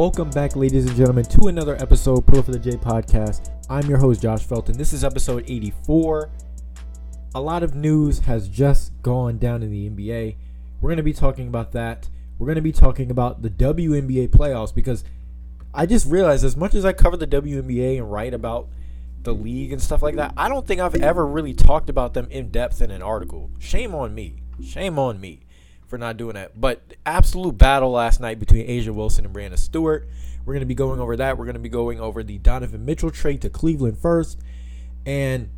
Welcome 0.00 0.30
back, 0.30 0.56
ladies 0.56 0.86
and 0.86 0.96
gentlemen, 0.96 1.26
to 1.26 1.48
another 1.48 1.76
episode 1.76 2.20
of 2.20 2.26
Pro 2.26 2.40
for 2.40 2.52
the 2.52 2.58
J 2.58 2.70
podcast. 2.70 3.50
I'm 3.68 3.86
your 3.86 3.98
host, 3.98 4.22
Josh 4.22 4.42
Felton. 4.44 4.78
This 4.78 4.94
is 4.94 5.04
episode 5.04 5.44
84. 5.46 6.30
A 7.34 7.40
lot 7.42 7.62
of 7.62 7.74
news 7.74 8.20
has 8.20 8.48
just 8.48 8.92
gone 9.02 9.36
down 9.36 9.62
in 9.62 9.70
the 9.70 9.90
NBA. 9.90 10.36
We're 10.80 10.88
going 10.88 10.96
to 10.96 11.02
be 11.02 11.12
talking 11.12 11.48
about 11.48 11.72
that. 11.72 12.08
We're 12.38 12.46
going 12.46 12.54
to 12.54 12.62
be 12.62 12.72
talking 12.72 13.10
about 13.10 13.42
the 13.42 13.50
WNBA 13.50 14.28
playoffs 14.28 14.74
because 14.74 15.04
I 15.74 15.84
just 15.84 16.06
realized 16.06 16.46
as 16.46 16.56
much 16.56 16.72
as 16.72 16.86
I 16.86 16.94
cover 16.94 17.18
the 17.18 17.26
WNBA 17.26 17.98
and 17.98 18.10
write 18.10 18.32
about 18.32 18.70
the 19.22 19.34
league 19.34 19.70
and 19.70 19.82
stuff 19.82 20.02
like 20.02 20.16
that, 20.16 20.32
I 20.34 20.48
don't 20.48 20.66
think 20.66 20.80
I've 20.80 20.94
ever 20.94 21.26
really 21.26 21.52
talked 21.52 21.90
about 21.90 22.14
them 22.14 22.26
in 22.30 22.50
depth 22.50 22.80
in 22.80 22.90
an 22.90 23.02
article. 23.02 23.50
Shame 23.58 23.94
on 23.94 24.14
me. 24.14 24.36
Shame 24.62 24.98
on 24.98 25.20
me 25.20 25.40
for 25.90 25.98
not 25.98 26.16
doing 26.16 26.34
that. 26.34 26.58
But 26.58 26.80
absolute 27.04 27.58
battle 27.58 27.90
last 27.90 28.20
night 28.20 28.38
between 28.38 28.66
A'ja 28.66 28.94
Wilson 28.94 29.26
and 29.26 29.34
Breanna 29.34 29.58
Stewart. 29.58 30.08
We're 30.46 30.54
going 30.54 30.62
to 30.62 30.66
be 30.66 30.74
going 30.74 31.00
over 31.00 31.16
that. 31.16 31.36
We're 31.36 31.44
going 31.44 31.54
to 31.54 31.60
be 31.60 31.68
going 31.68 32.00
over 32.00 32.22
the 32.22 32.38
Donovan 32.38 32.84
Mitchell 32.86 33.10
trade 33.10 33.42
to 33.42 33.50
Cleveland 33.50 33.98
first 33.98 34.40
and 35.04 35.50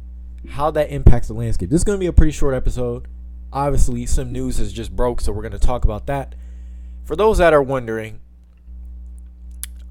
how 0.50 0.70
that 0.72 0.90
impacts 0.90 1.28
the 1.28 1.34
landscape. 1.34 1.70
This 1.70 1.80
is 1.80 1.84
going 1.84 1.98
to 1.98 2.00
be 2.00 2.06
a 2.06 2.12
pretty 2.12 2.32
short 2.32 2.54
episode. 2.54 3.06
Obviously, 3.52 4.06
some 4.06 4.32
news 4.32 4.56
has 4.56 4.72
just 4.72 4.96
broke, 4.96 5.20
so 5.20 5.30
we're 5.30 5.42
going 5.42 5.52
to 5.52 5.58
talk 5.58 5.84
about 5.84 6.06
that. 6.06 6.34
For 7.04 7.14
those 7.14 7.38
that 7.38 7.52
are 7.52 7.62
wondering, 7.62 8.20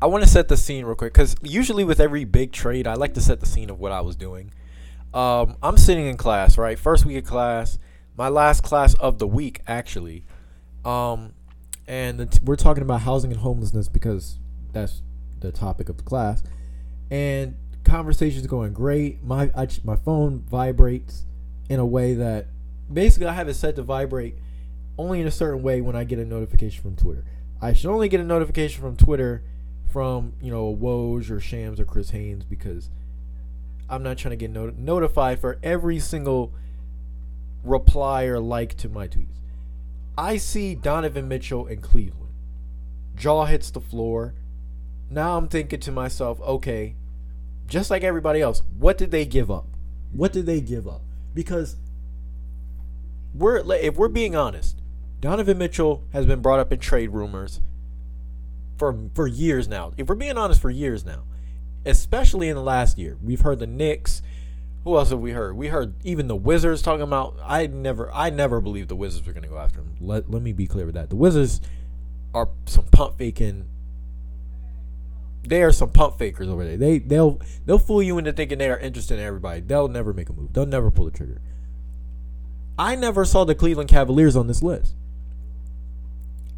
I 0.01 0.07
want 0.07 0.23
to 0.23 0.29
set 0.29 0.47
the 0.47 0.57
scene 0.57 0.83
real 0.83 0.95
quick 0.95 1.13
because 1.13 1.35
usually 1.44 1.83
with 1.83 1.99
every 1.99 2.25
big 2.25 2.51
trade, 2.51 2.88
I 2.88 2.95
like 2.95 3.13
to 3.13 3.21
set 3.21 3.39
the 3.39 3.45
scene 3.45 3.69
of 3.69 3.79
what 3.79 3.91
I 3.91 4.01
was 4.01 4.16
doing. 4.16 4.51
Um, 5.13 5.57
I'm 5.61 5.77
sitting 5.77 6.07
in 6.07 6.17
class, 6.17 6.57
right? 6.57 6.79
First 6.79 7.05
week 7.05 7.17
of 7.17 7.25
class, 7.25 7.77
my 8.17 8.27
last 8.27 8.63
class 8.63 8.94
of 8.95 9.19
the 9.19 9.27
week, 9.27 9.61
actually. 9.67 10.23
Um, 10.85 11.33
and 11.87 12.39
we're 12.43 12.55
talking 12.55 12.83
about 12.83 13.01
housing 13.01 13.31
and 13.31 13.41
homelessness 13.41 13.87
because 13.87 14.39
that's 14.71 15.01
the 15.39 15.51
topic 15.51 15.89
of 15.89 15.97
the 15.97 16.03
class. 16.03 16.43
And 17.09 17.55
conversation's 17.83 18.47
going 18.47 18.73
great. 18.73 19.23
My 19.23 19.51
I, 19.55 19.67
my 19.83 19.95
phone 19.95 20.39
vibrates 20.49 21.25
in 21.69 21.79
a 21.79 21.85
way 21.85 22.13
that 22.13 22.47
basically 22.91 23.27
I 23.27 23.33
have 23.33 23.47
it 23.47 23.55
set 23.55 23.75
to 23.75 23.83
vibrate 23.83 24.35
only 24.97 25.21
in 25.21 25.27
a 25.27 25.31
certain 25.31 25.63
way 25.63 25.81
when 25.81 25.95
I 25.95 26.03
get 26.03 26.19
a 26.19 26.25
notification 26.25 26.81
from 26.81 26.95
Twitter. 26.95 27.25
I 27.61 27.73
should 27.73 27.89
only 27.91 28.09
get 28.09 28.19
a 28.19 28.23
notification 28.23 28.81
from 28.81 28.95
Twitter 28.95 29.43
from 29.91 30.33
you 30.41 30.51
know 30.51 30.75
Woj 30.75 31.29
or 31.29 31.39
Shams 31.39 31.79
or 31.79 31.85
Chris 31.85 32.11
Haynes 32.11 32.45
because 32.45 32.89
I'm 33.89 34.03
not 34.03 34.17
trying 34.17 34.31
to 34.31 34.38
get 34.38 34.51
not- 34.51 34.77
notified 34.77 35.39
for 35.39 35.59
every 35.61 35.99
single 35.99 36.53
reply 37.63 38.23
or 38.25 38.39
like 38.39 38.75
to 38.77 38.89
my 38.89 39.07
tweets. 39.07 39.41
I 40.17 40.37
see 40.37 40.75
Donovan 40.75 41.27
Mitchell 41.27 41.67
in 41.67 41.81
Cleveland. 41.81 42.33
Jaw 43.15 43.45
hits 43.45 43.71
the 43.71 43.81
floor. 43.81 44.33
Now 45.09 45.37
I'm 45.37 45.47
thinking 45.47 45.79
to 45.81 45.91
myself, 45.91 46.39
okay, 46.41 46.95
just 47.67 47.89
like 47.89 48.03
everybody 48.03 48.41
else, 48.41 48.63
what 48.77 48.97
did 48.97 49.11
they 49.11 49.25
give 49.25 49.49
up? 49.49 49.67
What 50.11 50.33
did 50.33 50.45
they 50.45 50.61
give 50.61 50.87
up? 50.87 51.01
Because 51.33 51.77
we're 53.33 53.63
if 53.75 53.95
we're 53.95 54.09
being 54.09 54.35
honest, 54.35 54.81
Donovan 55.19 55.57
Mitchell 55.57 56.03
has 56.11 56.25
been 56.25 56.41
brought 56.41 56.59
up 56.59 56.73
in 56.73 56.79
trade 56.79 57.11
rumors 57.11 57.61
for 58.77 58.97
for 59.13 59.27
years 59.27 59.67
now. 59.67 59.93
If 59.97 60.09
we're 60.09 60.15
being 60.15 60.37
honest, 60.37 60.61
for 60.61 60.69
years 60.69 61.05
now, 61.05 61.23
especially 61.85 62.50
in 62.50 62.55
the 62.55 62.61
last 62.61 62.97
year, 62.97 63.17
we've 63.23 63.41
heard 63.41 63.59
the 63.59 63.67
Knicks, 63.67 64.21
who 64.84 64.97
else 64.97 65.09
have 65.12 65.19
we 65.19 65.31
heard? 65.31 65.56
We 65.56 65.68
heard 65.68 65.94
even 66.03 66.28
the 66.28 66.36
Wizards 66.36 66.81
talking 66.81 67.03
about. 67.03 67.38
I 67.44 67.68
never, 67.68 68.12
I 68.12 68.30
never 68.30 68.62
believed 68.62 68.90
the 68.90 68.96
Wizards 68.96 69.25
were 69.28 69.34
going 69.34 69.44
to 69.44 69.50
go 69.50 69.58
after 69.58 69.80
him. 69.80 69.96
Let 70.00 70.30
let 70.30 70.42
me 70.42 70.53
be 70.53 70.68
clear 70.68 70.86
with 70.86 70.96
that. 70.96 71.09
The 71.09 71.16
Wizards 71.16 71.62
are 72.34 72.50
some 72.66 72.86
pump 72.86 73.18
faking. 73.18 73.66
They 75.44 75.64
are 75.64 75.72
some 75.72 75.92
pump 75.92 76.18
fakers 76.18 76.47
over 76.47 76.64
there. 76.66 76.78
They 76.78 77.00
they'll 77.00 77.40
they'll 77.66 77.80
fool 77.80 78.02
you 78.02 78.18
into 78.18 78.34
thinking 78.34 78.58
they 78.58 78.69
are 78.69 78.80
interested 78.80 79.19
in 79.19 79.25
everybody. 79.25 79.62
They'll 79.62 79.88
never 79.88 80.14
make 80.14 80.30
a 80.30 80.34
move. 80.34 80.53
They'll 80.53 80.66
never 80.66 80.90
pull 80.90 81.06
the 81.06 81.12
trigger. 81.12 81.42
I 82.78 82.96
never 82.96 83.25
saw 83.25 83.44
the 83.44 83.53
Cleveland 83.53 83.90
Cavaliers 83.90 84.36
on 84.36 84.48
this 84.48 84.63
list. 84.63 84.96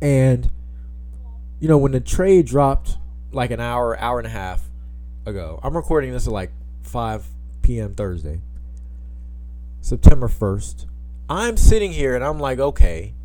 And 0.02 0.50
you 1.60 1.68
know 1.68 1.78
when 1.78 1.92
the 1.92 2.00
trade 2.00 2.46
dropped 2.46 2.98
like 3.34 3.52
an 3.52 3.60
hour, 3.60 3.98
hour 4.00 4.20
and 4.20 4.28
a 4.28 4.32
half 4.32 4.70
ago. 5.26 5.60
I'm 5.64 5.76
recording 5.76 6.12
this 6.12 6.28
at 6.28 6.34
like 6.34 6.52
five 6.82 7.26
p.m. 7.63 7.96
Thursday, 7.96 8.41
September 9.81 10.28
1st. 10.28 10.85
I'm 11.29 11.57
sitting 11.57 11.94
here 11.94 12.13
and 12.16 12.24
I'm 12.24 12.40
like, 12.40 12.59
okay, 12.59 13.16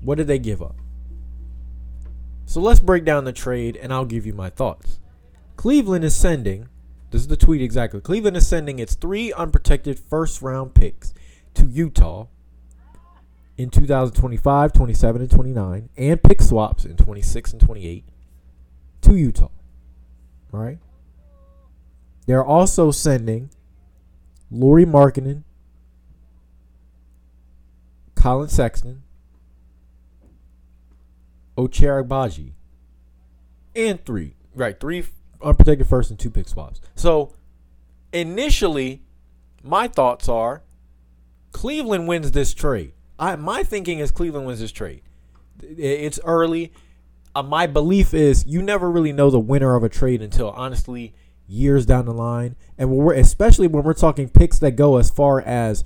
what 0.00 0.18
did 0.18 0.26
they 0.26 0.38
give 0.38 0.60
up? 0.60 0.76
So 2.46 2.60
let's 2.60 2.80
break 2.80 3.04
down 3.04 3.24
the 3.24 3.32
trade 3.32 3.76
and 3.76 3.92
I'll 3.92 4.04
give 4.04 4.26
you 4.26 4.32
my 4.32 4.50
thoughts. 4.50 4.98
Cleveland 5.56 6.04
is 6.04 6.14
sending, 6.14 6.68
this 7.10 7.20
is 7.22 7.28
the 7.28 7.36
tweet 7.36 7.62
exactly. 7.62 8.00
Cleveland 8.00 8.36
is 8.36 8.46
sending 8.46 8.78
its 8.78 8.94
three 8.94 9.32
unprotected 9.32 9.98
first 9.98 10.42
round 10.42 10.74
picks 10.74 11.14
to 11.54 11.66
Utah 11.66 12.26
in 13.56 13.70
2025, 13.70 14.72
27, 14.72 15.20
and 15.22 15.30
29, 15.30 15.88
and 15.96 16.22
pick 16.22 16.42
swaps 16.42 16.84
in 16.84 16.96
26 16.96 17.52
and 17.52 17.60
28 17.60 18.04
to 19.02 19.16
Utah. 19.16 19.48
All 20.52 20.60
right. 20.60 20.78
They're 22.26 22.44
also 22.44 22.90
sending 22.90 23.50
Lauri 24.50 24.84
Markkanen, 24.84 25.42
Collin 28.14 28.48
Sexton, 28.48 29.02
Ochai 31.56 32.04
Agbaji, 32.04 32.52
and 33.74 34.04
three. 34.04 34.34
Right, 34.54 34.78
three 34.78 35.04
unprotected 35.42 35.86
first 35.86 36.10
and 36.10 36.18
two 36.18 36.30
pick 36.30 36.48
swaps. 36.48 36.80
So 36.94 37.34
initially, 38.12 39.02
my 39.62 39.88
thoughts 39.88 40.28
are 40.28 40.62
Cleveland 41.52 42.08
wins 42.08 42.32
this 42.32 42.54
trade. 42.54 42.92
I 43.18 43.36
my 43.36 43.62
thinking 43.62 43.98
is 43.98 44.10
Cleveland 44.10 44.46
wins 44.46 44.60
this 44.60 44.72
trade. 44.72 45.02
It's 45.62 46.20
early. 46.24 46.72
Uh, 47.34 47.42
my 47.42 47.66
belief 47.66 48.14
is 48.14 48.46
you 48.46 48.62
never 48.62 48.90
really 48.90 49.12
know 49.12 49.30
the 49.30 49.40
winner 49.40 49.74
of 49.74 49.82
a 49.84 49.88
trade 49.88 50.22
until 50.22 50.50
honestly 50.50 51.14
years 51.48 51.86
down 51.86 52.06
the 52.06 52.12
line, 52.12 52.56
and 52.78 52.90
when 52.90 52.98
we're 52.98 53.14
especially 53.14 53.66
when 53.66 53.84
we're 53.84 53.94
talking 53.94 54.28
picks 54.28 54.58
that 54.58 54.72
go 54.72 54.96
as 54.96 55.10
far 55.10 55.40
as 55.40 55.84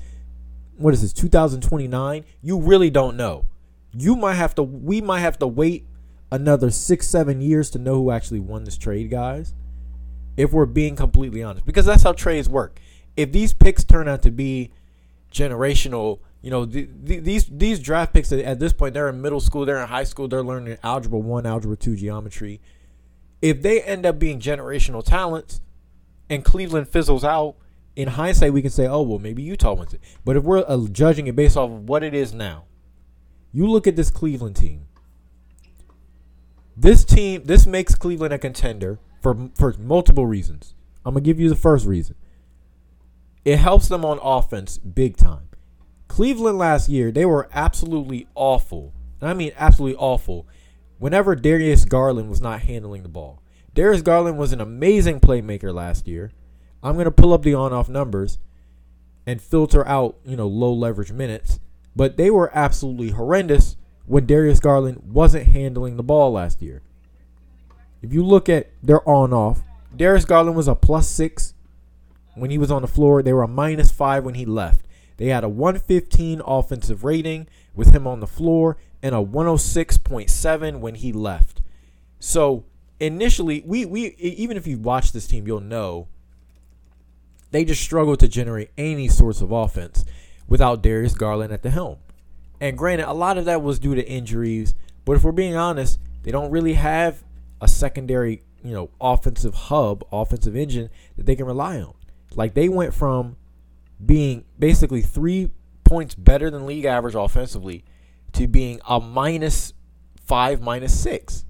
what 0.76 0.94
is 0.94 1.03
this 1.03 1.12
2029, 1.12 2.25
you 2.43 2.59
really 2.59 2.91
don't 2.91 3.16
know. 3.16 3.44
You 3.93 4.16
might 4.16 4.34
have 4.34 4.54
to. 4.56 4.62
We 4.62 5.00
might 5.00 5.20
have 5.20 5.38
to 5.41 5.47
wait 5.47 5.87
another 6.32 6.70
six, 6.70 7.06
seven 7.06 7.41
years 7.41 7.70
to 7.70 7.78
know 7.78 7.94
who 7.94 8.10
actually 8.10 8.41
won 8.41 8.65
this 8.65 8.78
trade, 8.78 9.10
guys. 9.10 9.54
If 10.37 10.53
we're 10.53 10.66
being 10.66 10.97
completely 10.97 11.43
honest, 11.43 11.66
because 11.66 11.84
that's 11.84 12.03
how 12.03 12.12
trades 12.12 12.49
work. 12.49 12.81
If 13.16 13.32
these 13.32 13.53
picks 13.53 13.84
turn 13.84 14.09
out 14.09 14.22
to 14.22 14.31
be 14.31 14.70
generational, 15.32 16.20
you 16.41 16.50
know, 16.50 16.65
the, 16.65 16.88
the, 17.03 17.19
these 17.19 17.47
these 17.47 17.81
draft 17.81 18.15
picks 18.15 18.32
at 18.32 18.59
this 18.59 18.72
point, 18.72 18.94
they're 18.94 19.09
in 19.09 19.20
middle 19.20 19.41
school, 19.41 19.66
they're 19.66 19.82
in 19.82 19.88
high 19.88 20.04
school, 20.04 20.28
they're 20.28 20.43
learning 20.43 20.78
algebra 20.82 21.19
one, 21.19 21.44
algebra 21.44 21.76
two, 21.76 21.97
geometry 21.97 22.60
if 23.42 23.62
they 23.62 23.82
end 23.82 24.06
up 24.06 24.18
being 24.18 24.40
generational 24.40 25.04
talents 25.04 25.60
and 26.28 26.44
Cleveland 26.44 26.88
fizzles 26.88 27.24
out, 27.24 27.56
in 27.96 28.08
hindsight, 28.08 28.52
we 28.52 28.62
can 28.62 28.70
say, 28.70 28.86
oh, 28.86 29.02
well, 29.02 29.18
maybe 29.18 29.42
Utah 29.42 29.74
wins 29.74 29.92
it. 29.92 30.00
But 30.24 30.36
if 30.36 30.44
we're 30.44 30.64
uh, 30.66 30.86
judging 30.92 31.26
it 31.26 31.36
based 31.36 31.56
off 31.56 31.70
of 31.70 31.88
what 31.88 32.02
it 32.02 32.14
is 32.14 32.32
now, 32.32 32.64
you 33.52 33.66
look 33.66 33.87
at 33.87 33.96
this 33.96 34.10
Cleveland 34.10 34.56
team. 34.56 34.87
This 36.76 37.04
team, 37.04 37.42
this 37.44 37.66
makes 37.66 37.94
Cleveland 37.94 38.32
a 38.32 38.38
contender 38.38 39.00
for, 39.20 39.50
for 39.54 39.75
multiple 39.78 40.25
reasons. 40.25 40.75
I'm 41.04 41.14
going 41.14 41.25
to 41.25 41.28
give 41.28 41.40
you 41.40 41.48
the 41.48 41.56
first 41.56 41.84
reason. 41.84 42.14
It 43.44 43.56
helps 43.56 43.88
them 43.88 44.04
on 44.04 44.19
offense 44.22 44.78
big 44.78 45.16
time. 45.16 45.48
Cleveland 46.08 46.58
last 46.58 46.88
year, 46.88 47.10
they 47.10 47.25
were 47.25 47.48
absolutely 47.52 48.28
awful. 48.34 48.94
And 49.20 49.28
I 49.28 49.34
mean, 49.34 49.52
absolutely 49.56 49.96
awful 49.98 50.46
whenever 51.00 51.35
Darius 51.35 51.85
Garland 51.87 52.29
was 52.29 52.41
not 52.41 52.61
handling 52.61 53.02
the 53.02 53.08
ball. 53.08 53.43
Darius 53.75 54.02
Garland 54.02 54.38
was 54.38 54.52
an 54.52 54.61
amazing 54.61 55.19
playmaker 55.19 55.75
last 55.75 56.06
year. 56.06 56.31
I'm 56.82 56.94
going 56.94 57.06
to 57.06 57.11
pull 57.11 57.32
up 57.32 57.43
the 57.43 57.55
on-off 57.55 57.88
numbers 57.88 58.38
and 59.26 59.41
filter 59.41 59.87
out, 59.88 60.17
you 60.25 60.37
know, 60.37 60.47
low 60.47 60.73
leverage 60.73 61.11
minutes, 61.11 61.58
but 61.97 62.17
they 62.17 62.31
were 62.31 62.50
absolutely 62.55 63.11
horrendous 63.11 63.76
when 64.05 64.26
Darius 64.26 64.61
Garland 64.61 65.02
wasn't 65.11 65.49
handling 65.49 65.97
the 65.97 66.02
ball 66.02 66.32
last 66.32 66.61
year. 66.61 66.82
If 68.03 68.12
you 68.12 68.23
look 68.25 68.49
at 68.49 68.70
their 68.82 69.06
on-off, 69.08 69.62
Darius 69.96 70.26
Garland 70.26 70.56
was 70.56 70.69
a 70.69 70.75
plus 70.75 71.08
6 71.08 71.55
when 72.35 72.50
he 72.50 72.58
was 72.58 72.70
on 72.70 72.82
the 72.82 72.88
floor. 72.88 73.23
They 73.23 73.32
were 73.32 73.43
a 73.43 73.49
minus 73.49 73.91
5 73.91 74.25
when 74.25 74.35
he 74.35 74.44
left. 74.44 74.85
They 75.17 75.26
had 75.26 75.44
a 75.44 75.49
115 75.49 76.43
offensive 76.44 77.05
rating 77.05 77.46
with 77.75 77.94
him 77.94 78.06
on 78.06 78.20
the 78.20 78.26
floor 78.26 78.76
and 79.02 79.14
a 79.14 79.19
106.7 79.19 80.81
when 80.81 80.94
he 80.94 81.12
left. 81.12 81.62
So 82.19 82.64
initially, 82.99 83.62
we 83.67 83.85
we 83.87 84.14
even 84.19 84.56
if 84.56 84.67
you 84.67 84.79
watch 84.79 85.12
this 85.12 85.26
team, 85.26 85.47
you'll 85.47 85.61
know 85.61 86.08
they 87.50 87.64
just 87.64 87.82
struggle 87.82 88.17
to 88.17 88.29
generate 88.29 88.70
any 88.79 89.08
sorts 89.08 89.41
of 89.41 89.50
offense 89.50 90.05
without 90.47 90.82
Darius 90.82 91.14
Garland 91.14 91.52
at 91.52 91.62
the 91.62 91.70
helm. 91.70 91.99
And 92.61 92.76
granted, 92.76 93.08
a 93.08 93.14
lot 93.14 93.38
of 93.38 93.47
that 93.47 93.62
was 93.62 93.79
due 93.79 93.94
to 93.94 94.06
injuries, 94.06 94.75
but 95.05 95.17
if 95.17 95.25
we're 95.25 95.32
being 95.32 95.56
honest, 95.56 95.99
they 96.23 96.31
don't 96.31 96.50
really 96.50 96.75
have 96.75 97.25
a 97.61 97.69
secondary, 97.69 98.43
you 98.62 98.73
know, 98.73 98.91
offensive 99.00 99.55
hub, 99.55 100.05
offensive 100.12 100.55
engine 100.55 100.91
that 101.17 101.25
they 101.25 101.35
can 101.35 101.46
rely 101.46 101.81
on. 101.81 101.94
Like 102.35 102.55
they 102.55 102.69
went 102.69 102.94
from 102.94 103.37
being 104.05 104.44
basically 104.58 105.03
three 105.03 105.50
points 105.85 106.14
better 106.14 106.50
than 106.50 106.67
league 106.67 106.85
average 106.85 107.14
offensively 107.14 107.85
to 108.32 108.47
being 108.47 108.81
a 108.88 109.00
minus 109.00 109.73
five, 110.25 110.61
minus 110.61 110.99
six. 110.99 111.44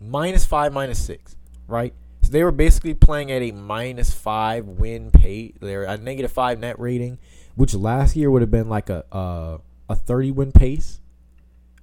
Minus 0.00 0.44
five, 0.44 0.72
minus 0.72 0.98
six, 0.98 1.36
right? 1.66 1.94
So 2.22 2.32
they 2.32 2.42
were 2.42 2.52
basically 2.52 2.94
playing 2.94 3.30
at 3.30 3.42
a 3.42 3.52
minus 3.52 4.12
five 4.12 4.66
win 4.66 5.10
pay. 5.10 5.54
They're 5.60 5.84
a 5.84 5.96
negative 5.96 6.32
five 6.32 6.58
net 6.58 6.78
rating, 6.78 7.18
which 7.54 7.74
last 7.74 8.16
year 8.16 8.30
would 8.30 8.42
have 8.42 8.50
been 8.50 8.68
like 8.68 8.88
a 8.90 9.04
a, 9.12 9.60
a 9.90 9.96
30 9.96 10.30
win 10.32 10.52
pace. 10.52 11.00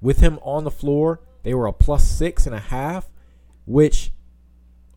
With 0.02 0.20
him 0.20 0.40
on 0.42 0.64
the 0.64 0.72
floor, 0.72 1.22
they 1.44 1.54
were 1.54 1.68
a 1.68 1.74
plus 1.74 2.08
six 2.08 2.46
and 2.46 2.56
a 2.56 2.60
half, 2.60 3.10
which 3.66 4.12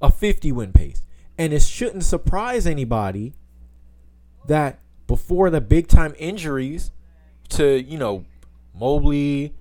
a 0.00 0.10
50 0.10 0.52
win 0.52 0.72
pace. 0.72 1.02
And 1.38 1.52
it 1.52 1.62
shouldn't 1.62 2.04
surprise 2.04 2.66
anybody 2.66 3.34
that 4.46 4.80
before 5.06 5.50
the 5.50 5.60
big 5.60 5.88
time 5.88 6.14
injuries 6.18 6.90
to, 7.52 7.82
you 7.82 7.98
know, 7.98 8.24
Mobley, 8.74 9.54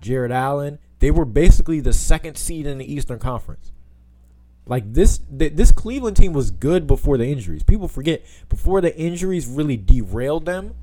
Jarrett 0.00 0.32
Allen, 0.32 0.78
they 0.98 1.10
were 1.10 1.24
basically 1.24 1.80
the 1.80 1.92
second 1.92 2.36
seed 2.36 2.66
in 2.66 2.78
the 2.78 2.92
Eastern 2.92 3.18
Conference. 3.18 3.72
Like 4.68 4.92
this 4.94 5.20
this 5.30 5.70
Cleveland 5.70 6.16
team 6.16 6.32
was 6.32 6.50
good 6.50 6.86
before 6.86 7.16
the 7.16 7.26
injuries. 7.26 7.62
People 7.62 7.86
forget 7.86 8.24
before 8.48 8.80
the 8.80 8.96
injuries 8.96 9.46
really 9.46 9.76
derailed 9.76 10.44
them, 10.44 10.74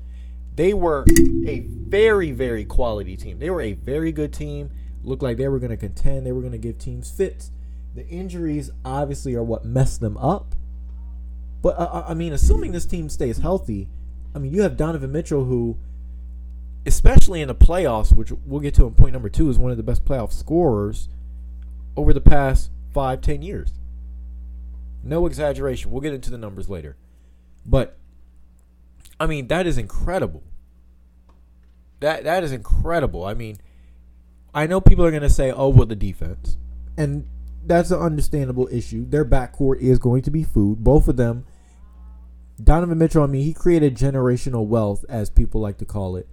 they 0.56 0.72
were 0.72 1.04
a 1.46 1.60
very 1.60 2.30
very 2.32 2.64
quality 2.64 3.14
team. 3.16 3.38
They 3.38 3.50
were 3.50 3.60
a 3.60 3.74
very 3.74 4.10
good 4.10 4.32
team. 4.32 4.70
Looked 5.02 5.22
like 5.22 5.36
they 5.36 5.48
were 5.48 5.58
going 5.58 5.70
to 5.70 5.76
contend. 5.76 6.24
They 6.24 6.32
were 6.32 6.40
going 6.40 6.52
to 6.52 6.58
give 6.58 6.78
teams 6.78 7.10
fits. 7.10 7.50
The 7.94 8.08
injuries 8.08 8.70
obviously 8.86 9.34
are 9.34 9.42
what 9.42 9.66
messed 9.66 10.00
them 10.00 10.16
up. 10.16 10.54
But 11.60 11.78
uh, 11.78 12.04
I 12.08 12.14
mean, 12.14 12.32
assuming 12.32 12.72
this 12.72 12.86
team 12.86 13.10
stays 13.10 13.38
healthy, 13.38 13.88
I 14.34 14.38
mean, 14.38 14.52
you 14.52 14.62
have 14.62 14.76
Donovan 14.76 15.12
Mitchell, 15.12 15.44
who, 15.44 15.78
especially 16.86 17.40
in 17.40 17.48
the 17.48 17.54
playoffs, 17.54 18.14
which 18.14 18.32
we'll 18.44 18.60
get 18.60 18.74
to 18.74 18.86
in 18.86 18.94
point 18.94 19.12
number 19.12 19.28
two, 19.28 19.48
is 19.48 19.58
one 19.58 19.70
of 19.70 19.76
the 19.76 19.82
best 19.82 20.04
playoff 20.04 20.32
scorers 20.32 21.08
over 21.96 22.12
the 22.12 22.20
past 22.20 22.70
five, 22.92 23.20
ten 23.20 23.42
years. 23.42 23.72
No 25.02 25.26
exaggeration. 25.26 25.90
We'll 25.90 26.00
get 26.00 26.14
into 26.14 26.30
the 26.30 26.38
numbers 26.38 26.68
later. 26.68 26.96
But 27.66 27.96
I 29.18 29.26
mean, 29.26 29.48
that 29.48 29.66
is 29.66 29.78
incredible. 29.78 30.42
That 32.00 32.24
that 32.24 32.44
is 32.44 32.52
incredible. 32.52 33.24
I 33.24 33.34
mean, 33.34 33.58
I 34.54 34.66
know 34.66 34.80
people 34.80 35.04
are 35.04 35.10
gonna 35.10 35.30
say, 35.30 35.50
"Oh, 35.50 35.68
well, 35.68 35.86
the 35.86 35.96
defense," 35.96 36.56
and 36.96 37.26
that's 37.64 37.90
an 37.90 38.00
understandable 38.00 38.68
issue. 38.70 39.06
Their 39.08 39.24
backcourt 39.24 39.80
is 39.80 39.98
going 39.98 40.22
to 40.22 40.30
be 40.30 40.42
food. 40.42 40.84
Both 40.84 41.08
of 41.08 41.16
them 41.16 41.44
Donovan 42.62 42.98
Mitchell, 42.98 43.22
I 43.22 43.26
mean, 43.26 43.42
he 43.42 43.52
created 43.52 43.96
generational 43.96 44.66
wealth, 44.66 45.04
as 45.08 45.28
people 45.28 45.60
like 45.60 45.78
to 45.78 45.84
call 45.84 46.16
it, 46.16 46.28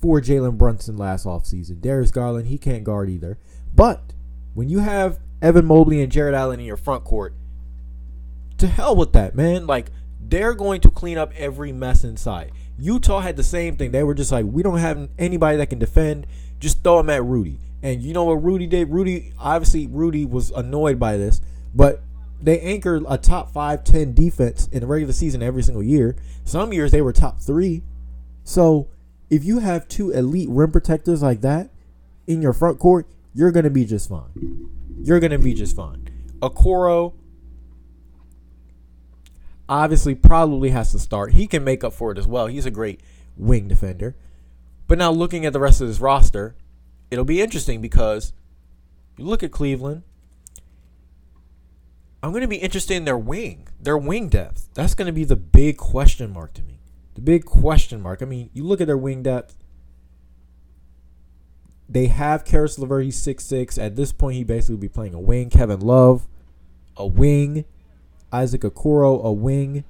for 0.00 0.20
Jalen 0.20 0.58
Brunson 0.58 0.96
last 0.96 1.26
offseason. 1.26 1.80
Darius 1.80 2.10
Garland, 2.10 2.48
he 2.48 2.58
can't 2.58 2.84
guard 2.84 3.10
either. 3.10 3.38
But 3.74 4.12
when 4.54 4.68
you 4.68 4.80
have 4.80 5.18
Evan 5.42 5.66
Mobley 5.66 6.02
and 6.02 6.10
Jarrett 6.12 6.34
Allen 6.34 6.60
in 6.60 6.66
your 6.66 6.76
front 6.76 7.04
court, 7.04 7.34
to 8.58 8.66
hell 8.66 8.94
with 8.94 9.12
that, 9.12 9.34
man. 9.34 9.66
Like, 9.66 9.90
they're 10.20 10.54
going 10.54 10.80
to 10.82 10.90
clean 10.90 11.18
up 11.18 11.32
every 11.36 11.72
mess 11.72 12.04
inside. 12.04 12.52
Utah 12.78 13.20
had 13.20 13.36
the 13.36 13.42
same 13.42 13.76
thing. 13.76 13.90
They 13.90 14.02
were 14.02 14.14
just 14.14 14.30
like, 14.32 14.46
we 14.46 14.62
don't 14.62 14.78
have 14.78 15.08
anybody 15.18 15.56
that 15.58 15.70
can 15.70 15.78
defend. 15.78 16.26
Just 16.60 16.82
throw 16.82 16.98
them 16.98 17.10
at 17.10 17.24
Rudy. 17.24 17.58
And 17.82 18.02
you 18.02 18.12
know 18.12 18.24
what 18.24 18.44
Rudy 18.44 18.66
did? 18.66 18.90
Rudy, 18.90 19.32
obviously, 19.38 19.86
Rudy 19.86 20.24
was 20.24 20.50
annoyed 20.50 20.98
by 20.98 21.16
this, 21.16 21.40
but 21.74 22.02
they 22.40 22.60
anchored 22.60 23.04
a 23.08 23.16
top 23.16 23.52
five, 23.52 23.84
ten 23.84 24.14
defense 24.14 24.68
in 24.68 24.80
the 24.80 24.86
regular 24.86 25.12
season 25.12 25.42
every 25.42 25.62
single 25.62 25.82
year. 25.82 26.16
Some 26.44 26.72
years 26.72 26.90
they 26.90 27.00
were 27.00 27.12
top 27.12 27.40
three. 27.40 27.82
So 28.44 28.88
if 29.30 29.44
you 29.44 29.60
have 29.60 29.88
two 29.88 30.10
elite 30.10 30.48
rim 30.50 30.72
protectors 30.72 31.22
like 31.22 31.40
that 31.40 31.70
in 32.26 32.42
your 32.42 32.52
front 32.52 32.78
court, 32.78 33.06
you're 33.32 33.52
gonna 33.52 33.70
be 33.70 33.84
just 33.84 34.08
fine. 34.08 34.68
You're 35.02 35.20
gonna 35.20 35.38
be 35.38 35.54
just 35.54 35.74
fine. 35.74 36.08
Okoro 36.40 37.14
obviously 39.68 40.16
probably 40.16 40.70
has 40.70 40.90
to 40.92 40.98
start. 40.98 41.32
He 41.32 41.46
can 41.46 41.62
make 41.62 41.84
up 41.84 41.92
for 41.92 42.10
it 42.10 42.18
as 42.18 42.26
well. 42.26 42.48
He's 42.48 42.66
a 42.66 42.70
great 42.70 43.00
wing 43.36 43.68
defender. 43.68 44.16
But 44.88 44.98
now 44.98 45.12
looking 45.12 45.46
at 45.46 45.52
the 45.52 45.60
rest 45.60 45.80
of 45.80 45.86
this 45.86 46.00
roster, 46.00 46.56
it'll 47.10 47.24
be 47.24 47.40
interesting 47.40 47.80
because 47.80 48.32
you 49.16 49.24
look 49.24 49.44
at 49.44 49.52
Cleveland, 49.52 50.02
I'm 52.22 52.32
going 52.32 52.42
to 52.42 52.48
be 52.48 52.56
interested 52.56 52.94
in 52.94 53.04
their 53.04 53.16
wing, 53.16 53.68
their 53.80 53.96
wing 53.96 54.28
depth. 54.28 54.68
That's 54.74 54.94
going 54.94 55.06
to 55.06 55.12
be 55.12 55.24
the 55.24 55.36
big 55.36 55.76
question 55.76 56.32
mark 56.32 56.52
to 56.54 56.62
me. 56.62 56.79
The 57.20 57.24
big 57.24 57.44
question 57.44 58.00
mark. 58.00 58.22
I 58.22 58.24
mean, 58.24 58.48
you 58.54 58.64
look 58.64 58.80
at 58.80 58.86
their 58.86 58.96
wing 58.96 59.22
depth. 59.22 59.54
They 61.86 62.06
have 62.06 62.46
Caris 62.46 62.78
LeVert. 62.78 63.04
He's 63.04 63.22
6'6". 63.22 63.78
At 63.78 63.94
this 63.94 64.10
point, 64.10 64.36
he 64.36 64.44
basically 64.44 64.78
be 64.78 64.88
playing 64.88 65.12
a 65.12 65.20
wing. 65.20 65.50
Kevin 65.50 65.80
Love, 65.80 66.26
a 66.96 67.06
wing. 67.06 67.66
Isaac 68.32 68.62
Okoro, 68.62 69.22
a 69.22 69.30
wing. 69.32 69.84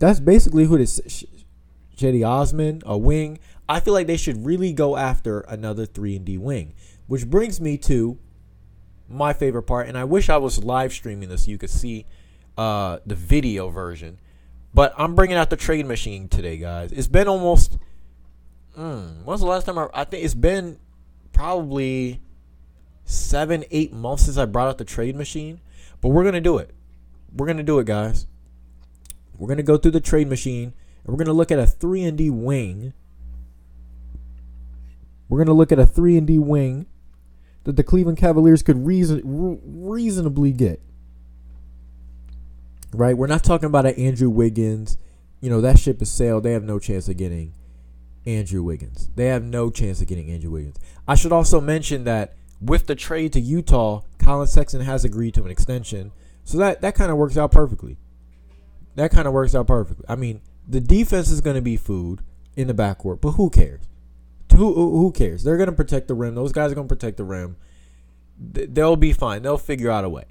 That's 0.00 0.18
basically 0.18 0.64
who 0.64 0.74
it 0.74 0.80
is. 0.80 1.24
Cedi 1.96 2.26
Osman, 2.26 2.82
a 2.84 2.98
wing. 2.98 3.38
I 3.68 3.78
feel 3.78 3.94
like 3.94 4.08
they 4.08 4.16
should 4.16 4.44
really 4.44 4.72
go 4.72 4.96
after 4.96 5.42
another 5.42 5.86
3 5.86 6.16
and 6.16 6.24
D 6.24 6.36
wing. 6.36 6.74
Which 7.06 7.30
brings 7.30 7.60
me 7.60 7.78
to 7.78 8.18
my 9.08 9.34
favorite 9.34 9.64
part, 9.64 9.86
and 9.86 9.96
I 9.96 10.02
wish 10.02 10.28
I 10.28 10.38
was 10.38 10.64
live 10.64 10.92
streaming 10.92 11.28
this 11.28 11.44
so 11.44 11.52
you 11.52 11.58
could 11.58 11.70
see 11.70 12.06
uh, 12.58 12.98
the 13.06 13.14
video 13.14 13.68
version. 13.68 14.18
But 14.74 14.94
I'm 14.96 15.14
bringing 15.14 15.36
out 15.36 15.50
the 15.50 15.56
trade 15.56 15.86
machine 15.86 16.28
today, 16.28 16.56
guys. 16.56 16.92
It's 16.92 17.08
been 17.08 17.28
almost. 17.28 17.78
Mm, 18.78 19.24
when's 19.24 19.40
the 19.40 19.46
last 19.46 19.66
time 19.66 19.78
I? 19.78 19.88
I 19.92 20.04
think 20.04 20.24
it's 20.24 20.34
been 20.34 20.78
probably 21.32 22.20
seven, 23.04 23.64
eight 23.70 23.92
months 23.92 24.24
since 24.24 24.38
I 24.38 24.46
brought 24.46 24.68
out 24.68 24.78
the 24.78 24.84
trade 24.84 25.16
machine. 25.16 25.60
But 26.00 26.08
we're 26.08 26.24
gonna 26.24 26.40
do 26.40 26.58
it. 26.58 26.70
We're 27.34 27.46
gonna 27.46 27.62
do 27.62 27.78
it, 27.78 27.86
guys. 27.86 28.26
We're 29.36 29.48
gonna 29.48 29.62
go 29.62 29.76
through 29.76 29.92
the 29.92 30.00
trade 30.00 30.28
machine, 30.28 30.72
and 31.04 31.12
we're 31.12 31.22
gonna 31.22 31.36
look 31.36 31.50
at 31.50 31.58
a 31.58 31.66
three 31.66 32.02
and 32.04 32.16
D 32.16 32.30
wing. 32.30 32.94
We're 35.28 35.38
gonna 35.38 35.56
look 35.56 35.72
at 35.72 35.78
a 35.78 35.86
three 35.86 36.16
and 36.16 36.26
D 36.26 36.38
wing 36.38 36.86
that 37.64 37.76
the 37.76 37.84
Cleveland 37.84 38.18
Cavaliers 38.18 38.62
could 38.62 38.86
reason, 38.86 39.20
re- 39.24 39.58
reasonably 39.64 40.52
get. 40.52 40.80
Right? 42.92 43.16
We're 43.16 43.26
not 43.26 43.44
talking 43.44 43.66
about 43.66 43.86
an 43.86 43.94
Andrew 43.94 44.30
Wiggins. 44.30 44.98
You 45.40 45.50
know, 45.50 45.60
that 45.60 45.78
ship 45.78 46.00
is 46.02 46.10
sailed. 46.10 46.44
They 46.44 46.52
have 46.52 46.64
no 46.64 46.78
chance 46.78 47.08
of 47.08 47.16
getting 47.16 47.54
Andrew 48.26 48.62
Wiggins. 48.62 49.10
They 49.14 49.26
have 49.26 49.42
no 49.42 49.70
chance 49.70 50.00
of 50.00 50.06
getting 50.06 50.30
Andrew 50.30 50.50
Wiggins. 50.50 50.78
I 51.08 51.14
should 51.14 51.32
also 51.32 51.60
mention 51.60 52.04
that 52.04 52.34
with 52.60 52.86
the 52.86 52.94
trade 52.94 53.32
to 53.32 53.40
Utah, 53.40 54.02
Collin 54.18 54.46
Sexton 54.46 54.82
has 54.82 55.04
agreed 55.04 55.34
to 55.34 55.44
an 55.44 55.50
extension. 55.50 56.12
So 56.44 56.58
that, 56.58 56.80
that 56.82 56.94
kind 56.94 57.10
of 57.10 57.16
works 57.16 57.36
out 57.36 57.50
perfectly. 57.50 57.96
That 58.94 59.10
kind 59.10 59.26
of 59.26 59.32
works 59.32 59.54
out 59.54 59.66
perfectly. 59.66 60.04
I 60.08 60.14
mean, 60.14 60.42
the 60.68 60.80
defense 60.80 61.30
is 61.30 61.40
going 61.40 61.56
to 61.56 61.62
be 61.62 61.76
food 61.76 62.20
in 62.56 62.68
the 62.68 62.74
backcourt, 62.74 63.20
but 63.20 63.32
who 63.32 63.50
cares? 63.50 63.82
Who 64.56 64.74
who 64.74 65.12
cares? 65.12 65.44
They're 65.44 65.56
gonna 65.56 65.72
protect 65.72 66.08
the 66.08 66.14
rim. 66.14 66.34
Those 66.34 66.52
guys 66.52 66.72
are 66.72 66.74
gonna 66.74 66.88
protect 66.88 67.16
the 67.16 67.24
rim. 67.24 67.56
They'll 68.38 68.96
be 68.96 69.12
fine. 69.12 69.42
They'll 69.42 69.58
figure 69.58 69.90
out 69.90 70.04
a 70.04 70.08
way. 70.08 70.24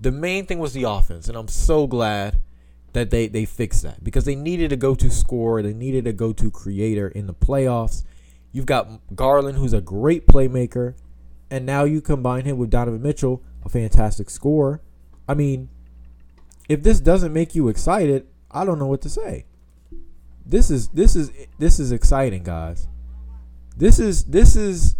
The 0.00 0.12
main 0.12 0.46
thing 0.46 0.58
was 0.58 0.72
the 0.72 0.84
offense, 0.84 1.28
and 1.28 1.36
I'm 1.36 1.48
so 1.48 1.86
glad 1.86 2.40
that 2.92 3.10
they 3.10 3.28
they 3.28 3.44
fixed 3.44 3.82
that 3.82 4.02
because 4.02 4.24
they 4.24 4.34
needed 4.34 4.72
a 4.72 4.76
go-to 4.76 5.10
scorer. 5.10 5.62
They 5.62 5.74
needed 5.74 6.06
a 6.06 6.12
go-to 6.12 6.50
creator 6.50 7.08
in 7.08 7.26
the 7.26 7.34
playoffs. 7.34 8.04
You've 8.52 8.66
got 8.66 9.14
Garland, 9.14 9.58
who's 9.58 9.72
a 9.72 9.80
great 9.80 10.26
playmaker, 10.26 10.94
and 11.50 11.66
now 11.66 11.84
you 11.84 12.00
combine 12.00 12.44
him 12.44 12.58
with 12.58 12.70
Donovan 12.70 13.02
Mitchell, 13.02 13.42
a 13.64 13.68
fantastic 13.68 14.30
scorer. 14.30 14.80
I 15.28 15.34
mean, 15.34 15.68
if 16.68 16.82
this 16.82 17.00
doesn't 17.00 17.32
make 17.32 17.54
you 17.54 17.68
excited, 17.68 18.26
I 18.50 18.64
don't 18.64 18.78
know 18.78 18.86
what 18.86 19.02
to 19.02 19.10
say. 19.10 19.46
This 20.46 20.70
is 20.70 20.88
this 20.88 21.14
is 21.14 21.30
this 21.58 21.78
is 21.78 21.92
exciting, 21.92 22.42
guys. 22.42 22.88
This 23.76 23.98
is 23.98 24.24
this 24.24 24.56
is 24.56 24.96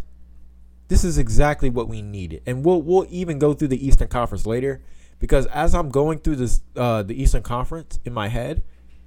this 0.89 1.05
is 1.05 1.19
exactly 1.19 1.71
what 1.71 1.89
we 1.89 2.03
needed, 2.03 2.43
and 2.47 2.65
we'll 2.65 2.83
we'll 2.83 3.07
even 3.11 3.39
go 3.39 3.55
through 3.55 3.69
the 3.69 3.87
Eastern 3.87 4.09
Conference 4.09 4.47
later 4.47 4.83
because 5.19 5.47
as 5.47 5.75
I'm 5.75 5.91
going 5.91 6.19
through 6.19 6.37
this 6.37 6.63
uh, 6.77 7.03
the 7.03 7.21
Eastern 7.21 7.43
Conference 7.43 7.99
in 8.05 8.13
my 8.13 8.29
head, 8.29 8.63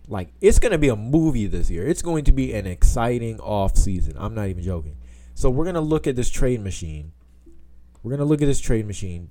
like 0.07 0.29
it's 0.41 0.59
gonna 0.59 0.77
be 0.77 0.89
a 0.89 0.95
movie 0.95 1.47
this 1.47 1.69
year. 1.69 1.87
It's 1.87 2.01
going 2.01 2.23
to 2.25 2.31
be 2.31 2.53
an 2.53 2.67
exciting 2.67 3.39
off 3.39 3.75
season. 3.75 4.15
I'm 4.17 4.35
not 4.35 4.47
even 4.47 4.63
joking. 4.63 4.97
So 5.33 5.49
we're 5.49 5.65
gonna 5.65 5.81
look 5.81 6.05
at 6.05 6.15
this 6.15 6.29
trade 6.29 6.61
machine. 6.61 7.13
We're 8.03 8.11
gonna 8.11 8.25
look 8.25 8.41
at 8.41 8.45
this 8.45 8.59
trade 8.59 8.85
machine. 8.85 9.29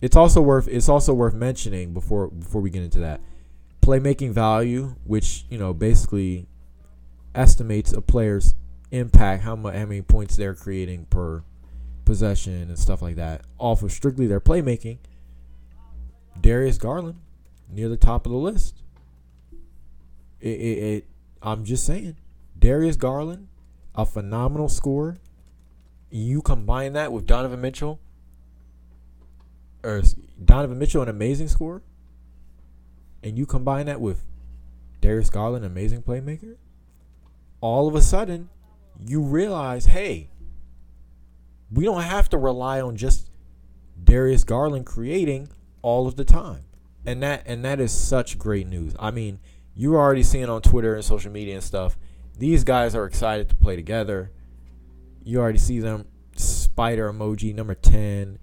It's 0.00 0.16
also 0.16 0.40
worth 0.40 0.68
it's 0.68 0.88
also 0.88 1.12
worth 1.12 1.34
mentioning 1.34 1.92
before 1.92 2.28
before 2.28 2.62
we 2.62 2.70
get 2.70 2.82
into 2.82 3.00
that 3.00 3.20
playmaking 3.82 4.32
value, 4.32 4.94
which 5.04 5.44
you 5.50 5.58
know 5.58 5.74
basically 5.74 6.46
estimates 7.34 7.92
a 7.92 8.00
player's 8.00 8.54
impact, 8.94 9.42
how 9.42 9.56
much, 9.56 9.74
how 9.74 9.86
many 9.86 10.02
points 10.02 10.36
they're 10.36 10.54
creating 10.54 11.06
per 11.06 11.42
possession 12.04 12.54
and 12.54 12.78
stuff 12.78 13.02
like 13.02 13.16
that, 13.16 13.42
off 13.58 13.82
of 13.82 13.92
strictly 13.92 14.26
their 14.26 14.40
playmaking, 14.40 14.98
Darius 16.40 16.78
Garland 16.78 17.18
near 17.70 17.88
the 17.88 17.96
top 17.96 18.26
of 18.26 18.32
the 18.32 18.38
list. 18.38 18.82
It, 20.40 20.48
it, 20.48 20.78
it 20.78 21.06
I'm 21.42 21.64
just 21.64 21.84
saying, 21.84 22.16
Darius 22.58 22.96
Garland, 22.96 23.48
a 23.94 24.06
phenomenal 24.06 24.68
scorer. 24.68 25.18
You 26.10 26.42
combine 26.42 26.92
that 26.92 27.12
with 27.12 27.26
Donovan 27.26 27.60
Mitchell, 27.60 27.98
or 29.82 30.02
Donovan 30.42 30.78
Mitchell, 30.78 31.02
an 31.02 31.08
amazing 31.08 31.48
scorer, 31.48 31.82
and 33.22 33.36
you 33.36 33.46
combine 33.46 33.86
that 33.86 34.00
with 34.00 34.22
Darius 35.00 35.30
Garland, 35.30 35.64
amazing 35.64 36.02
playmaker. 36.02 36.56
All 37.60 37.88
of 37.88 37.94
a 37.94 38.02
sudden, 38.02 38.48
you 39.04 39.20
realize, 39.20 39.86
hey, 39.86 40.30
we 41.70 41.84
don't 41.84 42.02
have 42.02 42.28
to 42.30 42.38
rely 42.38 42.80
on 42.80 42.96
just 42.96 43.30
Darius 44.02 44.44
Garland 44.44 44.86
creating 44.86 45.48
all 45.82 46.06
of 46.06 46.16
the 46.16 46.24
time. 46.24 46.64
And 47.06 47.22
that 47.22 47.42
and 47.46 47.64
that 47.64 47.80
is 47.80 47.92
such 47.92 48.38
great 48.38 48.66
news. 48.66 48.94
I 48.98 49.10
mean, 49.10 49.40
you're 49.74 49.96
already 49.96 50.22
seeing 50.22 50.48
on 50.48 50.62
Twitter 50.62 50.94
and 50.94 51.04
social 51.04 51.30
media 51.30 51.54
and 51.54 51.62
stuff. 51.62 51.98
These 52.38 52.64
guys 52.64 52.94
are 52.94 53.04
excited 53.04 53.48
to 53.50 53.54
play 53.54 53.76
together. 53.76 54.30
You 55.22 55.40
already 55.40 55.58
see 55.58 55.80
them 55.80 56.06
spider 56.36 57.12
emoji 57.12 57.54
number 57.54 57.74
10. 57.74 58.38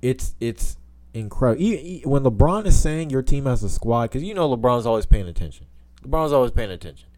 It's 0.00 0.34
it's 0.40 0.78
incredible. 1.14 1.64
When 2.04 2.24
LeBron 2.24 2.66
is 2.66 2.80
saying 2.80 3.10
your 3.10 3.22
team 3.22 3.46
has 3.46 3.62
a 3.62 3.68
squad 3.68 4.10
cuz 4.10 4.22
you 4.22 4.34
know 4.34 4.54
LeBron's 4.54 4.86
always 4.86 5.06
paying 5.06 5.28
attention. 5.28 5.66
LeBron's 6.02 6.32
always 6.32 6.50
paying 6.50 6.70
attention. 6.70 7.08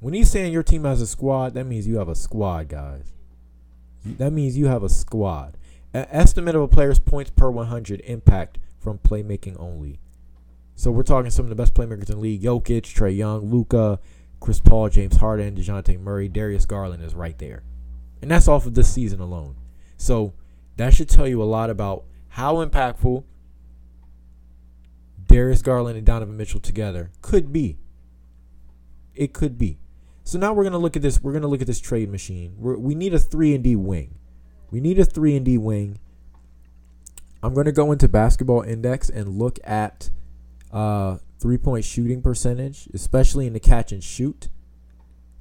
When 0.00 0.14
he's 0.14 0.30
saying 0.30 0.52
your 0.52 0.62
team 0.62 0.84
has 0.84 1.00
a 1.00 1.06
squad, 1.06 1.54
that 1.54 1.64
means 1.64 1.86
you 1.86 1.98
have 1.98 2.08
a 2.08 2.14
squad, 2.14 2.68
guys. 2.68 3.12
That 4.04 4.32
means 4.32 4.56
you 4.56 4.66
have 4.66 4.82
a 4.82 4.88
squad. 4.88 5.56
Estimate 5.94 6.54
of 6.54 6.62
a 6.62 6.68
player's 6.68 6.98
points 6.98 7.30
per 7.30 7.50
100 7.50 8.00
impact 8.00 8.58
from 8.78 8.98
playmaking 8.98 9.58
only. 9.58 9.98
So 10.74 10.90
we're 10.90 11.02
talking 11.02 11.30
some 11.30 11.46
of 11.46 11.48
the 11.48 11.56
best 11.56 11.72
playmakers 11.74 12.10
in 12.10 12.16
the 12.16 12.20
league: 12.20 12.42
Jokic, 12.42 12.82
Trae 12.82 13.16
Young, 13.16 13.50
Luka, 13.50 13.98
Chris 14.38 14.60
Paul, 14.60 14.90
James 14.90 15.16
Harden, 15.16 15.56
Dejounte 15.56 15.98
Murray, 15.98 16.28
Darius 16.28 16.66
Garland 16.66 17.02
is 17.02 17.14
right 17.14 17.38
there, 17.38 17.62
and 18.20 18.30
that's 18.30 18.46
off 18.46 18.66
of 18.66 18.74
this 18.74 18.92
season 18.92 19.20
alone. 19.20 19.56
So 19.96 20.34
that 20.76 20.92
should 20.92 21.08
tell 21.08 21.26
you 21.26 21.42
a 21.42 21.44
lot 21.44 21.70
about 21.70 22.04
how 22.28 22.56
impactful 22.56 23.24
Darius 25.26 25.62
Garland 25.62 25.96
and 25.96 26.06
Donovan 26.06 26.36
Mitchell 26.36 26.60
together 26.60 27.10
could 27.22 27.50
be. 27.50 27.78
It 29.14 29.32
could 29.32 29.56
be. 29.56 29.78
So 30.26 30.40
now 30.40 30.52
we're 30.52 30.64
gonna 30.64 30.78
look 30.78 30.96
at 30.96 31.02
this. 31.02 31.22
We're 31.22 31.32
gonna 31.32 31.46
look 31.46 31.60
at 31.60 31.68
this 31.68 31.78
trade 31.78 32.10
machine. 32.10 32.56
We're, 32.58 32.76
we 32.76 32.96
need 32.96 33.14
a 33.14 33.18
three 33.18 33.54
and 33.54 33.62
D 33.62 33.76
wing. 33.76 34.16
We 34.72 34.80
need 34.80 34.98
a 34.98 35.04
three 35.04 35.36
and 35.36 35.46
D 35.46 35.56
wing. 35.56 36.00
I'm 37.44 37.54
gonna 37.54 37.70
go 37.70 37.92
into 37.92 38.08
Basketball 38.08 38.62
Index 38.62 39.08
and 39.08 39.38
look 39.38 39.60
at 39.62 40.10
uh, 40.72 41.18
three 41.38 41.58
point 41.58 41.84
shooting 41.84 42.22
percentage, 42.22 42.88
especially 42.92 43.46
in 43.46 43.52
the 43.52 43.60
catch 43.60 43.92
and 43.92 44.02
shoot, 44.02 44.48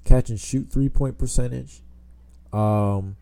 catch 0.04 0.30
and 0.30 0.40
shoot 0.40 0.70
three 0.70 0.90
point 0.90 1.18
percentage. 1.18 1.82
Um, 2.54 3.18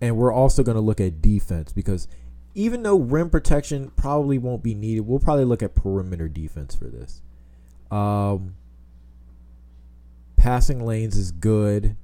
and 0.00 0.16
we're 0.16 0.32
also 0.32 0.64
going 0.64 0.74
to 0.74 0.80
look 0.80 1.00
at 1.00 1.22
defense 1.22 1.72
because 1.72 2.08
even 2.56 2.82
though 2.82 2.98
rim 2.98 3.30
protection 3.30 3.92
probably 3.96 4.38
won't 4.38 4.64
be 4.64 4.74
needed, 4.74 5.02
we'll 5.02 5.20
probably 5.20 5.44
look 5.44 5.62
at 5.62 5.76
perimeter 5.76 6.28
defense 6.28 6.74
for 6.74 6.86
this. 6.86 7.22
Um, 7.92 8.56
Passing 10.42 10.84
lanes 10.84 11.16
is 11.16 11.30
good. 11.30 11.96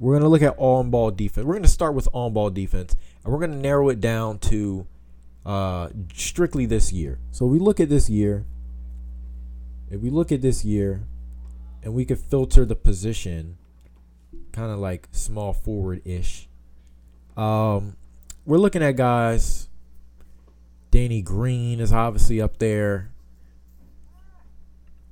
We're 0.00 0.14
going 0.14 0.24
to 0.24 0.28
look 0.28 0.42
at 0.42 0.56
on 0.58 0.90
ball 0.90 1.12
defense. 1.12 1.46
We're 1.46 1.54
going 1.54 1.62
to 1.62 1.68
start 1.68 1.94
with 1.94 2.08
on 2.12 2.32
ball 2.32 2.50
defense, 2.50 2.96
and 3.22 3.32
we're 3.32 3.38
going 3.38 3.52
to 3.52 3.56
narrow 3.56 3.90
it 3.90 4.00
down 4.00 4.40
to 4.40 4.88
uh, 5.46 5.90
strictly 6.12 6.66
this 6.66 6.92
year. 6.92 7.20
So 7.30 7.46
we 7.46 7.60
look 7.60 7.78
at 7.78 7.88
this 7.88 8.10
year. 8.10 8.44
If 9.88 10.00
we 10.00 10.10
look 10.10 10.32
at 10.32 10.42
this 10.42 10.64
year, 10.64 11.04
and 11.84 11.94
we 11.94 12.04
could 12.04 12.18
filter 12.18 12.64
the 12.64 12.74
position, 12.74 13.56
kind 14.50 14.72
of 14.72 14.80
like 14.80 15.06
small 15.12 15.52
forward 15.52 16.02
ish. 16.04 16.48
Um, 17.36 17.94
we're 18.46 18.58
looking 18.58 18.82
at 18.82 18.96
guys. 18.96 19.68
Danny 20.90 21.22
Green 21.22 21.78
is 21.78 21.92
obviously 21.92 22.40
up 22.40 22.58
there. 22.58 23.12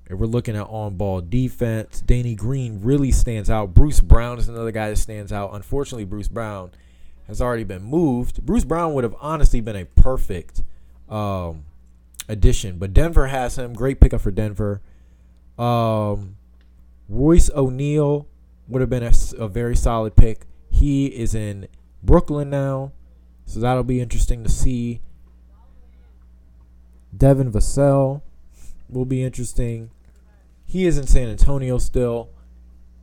If 0.09 0.19
we're 0.19 0.27
looking 0.27 0.57
at 0.57 0.69
on 0.69 0.97
ball 0.97 1.21
defense, 1.21 2.01
Danny 2.01 2.37
Green 2.37 2.81
really 2.83 3.11
stands 3.11 3.51
out. 3.51 3.75
Bruce 3.75 4.01
Brown 4.01 4.39
is 4.39 4.49
another 4.49 4.71
guy 4.71 4.91
that 4.91 4.97
stands 4.97 5.33
out. 5.33 5.53
Unfortunately, 5.53 6.05
Bruce 6.05 6.29
Brown 6.29 6.71
has 7.27 7.41
already 7.41 7.65
been 7.65 7.83
moved. 7.83 8.47
Bruce 8.47 8.65
Brown 8.65 8.95
would 8.95 9.03
have 9.03 9.17
honestly 9.21 9.61
been 9.61 9.75
a 9.75 9.85
perfect 9.85 10.63
um, 11.09 11.65
addition, 12.29 12.79
but 12.79 12.93
Denver 12.93 13.27
has 13.27 13.59
him. 13.59 13.75
Great 13.75 14.01
pickup 14.01 14.21
for 14.21 14.31
Denver. 14.31 14.81
Um, 15.59 16.37
Royce 17.09 17.51
O'Neale 17.55 18.29
would 18.69 18.81
have 18.81 18.91
been 18.91 19.03
a, 19.03 19.13
a 19.39 19.49
very 19.49 19.75
solid 19.75 20.15
pick. 20.15 20.47
He 20.71 21.07
is 21.07 21.35
in 21.35 21.67
Brooklyn 22.03 22.49
now, 22.49 22.93
so 23.45 23.59
that'll 23.59 23.83
be 23.83 24.01
interesting 24.01 24.45
to 24.45 24.51
see. 24.51 25.01
Devin 27.17 27.51
Vassell 27.51 28.23
will 28.89 29.05
be 29.05 29.25
interesting. 29.25 29.91
He 30.67 30.87
is 30.87 30.99
in 30.99 31.07
San 31.07 31.29
Antonio 31.29 31.79
still. 31.79 32.31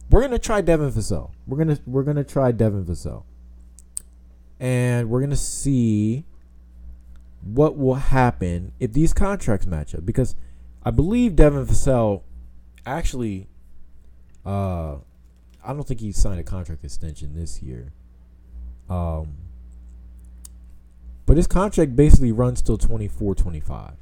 We're 0.09 0.21
gonna 0.21 0.39
try 0.39 0.61
Devin 0.61 0.91
Vassell. 0.91 1.31
We're 1.47 1.57
gonna 1.57 1.79
we're 1.85 2.03
gonna 2.03 2.23
try 2.23 2.51
Devin 2.51 2.85
Vassell, 2.85 3.23
and 4.59 5.09
we're 5.09 5.21
gonna 5.21 5.35
see 5.35 6.25
what 7.41 7.77
will 7.77 7.95
happen 7.95 8.73
if 8.79 8.93
these 8.93 9.13
contracts 9.13 9.65
match 9.65 9.95
up. 9.95 10.05
Because 10.05 10.35
I 10.83 10.91
believe 10.91 11.35
Devin 11.35 11.65
Vassell 11.65 12.21
actually, 12.85 13.47
uh, 14.45 14.95
I 15.63 15.73
don't 15.73 15.87
think 15.87 16.01
he 16.01 16.11
signed 16.11 16.39
a 16.39 16.43
contract 16.43 16.83
extension 16.83 17.33
this 17.33 17.61
year. 17.61 17.93
Um, 18.89 19.35
but 21.25 21.37
his 21.37 21.47
contract 21.47 21.95
basically 21.95 22.31
runs 22.31 22.61
till 22.61 22.77
24 22.77 23.35
25. 23.35 23.93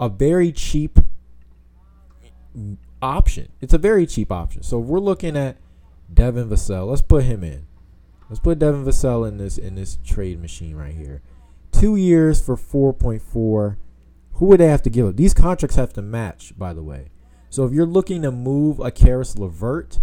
A 0.00 0.08
very 0.08 0.50
cheap 0.50 0.98
option. 3.00 3.50
It's 3.60 3.74
a 3.74 3.78
very 3.78 4.06
cheap 4.06 4.30
option. 4.30 4.62
So 4.62 4.80
if 4.80 4.86
we're 4.86 5.00
looking 5.00 5.36
at 5.36 5.56
Devin 6.12 6.48
Vassell. 6.48 6.88
Let's 6.88 7.02
put 7.02 7.24
him 7.24 7.42
in. 7.44 7.66
Let's 8.28 8.40
put 8.40 8.58
Devin 8.58 8.84
Vassell 8.84 9.28
in 9.28 9.38
this 9.38 9.58
in 9.58 9.74
this 9.74 9.98
trade 10.04 10.40
machine 10.40 10.76
right 10.76 10.94
here. 10.94 11.22
Two 11.70 11.96
years 11.96 12.40
for 12.44 12.56
four 12.56 12.92
point 12.92 13.22
four. 13.22 13.78
Who 14.34 14.46
would 14.46 14.60
they 14.60 14.68
have 14.68 14.82
to 14.82 14.90
give 14.90 15.06
up? 15.06 15.16
These 15.16 15.34
contracts 15.34 15.76
have 15.76 15.92
to 15.92 16.02
match, 16.02 16.58
by 16.58 16.72
the 16.72 16.82
way. 16.82 17.10
So 17.50 17.64
if 17.64 17.72
you're 17.72 17.86
looking 17.86 18.22
to 18.22 18.32
move 18.32 18.80
a 18.80 18.90
Caris 18.90 19.36
LeVert, 19.36 20.00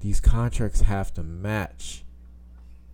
these 0.00 0.18
contracts 0.18 0.80
have 0.82 1.12
to 1.14 1.22
match. 1.22 2.04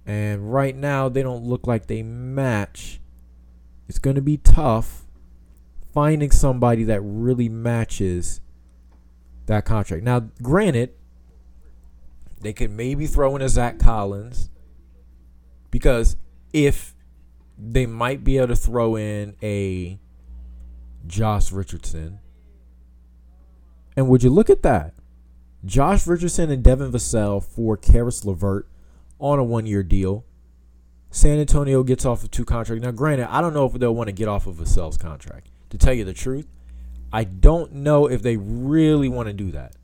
And 0.04 0.52
right 0.52 0.74
now 0.74 1.08
they 1.08 1.22
don't 1.22 1.44
look 1.44 1.66
like 1.66 1.86
they 1.86 2.02
match. 2.02 3.00
It's 3.88 3.98
going 3.98 4.16
to 4.16 4.22
be 4.22 4.38
tough 4.38 5.06
finding 5.98 6.30
somebody 6.30 6.84
that 6.84 7.00
really 7.00 7.48
matches 7.48 8.40
that 9.46 9.64
contract. 9.64 10.04
Now, 10.04 10.20
granted, 10.40 10.92
they 12.40 12.52
could 12.52 12.70
maybe 12.70 13.08
throw 13.08 13.34
in 13.34 13.42
a 13.42 13.48
Zach 13.48 13.80
Collins 13.80 14.48
because 15.72 16.16
if 16.52 16.94
they 17.58 17.84
might 17.84 18.22
be 18.22 18.36
able 18.36 18.46
to 18.46 18.54
throw 18.54 18.94
in 18.94 19.34
a 19.42 19.98
Josh 21.04 21.50
Richardson. 21.50 22.20
And 23.96 24.08
would 24.08 24.22
you 24.22 24.30
look 24.30 24.48
at 24.48 24.62
that? 24.62 24.94
Josh 25.64 26.06
Richardson 26.06 26.48
and 26.48 26.62
Devin 26.62 26.92
Vassell 26.92 27.42
for 27.42 27.76
Caris 27.76 28.24
LeVert 28.24 28.68
on 29.18 29.40
a 29.40 29.44
one 29.44 29.66
year 29.66 29.82
deal. 29.82 30.24
San 31.10 31.40
Antonio 31.40 31.82
gets 31.82 32.04
off 32.04 32.22
of 32.22 32.30
two 32.30 32.44
contracts. 32.44 32.84
Now, 32.84 32.92
granted, 32.92 33.34
I 33.34 33.40
don't 33.40 33.52
know 33.52 33.66
if 33.66 33.72
they'll 33.72 33.92
want 33.92 34.06
to 34.06 34.12
get 34.12 34.28
off 34.28 34.46
of 34.46 34.58
Vassell's 34.58 34.96
contract 34.96 35.48
to 35.70 35.78
tell 35.78 35.94
you 35.94 36.04
the 36.04 36.12
truth. 36.12 36.46
I 37.12 37.24
don't 37.24 37.72
know 37.72 38.06
if 38.06 38.22
they 38.22 38.36
really 38.36 39.08
want 39.08 39.28
to 39.28 39.32
do 39.32 39.50
that. 39.52 39.74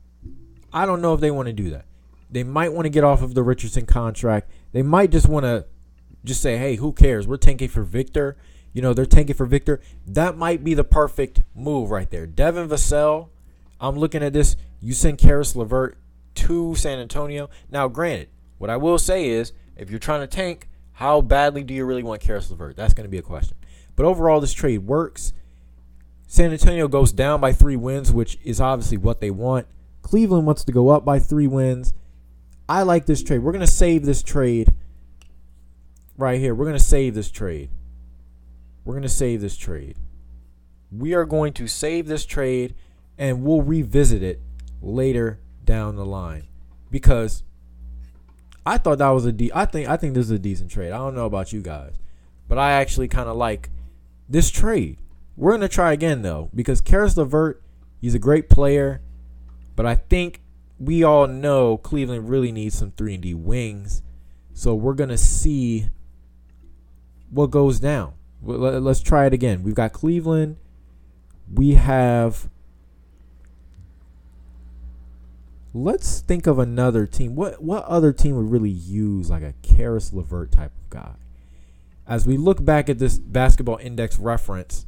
I 0.71 0.85
don't 0.85 1.01
know 1.01 1.13
if 1.13 1.21
they 1.21 1.31
want 1.31 1.47
to 1.47 1.53
do 1.53 1.69
that. 1.71 1.85
They 2.29 2.43
might 2.43 2.73
want 2.73 2.85
to 2.85 2.89
get 2.89 3.03
off 3.03 3.21
of 3.21 3.33
the 3.33 3.43
Richardson 3.43 3.85
contract. 3.85 4.51
They 4.73 4.81
might 4.81 5.11
just 5.11 5.27
want 5.27 5.45
to 5.45 5.65
just 6.23 6.41
say, 6.41 6.57
hey, 6.57 6.75
who 6.75 6.91
cares? 6.91 7.27
We're 7.27 7.37
tanking 7.37 7.69
for 7.69 7.83
Victor. 7.83 8.35
You 8.73 8.81
know, 8.81 8.93
they're 8.93 9.05
tanking 9.05 9.35
for 9.35 9.45
Victor. 9.45 9.79
That 10.05 10.37
might 10.37 10.63
be 10.63 10.73
the 10.73 10.83
perfect 10.83 11.41
move 11.55 11.91
right 11.91 12.09
there. 12.09 12.27
Devin 12.27 12.67
Vassell, 12.67 13.29
I'm 13.79 13.95
looking 13.95 14.21
at 14.21 14.33
this. 14.33 14.57
You 14.81 14.93
send 14.93 15.17
Caris 15.17 15.55
LeVert 15.55 15.97
to 16.35 16.75
San 16.75 16.99
Antonio. 16.99 17.49
Now, 17.71 17.87
granted, 17.87 18.29
what 18.57 18.69
I 18.69 18.77
will 18.77 18.97
say 18.97 19.29
is 19.29 19.53
if 19.77 19.89
you're 19.89 19.99
trying 19.99 20.21
to 20.21 20.27
tank, 20.27 20.67
how 20.93 21.21
badly 21.21 21.63
do 21.63 21.73
you 21.73 21.85
really 21.85 22.03
want 22.03 22.21
Caris 22.21 22.49
LeVert? 22.49 22.75
That's 22.75 22.93
going 22.93 23.05
to 23.05 23.09
be 23.09 23.17
a 23.17 23.21
question. 23.21 23.57
But 23.95 24.05
overall, 24.05 24.41
this 24.41 24.53
trade 24.53 24.79
works. 24.79 25.31
San 26.27 26.51
Antonio 26.51 26.87
goes 26.87 27.11
down 27.11 27.39
by 27.39 27.53
three 27.53 27.75
wins, 27.75 28.11
which 28.11 28.37
is 28.43 28.59
obviously 28.59 28.97
what 28.97 29.21
they 29.21 29.31
want. 29.31 29.67
Cleveland 30.01 30.45
wants 30.45 30.63
to 30.63 30.71
go 30.71 30.89
up 30.89 31.05
by 31.05 31.19
three 31.19 31.47
wins. 31.47 31.93
I 32.67 32.81
like 32.81 33.05
this 33.05 33.23
trade. 33.23 33.39
We're 33.39 33.51
going 33.51 33.65
to 33.65 33.71
save 33.71 34.05
this 34.05 34.23
trade 34.23 34.73
right 36.17 36.39
here. 36.39 36.55
We're 36.55 36.65
going 36.65 36.77
to 36.77 36.83
save 36.83 37.15
this 37.15 37.29
trade. 37.29 37.69
We're 38.83 38.93
going 38.93 39.03
to 39.03 39.09
save 39.09 39.41
this 39.41 39.57
trade. 39.57 39.97
We 40.91 41.13
are 41.13 41.25
going 41.25 41.53
to 41.53 41.67
save 41.67 42.07
this 42.07 42.25
trade 42.25 42.75
and 43.17 43.43
we'll 43.43 43.61
revisit 43.61 44.21
it 44.21 44.41
later 44.81 45.39
down 45.63 45.95
the 45.95 46.05
line 46.05 46.47
because 46.91 47.43
I 48.65 48.77
thought 48.77 48.99
that 48.99 49.09
was 49.09 49.25
a 49.25 49.31
de- 49.31 49.51
I 49.53 49.65
think 49.65 49.89
I 49.89 49.97
think 49.97 50.13
this 50.13 50.25
is 50.25 50.31
a 50.31 50.39
decent 50.39 50.71
trade. 50.71 50.91
I 50.91 50.97
don't 50.97 51.15
know 51.15 51.25
about 51.25 51.53
you 51.53 51.61
guys, 51.61 51.93
but 52.47 52.57
I 52.57 52.73
actually 52.73 53.07
kind 53.07 53.29
of 53.29 53.35
like 53.35 53.69
this 54.29 54.49
trade. 54.49 54.99
We're 55.37 55.51
gonna 55.51 55.67
try 55.67 55.91
again 55.91 56.21
though 56.21 56.49
because 56.55 56.81
Caris 56.81 57.17
LeVert, 57.17 57.61
he's 57.99 58.15
a 58.15 58.19
great 58.19 58.49
player, 58.49 59.01
but 59.75 59.85
I 59.85 59.95
think 59.95 60.41
we 60.79 61.03
all 61.03 61.27
know 61.27 61.77
Cleveland 61.77 62.29
really 62.29 62.51
needs 62.51 62.77
some 62.77 62.91
three 62.91 63.15
and 63.15 63.23
D 63.23 63.33
wings, 63.33 64.01
so 64.53 64.73
we're 64.73 64.93
gonna 64.93 65.17
see 65.17 65.89
what 67.29 67.51
goes 67.51 67.79
down. 67.79 68.13
Let's 68.41 69.01
try 69.01 69.25
it 69.25 69.33
again. 69.33 69.63
We've 69.63 69.75
got 69.75 69.91
Cleveland. 69.91 70.57
We 71.53 71.73
have 71.73 72.49
let's 75.73 76.21
think 76.21 76.47
of 76.47 76.59
another 76.59 77.05
team. 77.05 77.35
What 77.35 77.61
what 77.61 77.83
other 77.85 78.13
team 78.13 78.37
would 78.37 78.49
really 78.49 78.69
use 78.69 79.29
like 79.29 79.43
a 79.43 79.53
Caris 79.61 80.13
LeVert 80.13 80.51
type 80.51 80.71
of 80.77 80.89
guy? 80.89 81.15
As 82.07 82.25
we 82.25 82.37
look 82.37 82.63
back 82.63 82.89
at 82.89 82.99
this 82.99 83.17
basketball 83.17 83.79
index 83.81 84.17
reference 84.17 84.85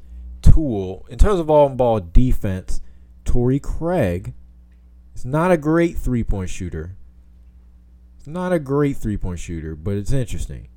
tool, 0.57 1.05
in 1.07 1.19
terms 1.19 1.39
of 1.39 1.51
on 1.51 1.77
ball 1.77 1.99
defense, 1.99 2.81
Torrey 3.25 3.59
Craig 3.59 4.33
is 5.13 5.23
not 5.23 5.51
a 5.51 5.57
great 5.57 5.97
three 5.97 6.23
point 6.23 6.49
shooter. 6.49 6.95
It's 8.17 8.25
not 8.25 8.51
a 8.51 8.57
great 8.57 8.97
three 8.97 9.17
point 9.17 9.39
shooter, 9.39 9.75
but 9.75 9.97
it's 9.97 10.11
interesting. 10.11 10.67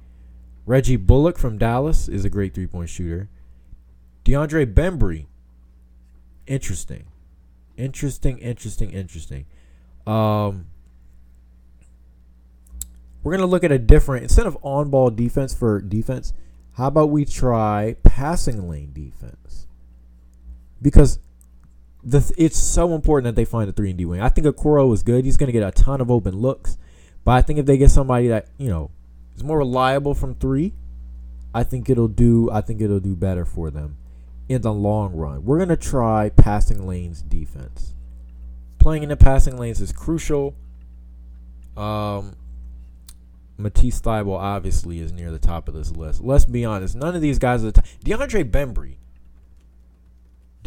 Reggie 0.66 0.96
Bullock 0.96 1.38
from 1.38 1.56
Dallas 1.56 2.08
is 2.08 2.26
a 2.26 2.30
great 2.30 2.54
three 2.54 2.66
point 2.66 2.90
shooter. 2.90 3.30
DeAndre 4.26 4.70
Bembry, 4.74 5.26
interesting. 6.46 7.06
Interesting, 7.78 8.36
interesting, 8.36 8.90
interesting. 8.90 9.46
Um, 10.06 10.66
we're 13.22 13.32
gonna 13.32 13.46
look 13.46 13.64
at 13.64 13.72
a 13.72 13.78
different 13.78 14.24
instead 14.24 14.46
of 14.46 14.58
on-ball 14.60 15.10
defense 15.12 15.54
for 15.54 15.80
defense. 15.80 16.34
How 16.72 16.88
about 16.88 17.10
we 17.10 17.24
try 17.24 17.96
passing 18.02 18.68
lane 18.68 18.92
defense? 18.92 19.68
Because 20.82 21.18
the 22.02 22.32
it's 22.38 22.58
so 22.58 22.94
important 22.94 23.24
that 23.24 23.40
they 23.40 23.44
find 23.44 23.68
a 23.68 23.72
three 23.72 23.90
and 23.90 23.98
D 23.98 24.04
wing. 24.04 24.20
I 24.20 24.28
think 24.28 24.46
Okoro 24.46 24.92
is 24.94 25.02
good. 25.02 25.24
He's 25.24 25.36
gonna 25.36 25.52
get 25.52 25.62
a 25.62 25.70
ton 25.70 26.00
of 26.00 26.10
open 26.10 26.36
looks, 26.36 26.78
but 27.24 27.32
I 27.32 27.42
think 27.42 27.58
if 27.58 27.66
they 27.66 27.76
get 27.76 27.90
somebody 27.90 28.28
that 28.28 28.48
you 28.58 28.68
know 28.68 28.90
is 29.36 29.44
more 29.44 29.58
reliable 29.58 30.14
from 30.14 30.34
three, 30.34 30.74
I 31.54 31.64
think 31.64 31.90
it'll 31.90 32.08
do. 32.08 32.50
I 32.50 32.60
think 32.60 32.80
it'll 32.80 33.00
do 33.00 33.14
better 33.14 33.44
for 33.44 33.70
them 33.70 33.96
in 34.48 34.62
the 34.62 34.72
long 34.72 35.14
run. 35.14 35.44
We're 35.44 35.58
gonna 35.58 35.76
try 35.76 36.30
passing 36.30 36.86
lanes 36.86 37.22
defense 37.22 37.94
playing 38.80 39.04
in 39.04 39.08
the 39.10 39.16
passing 39.16 39.56
lanes 39.56 39.80
is 39.80 39.92
crucial. 39.92 40.56
Um, 41.76 42.34
Matisse 43.56 44.00
Thybulle 44.00 44.38
obviously 44.38 44.98
is 44.98 45.12
near 45.12 45.30
the 45.30 45.38
top 45.38 45.68
of 45.68 45.74
this 45.74 45.92
list. 45.92 46.20
Let's 46.20 46.46
be 46.46 46.64
honest, 46.64 46.96
none 46.96 47.14
of 47.14 47.22
these 47.22 47.38
guys 47.38 47.62
are 47.62 47.70
the 47.70 47.72
top. 47.72 47.86
DeAndre 48.04 48.50
Bembry. 48.50 48.96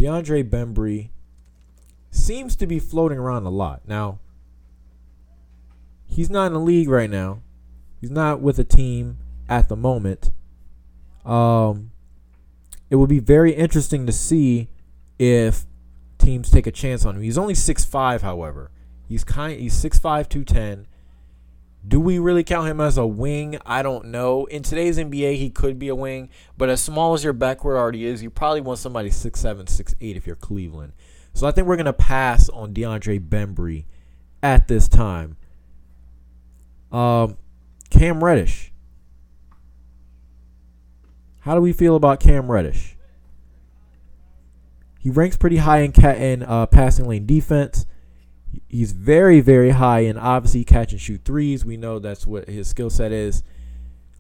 DeAndre 0.04 0.44
Bembry 0.44 1.12
seems 2.12 2.58
to 2.58 2.68
be 2.68 2.78
floating 2.78 3.18
around 3.18 3.46
a 3.46 3.50
lot. 3.50 3.84
Now, 3.88 4.20
he's 6.06 6.30
not 6.30 6.48
in 6.48 6.54
the 6.54 6.60
league 6.60 6.89
right 6.89 7.10
now. 7.10 7.42
He's 8.02 8.12
not 8.12 8.42
with 8.42 8.60
a 8.60 8.66
team 8.66 9.20
at 9.48 9.70
the 9.70 9.78
moment. 9.78 10.32
Um, 11.24 11.92
it 12.89 12.98
would 12.98 13.08
be 13.08 13.20
very 13.20 13.54
interesting 13.54 14.06
to 14.06 14.12
see 14.12 14.68
if 15.18 15.66
teams 16.18 16.50
take 16.50 16.68
a 16.68 16.72
chance 16.72 17.06
on 17.06 17.16
him. 17.16 17.22
He's 17.22 17.38
only 17.38 17.54
6'5", 17.54 18.22
however. 18.24 18.72
He's 19.08 19.24
kind 19.24 19.58
he's 19.58 19.74
6'5", 19.74 20.28
210. 20.28 20.86
Do 21.86 22.00
we 22.00 22.17
really 22.17 22.43
count 22.43 22.67
him 22.67 22.80
as 22.80 22.98
a 22.98 23.06
wing? 23.06 23.58
I 23.65 23.82
don't 23.82 24.06
know. 24.06 24.46
In 24.46 24.63
today's 24.63 24.98
NBA, 24.98 25.38
he 25.38 25.50
could 25.50 25.78
be 25.78 25.89
a 25.89 25.96
wing, 25.96 26.30
but 26.58 26.69
as 26.69 26.82
small 26.82 27.13
as 27.13 27.24
your 27.24 27.34
backcourt 27.34 27.76
already 27.76 28.06
is, 28.06 28.24
you 28.24 28.30
probably 28.30 28.62
want 28.62 28.80
somebody 28.80 29.10
6'7", 29.10 29.65
6'8", 29.65 29.96
if 30.15 30.26
you're 30.26 30.38
Cleveland. 30.38 30.93
So 31.34 31.46
I 31.46 31.52
think 31.52 31.67
we're 31.67 31.78
gonna 31.78 31.91
pass 31.91 32.48
on 32.50 32.74
DeAndre 32.74 33.19
Bembry 33.19 33.86
at 34.41 34.67
this 34.67 34.88
time. 34.88 35.36
Um, 36.91 37.38
Cam 37.89 38.24
Reddish. 38.24 38.72
How 41.39 41.56
do 41.56 41.62
we 41.62 41.74
feel 41.74 41.96
about 41.98 42.22
Cam 42.22 42.50
Reddish? 42.50 42.96
He 45.00 45.10
ranks 45.10 45.36
pretty 45.36 45.58
high 45.58 45.80
in 45.80 45.91
cat 45.91 46.17
in 46.17 46.43
uh, 46.43 46.65
passing 46.67 47.06
lane 47.06 47.26
defense. 47.26 47.86
He's 48.70 48.92
very 48.92 49.39
very 49.39 49.72
high 49.72 50.02
and 50.02 50.18
obviously 50.18 50.63
catch 50.63 50.92
and 50.92 51.02
shoot 51.02 51.22
threes. 51.26 51.66
We 51.66 51.78
know 51.78 52.00
that's 52.00 52.28
what 52.28 52.48
his 52.48 52.68
skill 52.68 52.89
set 52.89 53.12
is. 53.12 53.44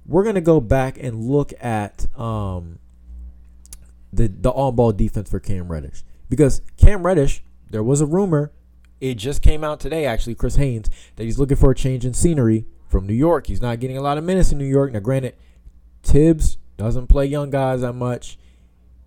We're 0.05 0.23
gonna 0.23 0.41
go 0.41 0.59
back 0.59 0.97
and 1.01 1.23
look 1.23 1.53
at 1.61 2.07
um, 2.19 2.79
the 4.11 4.27
the 4.27 4.51
on 4.51 4.75
ball 4.75 4.91
defense 4.91 5.29
for 5.29 5.39
Cam 5.39 5.71
Reddish 5.71 6.03
because 6.29 6.61
Cam 6.77 7.05
Reddish, 7.05 7.43
there 7.69 7.83
was 7.83 8.01
a 8.01 8.05
rumor, 8.05 8.51
it 8.99 9.15
just 9.15 9.41
came 9.41 9.63
out 9.63 9.79
today 9.79 10.05
actually, 10.05 10.35
Chris 10.35 10.55
Haynes, 10.55 10.89
that 11.15 11.23
he's 11.23 11.37
looking 11.37 11.57
for 11.57 11.71
a 11.71 11.75
change 11.75 12.05
in 12.05 12.13
scenery 12.13 12.65
from 12.87 13.05
New 13.05 13.13
York. 13.13 13.47
He's 13.47 13.61
not 13.61 13.79
getting 13.79 13.97
a 13.97 14.01
lot 14.01 14.17
of 14.17 14.23
minutes 14.23 14.51
in 14.51 14.57
New 14.57 14.65
York. 14.65 14.91
Now, 14.93 14.99
granted, 14.99 15.35
Thibs 16.03 16.57
doesn't 16.77 17.07
play 17.07 17.25
young 17.25 17.49
guys 17.49 17.81
that 17.81 17.93
much. 17.93 18.37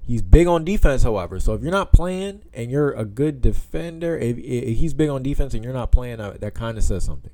He's 0.06 0.22
big 0.22 0.46
on 0.46 0.64
defense, 0.64 1.02
however. 1.02 1.40
So 1.40 1.54
if 1.54 1.62
you're 1.62 1.72
not 1.72 1.92
playing 1.92 2.42
and 2.54 2.70
you're 2.70 2.92
a 2.92 3.04
good 3.04 3.40
defender, 3.40 4.16
if, 4.16 4.38
if 4.38 4.78
he's 4.78 4.94
big 4.94 5.08
on 5.08 5.24
defense 5.24 5.52
and 5.52 5.64
you're 5.64 5.72
not 5.72 5.90
playing, 5.90 6.20
uh, 6.20 6.36
that 6.40 6.54
kind 6.54 6.78
of 6.78 6.84
says 6.84 7.04
something. 7.04 7.32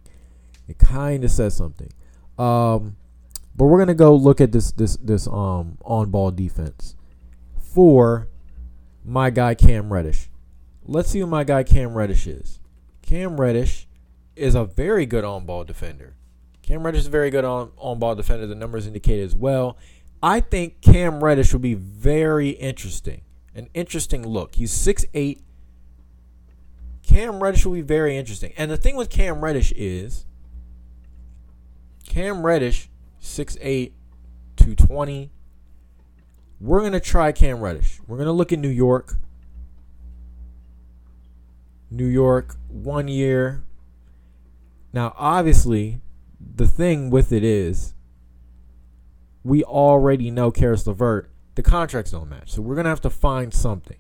It 0.66 0.78
kind 0.78 1.22
of 1.22 1.30
says 1.30 1.54
something. 1.54 1.92
Um, 2.38 2.96
but 3.54 3.66
we're 3.66 3.78
gonna 3.78 3.94
go 3.94 4.14
look 4.14 4.40
at 4.40 4.52
this 4.52 4.72
this 4.72 4.96
this 4.96 5.26
um 5.26 5.76
on 5.84 6.10
ball 6.10 6.30
defense 6.30 6.96
for 7.58 8.28
my 9.04 9.28
guy 9.28 9.54
Cam 9.54 9.92
Reddish. 9.92 10.30
Let's 10.84 11.10
see 11.10 11.20
who 11.20 11.26
my 11.26 11.44
guy 11.44 11.62
Cam 11.62 11.94
Reddish 11.94 12.26
is. 12.26 12.58
Cam 13.02 13.38
Reddish 13.38 13.86
is 14.34 14.54
a 14.54 14.64
very 14.64 15.04
good 15.04 15.24
on 15.24 15.44
ball 15.44 15.64
defender. 15.64 16.14
Cam 16.62 16.84
Reddish 16.84 17.00
is 17.00 17.06
a 17.08 17.10
very 17.10 17.30
good 17.30 17.44
on 17.44 17.72
on 17.76 17.98
ball 17.98 18.14
defender. 18.14 18.46
The 18.46 18.54
numbers 18.54 18.86
indicate 18.86 19.20
as 19.20 19.34
well. 19.34 19.76
I 20.22 20.40
think 20.40 20.80
Cam 20.80 21.22
Reddish 21.22 21.52
will 21.52 21.60
be 21.60 21.74
very 21.74 22.50
interesting. 22.50 23.22
An 23.54 23.68
interesting 23.74 24.26
look. 24.26 24.54
He's 24.54 24.72
6'8. 24.72 25.40
Cam 27.02 27.42
Reddish 27.42 27.66
will 27.66 27.74
be 27.74 27.82
very 27.82 28.16
interesting. 28.16 28.52
And 28.56 28.70
the 28.70 28.76
thing 28.76 28.96
with 28.96 29.10
Cam 29.10 29.42
Reddish 29.42 29.72
is 29.72 30.24
Cam 32.06 32.46
Reddish, 32.46 32.88
6'8, 33.20 33.92
220. 34.56 35.30
We're 36.60 36.80
going 36.80 36.92
to 36.92 37.00
try 37.00 37.32
Cam 37.32 37.60
Reddish. 37.60 37.98
We're 38.06 38.16
going 38.16 38.26
to 38.26 38.32
look 38.32 38.52
at 38.52 38.58
New 38.60 38.68
York. 38.68 39.16
New 41.90 42.06
York, 42.06 42.56
one 42.68 43.08
year. 43.08 43.64
Now, 44.92 45.14
obviously, 45.16 46.00
the 46.40 46.66
thing 46.66 47.10
with 47.10 47.32
it 47.32 47.42
is 47.42 47.94
we 49.44 49.64
already 49.64 50.30
know 50.30 50.50
Caris 50.50 50.86
LeVert, 50.86 51.30
the 51.54 51.62
contracts 51.62 52.12
don't 52.12 52.28
match. 52.28 52.52
So 52.52 52.62
we're 52.62 52.74
going 52.74 52.84
to 52.84 52.90
have 52.90 53.00
to 53.02 53.10
find 53.10 53.52
something. 53.52 53.98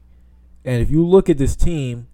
And 0.64 0.80
if 0.80 0.90
you 0.90 1.04
look 1.06 1.28
at 1.28 1.38
this 1.38 1.56
team, 1.56 2.08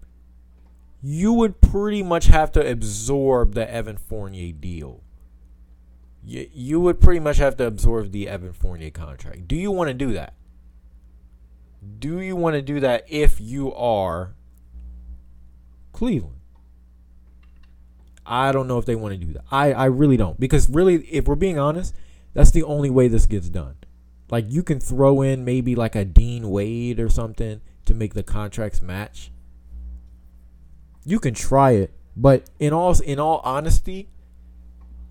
you 1.01 1.33
would 1.33 1.61
pretty 1.61 2.03
much 2.03 2.25
have 2.27 2.51
to 2.53 2.67
absorb 2.67 3.53
the 3.53 3.71
Evan 3.71 3.97
Fournier 3.97 4.51
deal. 4.51 5.03
You, 6.23 6.49
you 6.51 6.79
would 6.79 6.99
pretty 6.99 7.19
much 7.19 7.37
have 7.37 7.55
to 7.57 7.65
absorb 7.65 8.11
the 8.11 8.27
Evan 8.27 8.53
Fournier 8.53 8.89
contract. 8.89 9.47
Do 9.47 9.55
you 9.55 9.71
want 9.71 9.89
to 9.89 9.93
do 9.93 10.13
that? 10.13 10.33
Do 11.99 12.19
you 12.19 12.35
want 12.35 12.55
to 12.55 12.61
do 12.61 12.79
that 12.81 13.05
if 13.07 13.39
you 13.39 13.73
are 13.73 14.33
Cleveland? 15.93 16.35
I 18.25 18.51
don't 18.51 18.67
know 18.67 18.77
if 18.77 18.85
they 18.85 18.95
want 18.95 19.19
to 19.19 19.25
do 19.25 19.33
that. 19.33 19.43
I, 19.49 19.71
I 19.73 19.85
really 19.85 20.17
don't. 20.17 20.39
Because 20.39 20.69
really, 20.69 21.05
if 21.07 21.25
we're 21.25 21.35
being 21.35 21.57
honest, 21.57 21.95
that's 22.39 22.51
the 22.51 22.63
only 22.63 22.89
way 22.89 23.09
this 23.09 23.25
gets 23.25 23.49
done. 23.49 23.75
Like 24.31 24.45
you 24.47 24.63
can 24.63 24.79
throw 24.79 25.21
in 25.21 25.43
maybe 25.43 25.75
like 25.75 25.93
a 25.93 26.05
Dean 26.05 26.49
Wade 26.49 26.97
or 26.97 27.09
something 27.09 27.59
to 27.83 27.93
make 27.93 28.13
the 28.13 28.23
contracts 28.23 28.81
match. 28.81 29.29
You 31.03 31.19
can 31.19 31.33
try 31.33 31.71
it, 31.71 31.91
but 32.15 32.49
in 32.57 32.71
all 32.71 32.97
in 33.01 33.19
all 33.19 33.41
honesty, 33.43 34.07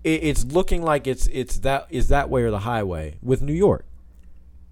it, 0.03 0.23
it's 0.23 0.43
looking 0.43 0.81
like 0.81 1.05
it's 1.05 1.27
it's 1.27 1.59
that 1.59 1.85
is 1.91 2.07
that 2.07 2.31
way 2.31 2.41
or 2.41 2.49
the 2.49 2.61
highway 2.61 3.19
with 3.21 3.43
New 3.43 3.53
York. 3.53 3.85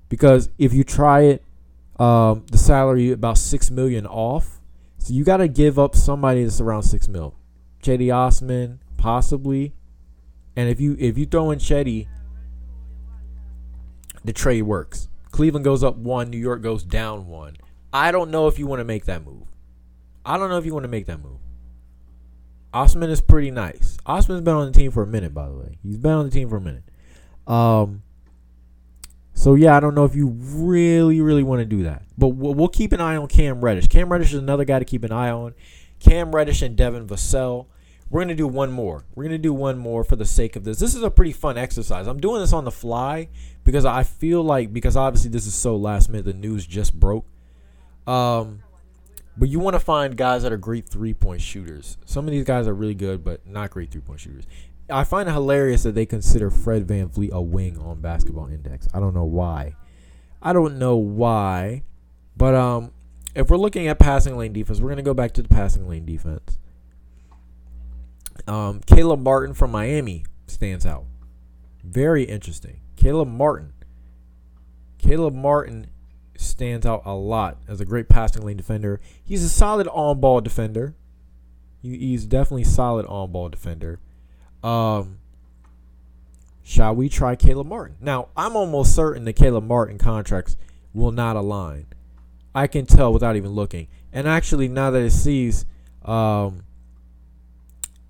Because 0.10 0.50
if 0.58 0.74
you 0.74 0.84
try 0.84 1.26
it, 1.26 1.44
um, 2.00 2.44
the 2.50 2.58
salary 2.58 3.12
about 3.12 3.38
six 3.38 3.70
million 3.70 4.08
off. 4.08 4.62
So 4.98 5.14
you 5.14 5.24
got 5.24 5.38
to 5.38 5.48
give 5.48 5.78
up 5.78 5.96
somebody 5.96 6.44
that's 6.44 6.60
around 6.60 6.84
six 6.84 7.08
mil. 7.08 7.36
Cedi 7.84 8.12
Osman, 8.12 8.80
possibly. 8.98 9.76
And 10.56 10.68
if 10.70 10.82
you 10.82 10.98
if 11.00 11.20
you 11.20 11.28
throw 11.28 11.52
in 11.52 11.60
Cedi, 11.60 12.08
the 14.28 14.34
trade 14.34 14.64
works. 14.64 15.08
Cleveland 15.32 15.64
goes 15.64 15.84
up 15.84 15.96
one, 15.96 16.30
New 16.30 16.38
York 16.38 16.62
goes 16.62 16.84
down 16.84 17.28
one. 17.28 17.58
I 17.92 18.12
don't 18.12 18.32
know 18.32 18.48
if 18.48 18.60
you 18.60 18.68
want 18.68 18.80
to 18.80 18.86
make 18.86 19.06
that 19.06 19.26
move. 19.26 19.48
I 20.26 20.38
don't 20.38 20.50
know 20.50 20.58
if 20.58 20.66
you 20.66 20.74
want 20.74 20.84
to 20.84 20.90
make 20.90 21.06
that 21.06 21.22
move. 21.22 21.40
Osman 22.74 23.10
is 23.10 23.22
pretty 23.22 23.50
nice. 23.50 23.98
Osman's 24.06 24.42
been 24.42 24.54
on 24.54 24.72
the 24.72 24.78
team 24.78 24.92
for 24.92 25.04
a 25.04 25.08
minute, 25.08 25.34
by 25.34 25.48
the 25.48 25.56
way. 25.56 25.78
He's 25.82 25.98
been 25.98 26.12
on 26.12 26.26
the 26.26 26.32
team 26.32 26.50
for 26.50 26.58
a 26.58 26.62
minute. 26.62 26.84
Um, 27.48 28.04
so 29.34 29.56
yeah, 29.56 29.78
I 29.78 29.80
don't 29.80 29.96
know 29.96 30.04
if 30.04 30.16
you 30.16 30.28
really, 30.28 31.22
really 31.22 31.44
want 31.44 31.60
to 31.60 31.66
do 31.66 31.84
that, 31.84 32.04
but 32.18 32.30
we'll, 32.30 32.54
we'll, 32.54 32.68
keep 32.68 32.92
an 32.92 33.00
eye 33.00 33.16
on 33.16 33.28
Cam 33.28 33.62
Reddish. 33.62 33.88
Cam 33.88 34.12
Reddish 34.12 34.34
is 34.34 34.40
another 34.40 34.66
guy 34.66 34.80
to 34.80 34.86
keep 34.86 35.04
an 35.04 35.12
eye 35.12 35.30
on. 35.30 35.54
Cam 36.00 36.36
Reddish 36.36 36.62
and 36.62 36.76
Devin 36.76 37.08
Vassell. 37.08 37.68
We're 38.10 38.22
gonna 38.22 38.36
do 38.36 38.48
one 38.48 38.72
more. 38.72 39.04
We're 39.16 39.24
gonna 39.24 39.38
do 39.38 39.54
one 39.54 39.78
more 39.78 40.04
for 40.04 40.16
the 40.16 40.26
sake 40.26 40.56
of 40.56 40.64
this. 40.64 40.80
This 40.80 40.96
is 40.96 41.04
a 41.04 41.12
pretty 41.12 41.34
fun 41.34 41.58
exercise. 41.58 42.08
I'm 42.08 42.20
doing 42.20 42.42
this 42.42 42.54
on 42.54 42.66
the 42.66 42.72
fly 42.72 43.30
because 43.64 43.86
I 43.86 44.04
feel 44.04 44.44
like 44.44 44.72
because 44.72 44.96
obviously 44.96 45.30
this 45.30 45.46
is 45.46 45.54
so 45.54 45.76
last 45.76 46.10
minute. 46.10 46.26
The 46.26 46.34
news 46.34 46.66
just 46.66 46.98
broke. 46.98 47.26
Um, 48.06 48.64
but 49.38 49.50
you 49.50 49.60
want 49.60 49.76
to 49.76 49.80
find 49.80 50.16
guys 50.16 50.44
that 50.44 50.52
are 50.52 50.58
great 50.58 50.88
three 50.88 51.14
point 51.14 51.42
shooters. 51.42 51.98
Some 52.06 52.26
of 52.26 52.32
these 52.32 52.46
guys 52.46 52.68
are 52.68 52.74
really 52.74 52.96
good, 52.96 53.24
but 53.24 53.46
not 53.46 53.70
great 53.70 53.92
three 53.92 54.02
point 54.02 54.20
shooters. 54.22 54.46
I 54.90 55.04
find 55.04 55.28
it 55.28 55.34
hilarious 55.34 55.84
that 55.84 55.96
they 55.96 56.06
consider 56.06 56.50
Fred 56.50 56.88
VanVleet 56.88 57.32
a 57.32 57.42
wing 57.42 57.78
on 57.78 58.00
Basketball 58.00 58.48
Index. 58.48 58.88
I 58.94 59.00
don't 59.00 59.14
know 59.14 59.26
why. 59.26 59.76
I 60.42 60.54
don't 60.54 60.80
know 60.80 60.96
why. 60.96 61.84
But 62.38 62.56
um, 62.56 62.92
if 63.36 63.50
we're 63.50 63.58
looking 63.58 63.88
at 63.88 64.00
passing 64.00 64.38
lane 64.38 64.54
defense, 64.54 64.80
we're 64.80 64.88
going 64.88 64.98
to 64.98 65.04
go 65.04 65.14
back 65.14 65.34
to 65.34 65.42
the 65.42 65.50
passing 65.50 65.90
lane 65.90 66.06
defense. 66.06 66.58
Um, 68.48 68.82
Caleb 68.86 69.22
Martin 69.22 69.54
from 69.54 69.72
Miami 69.72 70.26
stands 70.48 70.86
out. 70.86 71.06
Very 71.84 72.24
interesting. 72.24 72.80
Caleb 72.96 73.28
Martin. 73.28 73.74
Caleb 74.98 75.36
Martin 75.36 75.88
stands 76.38 76.86
out 76.86 77.02
a 77.06 77.14
lot 77.14 77.58
as 77.68 77.82
a 77.82 77.86
great 77.86 78.10
passing 78.10 78.44
lane 78.44 78.58
defender. 78.58 79.00
He's 79.24 79.44
a 79.44 79.50
solid 79.50 79.88
on 79.90 80.20
ball 80.20 80.42
defender. 80.42 80.96
He's 81.82 82.26
definitely 82.26 82.64
solid 82.64 83.06
on 83.06 83.32
ball 83.32 83.50
defender. 83.50 84.00
Um, 84.64 85.20
shall 86.64 86.96
we 86.96 87.10
try 87.10 87.36
Caleb 87.36 87.68
Martin? 87.68 87.96
Now, 88.02 88.30
I'm 88.36 88.56
almost 88.56 88.96
certain 88.96 89.26
the 89.26 89.34
Caleb 89.34 89.66
Martin 89.66 89.98
contracts 89.98 90.58
will 90.94 91.12
not 91.12 91.36
align. 91.36 91.86
I 92.56 92.68
can 92.68 92.86
tell 92.86 93.14
without 93.14 93.36
even 93.36 93.52
looking. 93.52 93.88
And 94.12 94.28
actually, 94.28 94.68
now 94.68 94.90
that 94.92 95.02
it 95.02 95.12
sees, 95.12 95.66
um, 96.04 96.64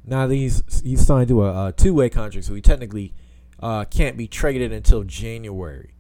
now 0.07 0.27
he's 0.27 0.63
he's 0.83 1.05
signed 1.05 1.27
to 1.27 1.43
a, 1.43 1.67
a 1.67 1.71
two-way 1.73 2.09
contract, 2.09 2.47
so 2.47 2.55
he 2.55 2.61
technically 2.61 3.13
uh, 3.59 3.85
can't 3.85 4.17
be 4.17 4.27
traded 4.27 4.71
until 4.71 5.03
January. 5.03 5.91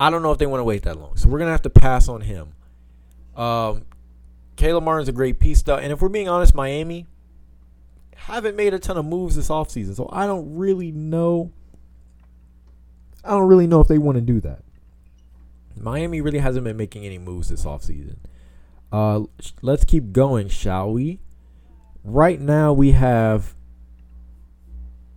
I 0.00 0.10
don't 0.10 0.22
know 0.22 0.32
if 0.32 0.38
they 0.38 0.46
want 0.46 0.60
to 0.60 0.64
wait 0.64 0.82
that 0.82 0.98
long, 0.98 1.16
so 1.16 1.28
we're 1.28 1.38
gonna 1.38 1.52
have 1.52 1.62
to 1.62 1.70
pass 1.70 2.08
on 2.08 2.22
him. 2.22 2.54
Um, 3.36 3.84
Caleb 4.56 4.84
Martin's 4.84 5.08
a 5.08 5.12
great 5.12 5.38
piece, 5.38 5.62
though, 5.62 5.76
and 5.76 5.92
if 5.92 6.00
we're 6.00 6.08
being 6.08 6.28
honest, 6.28 6.54
Miami 6.54 7.06
haven't 8.16 8.56
made 8.56 8.72
a 8.72 8.78
ton 8.78 8.96
of 8.96 9.04
moves 9.04 9.36
this 9.36 9.48
offseason, 9.48 9.94
so 9.94 10.08
I 10.10 10.26
don't 10.26 10.56
really 10.56 10.90
know. 10.90 11.52
I 13.22 13.30
don't 13.30 13.48
really 13.48 13.66
know 13.66 13.80
if 13.80 13.88
they 13.88 13.98
want 13.98 14.16
to 14.16 14.22
do 14.22 14.40
that. 14.40 14.62
Miami 15.76 16.20
really 16.20 16.38
hasn't 16.38 16.64
been 16.64 16.76
making 16.76 17.04
any 17.04 17.18
moves 17.18 17.48
this 17.48 17.64
offseason. 17.64 18.16
Uh, 18.92 19.24
let's 19.60 19.84
keep 19.84 20.12
going, 20.12 20.48
shall 20.48 20.92
we? 20.92 21.18
Right 22.04 22.38
now, 22.38 22.72
we 22.72 22.92
have 22.92 23.54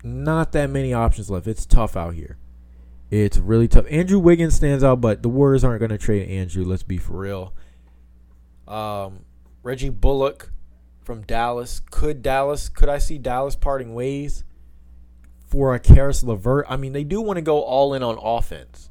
not 0.04 0.54
that 0.54 0.69
many 0.69 0.93
options 0.93 1.30
left. 1.30 1.45
It's 1.45 1.65
tough 1.65 1.97
out 1.97 2.15
here. 2.15 2.38
It's 3.12 3.38
really 3.38 3.67
tough. 3.67 3.86
Andrew 3.89 4.19
Wiggins 4.19 4.56
stands 4.56 4.84
out, 4.84 5.02
but 5.02 5.21
the 5.21 5.30
Warriors 5.30 5.63
aren't 5.63 5.80
going 5.80 5.91
to 5.91 5.97
trade 5.97 6.30
Andrew. 6.30 6.63
Let's 6.63 6.84
be 6.84 6.97
for 6.97 7.17
real. 7.17 7.54
Um, 8.67 9.26
Reggie 9.63 9.89
Bullock 9.89 10.52
from 11.02 11.21
Dallas. 11.21 11.82
Could 11.91 12.21
Dallas? 12.21 12.69
Could 12.69 12.89
I 12.89 12.97
see 12.97 13.17
Dallas 13.17 13.56
parting 13.56 13.93
ways 13.93 14.43
for 15.45 15.73
a 15.73 15.80
Caris 15.80 16.23
LeVert? 16.23 16.65
I 16.69 16.78
mean, 16.78 16.93
they 16.93 17.04
do 17.04 17.21
want 17.21 17.38
to 17.38 17.41
go 17.41 17.62
all 17.62 17.93
in 17.93 18.04
on 18.04 18.17
offense. 18.21 18.89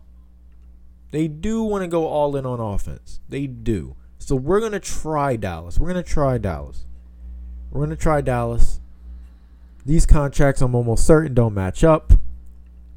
They 1.12 1.28
do 1.28 1.62
want 1.62 1.82
to 1.82 1.88
go 1.88 2.06
all 2.06 2.37
in 2.37 2.44
on 2.44 2.61
offense. 2.61 3.20
They 3.28 3.46
do. 3.46 3.96
So 4.18 4.35
we're 4.35 4.61
gonna 4.61 4.80
try 4.80 5.37
Dallas. 5.37 5.78
We're 5.78 5.88
gonna 5.88 6.02
try 6.02 6.37
Dallas. 6.37 6.85
We're 7.76 7.84
gonna 7.84 7.96
try 7.96 8.22
Dallas. 8.22 8.80
These 9.84 10.06
contracts, 10.06 10.62
I'm 10.62 10.74
almost 10.74 11.06
certain, 11.06 11.34
don't 11.34 11.52
match 11.52 11.84
up. 11.84 12.10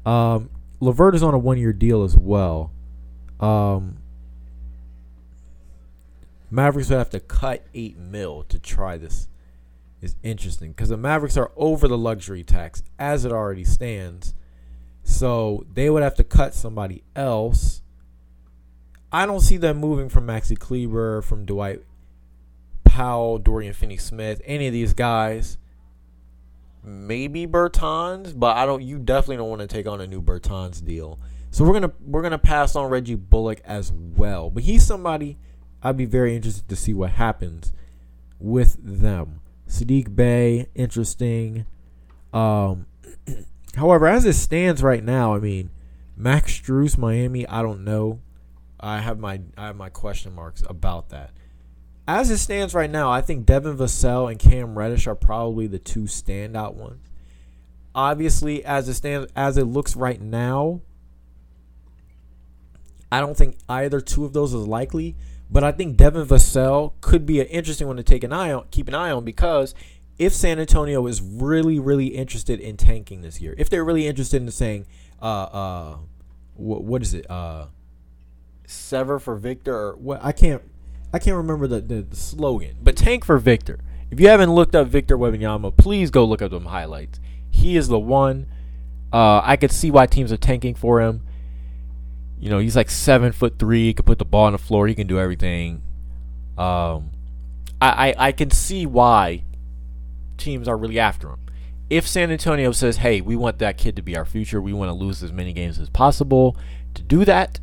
Um, 0.06 0.48
LeVert 0.80 1.14
is 1.14 1.22
on 1.22 1.34
a 1.34 1.38
one-year 1.38 1.74
deal 1.74 2.02
as 2.02 2.16
well. 2.16 2.72
Um, 3.40 3.98
Mavericks 6.50 6.88
would 6.88 6.96
have 6.96 7.10
to 7.10 7.20
cut 7.20 7.62
eight 7.74 7.98
mil 7.98 8.44
to 8.44 8.58
try 8.58 8.96
this. 8.96 9.28
Is 10.00 10.16
interesting 10.22 10.70
because 10.70 10.88
the 10.88 10.96
Mavericks 10.96 11.36
are 11.36 11.52
over 11.56 11.86
the 11.86 11.98
luxury 11.98 12.42
tax 12.42 12.82
as 12.98 13.26
it 13.26 13.32
already 13.32 13.64
stands, 13.64 14.34
so 15.04 15.66
they 15.74 15.90
would 15.90 16.02
have 16.02 16.14
to 16.14 16.24
cut 16.24 16.54
somebody 16.54 17.04
else. 17.14 17.82
I 19.12 19.26
don't 19.26 19.40
see 19.40 19.58
them 19.58 19.76
moving 19.76 20.08
from 20.08 20.26
Maxi 20.26 20.58
Kleber, 20.58 21.20
from 21.20 21.44
Dwight 21.44 21.82
Powell, 22.90 23.38
Dorian 23.38 23.72
Finney-Smith, 23.72 24.42
any 24.44 24.66
of 24.66 24.72
these 24.72 24.94
guys. 24.94 25.58
Maybe 26.82 27.46
Bertans, 27.46 28.36
but 28.36 28.56
I 28.56 28.66
don't. 28.66 28.82
You 28.82 28.98
definitely 28.98 29.36
don't 29.36 29.48
want 29.48 29.60
to 29.60 29.68
take 29.68 29.86
on 29.86 30.00
a 30.00 30.08
new 30.08 30.20
Bertans 30.20 30.84
deal. 30.84 31.20
So 31.50 31.64
we're 31.64 31.74
gonna 31.74 31.92
we're 32.04 32.22
gonna 32.22 32.38
pass 32.38 32.74
on 32.74 32.90
Reggie 32.90 33.14
Bullock 33.14 33.60
as 33.64 33.92
well, 33.92 34.50
but 34.50 34.64
he's 34.64 34.84
somebody 34.84 35.38
I'd 35.82 35.96
be 35.96 36.04
very 36.04 36.34
interested 36.34 36.68
to 36.68 36.76
see 36.76 36.92
what 36.92 37.12
happens 37.12 37.72
with 38.40 38.76
them. 38.82 39.40
Saddiq 39.68 40.16
Bey, 40.16 40.66
interesting. 40.74 41.66
Um, 42.32 42.86
however, 43.76 44.08
as 44.08 44.24
it 44.24 44.32
stands 44.32 44.82
right 44.82 45.04
now, 45.04 45.34
I 45.34 45.38
mean, 45.38 45.70
Max 46.16 46.60
Strus, 46.60 46.98
Miami, 46.98 47.46
I 47.46 47.62
don't 47.62 47.84
know. 47.84 48.20
I 48.80 49.00
have 49.00 49.18
my 49.18 49.40
I 49.56 49.66
have 49.66 49.76
my 49.76 49.90
question 49.90 50.34
marks 50.34 50.62
about 50.68 51.10
that. 51.10 51.30
As 52.08 52.30
it 52.30 52.38
stands 52.38 52.74
right 52.74 52.90
now, 52.90 53.10
I 53.10 53.20
think 53.20 53.46
Devin 53.46 53.76
Vassell 53.76 54.30
and 54.30 54.38
Cam 54.38 54.76
Reddish 54.76 55.06
are 55.06 55.14
probably 55.14 55.66
the 55.66 55.78
two 55.78 56.02
standout 56.04 56.74
ones. 56.74 57.06
Obviously, 57.94 58.64
as 58.64 58.88
it 58.88 58.94
stands 58.94 59.30
as 59.36 59.56
it 59.56 59.64
looks 59.64 59.96
right 59.96 60.20
now, 60.20 60.80
I 63.12 63.20
don't 63.20 63.36
think 63.36 63.56
either 63.68 64.00
two 64.00 64.24
of 64.24 64.32
those 64.32 64.54
is 64.54 64.66
likely. 64.66 65.16
But 65.52 65.64
I 65.64 65.72
think 65.72 65.96
Devin 65.96 66.26
Vassell 66.26 66.92
could 67.00 67.26
be 67.26 67.40
an 67.40 67.46
interesting 67.48 67.88
one 67.88 67.96
to 67.96 68.04
take 68.04 68.22
an 68.22 68.32
eye 68.32 68.52
on, 68.52 68.66
keep 68.70 68.86
an 68.86 68.94
eye 68.94 69.10
on, 69.10 69.24
because 69.24 69.74
if 70.16 70.32
San 70.32 70.60
Antonio 70.60 71.06
is 71.08 71.20
really, 71.20 71.80
really 71.80 72.08
interested 72.08 72.60
in 72.60 72.76
tanking 72.76 73.22
this 73.22 73.40
year, 73.40 73.54
if 73.58 73.68
they're 73.68 73.84
really 73.84 74.06
interested 74.06 74.40
in 74.40 74.50
saying, 74.52 74.86
uh, 75.20 75.24
uh, 75.24 75.96
what, 76.54 76.84
what 76.84 77.02
is 77.02 77.14
it, 77.14 77.28
uh, 77.28 77.66
sever 78.66 79.18
for 79.18 79.34
Victor, 79.34 79.74
or 79.74 79.96
what? 79.96 80.24
I 80.24 80.30
can't, 80.30 80.62
I 81.12 81.18
can't 81.18 81.36
remember 81.36 81.66
the, 81.66 81.80
the, 81.80 82.02
the 82.02 82.16
slogan, 82.16 82.76
but 82.82 82.96
tank 82.96 83.24
for 83.24 83.38
Victor. 83.38 83.80
If 84.10 84.20
you 84.20 84.28
haven't 84.28 84.52
looked 84.52 84.74
up 84.74 84.88
Victor 84.88 85.16
Wembanyama, 85.16 85.76
please 85.76 86.10
go 86.10 86.24
look 86.24 86.42
up 86.42 86.50
them 86.50 86.66
highlights. 86.66 87.20
He 87.50 87.76
is 87.76 87.88
the 87.88 87.98
one. 87.98 88.46
Uh, 89.12 89.40
I 89.42 89.56
could 89.56 89.72
see 89.72 89.90
why 89.90 90.06
teams 90.06 90.32
are 90.32 90.36
tanking 90.36 90.74
for 90.74 91.00
him. 91.00 91.22
You 92.38 92.48
know, 92.48 92.58
he's 92.58 92.76
like 92.76 92.90
seven 92.90 93.32
foot 93.32 93.58
three. 93.58 93.86
He 93.86 93.94
can 93.94 94.04
put 94.04 94.18
the 94.18 94.24
ball 94.24 94.46
on 94.46 94.52
the 94.52 94.58
floor. 94.58 94.86
He 94.86 94.94
can 94.94 95.06
do 95.06 95.18
everything. 95.18 95.82
Um, 96.56 97.10
I, 97.80 98.10
I 98.10 98.14
I 98.28 98.32
can 98.32 98.50
see 98.50 98.86
why 98.86 99.44
teams 100.38 100.66
are 100.66 100.76
really 100.76 100.98
after 100.98 101.28
him. 101.28 101.40
If 101.90 102.06
San 102.06 102.30
Antonio 102.30 102.72
says, 102.72 102.98
"Hey, 102.98 103.20
we 103.20 103.36
want 103.36 103.58
that 103.58 103.76
kid 103.76 103.96
to 103.96 104.02
be 104.02 104.16
our 104.16 104.24
future. 104.24 104.60
We 104.60 104.72
want 104.72 104.88
to 104.88 104.94
lose 104.94 105.22
as 105.22 105.32
many 105.32 105.52
games 105.52 105.78
as 105.78 105.90
possible," 105.90 106.56
to 106.94 107.02
do 107.02 107.24
that, 107.24 107.60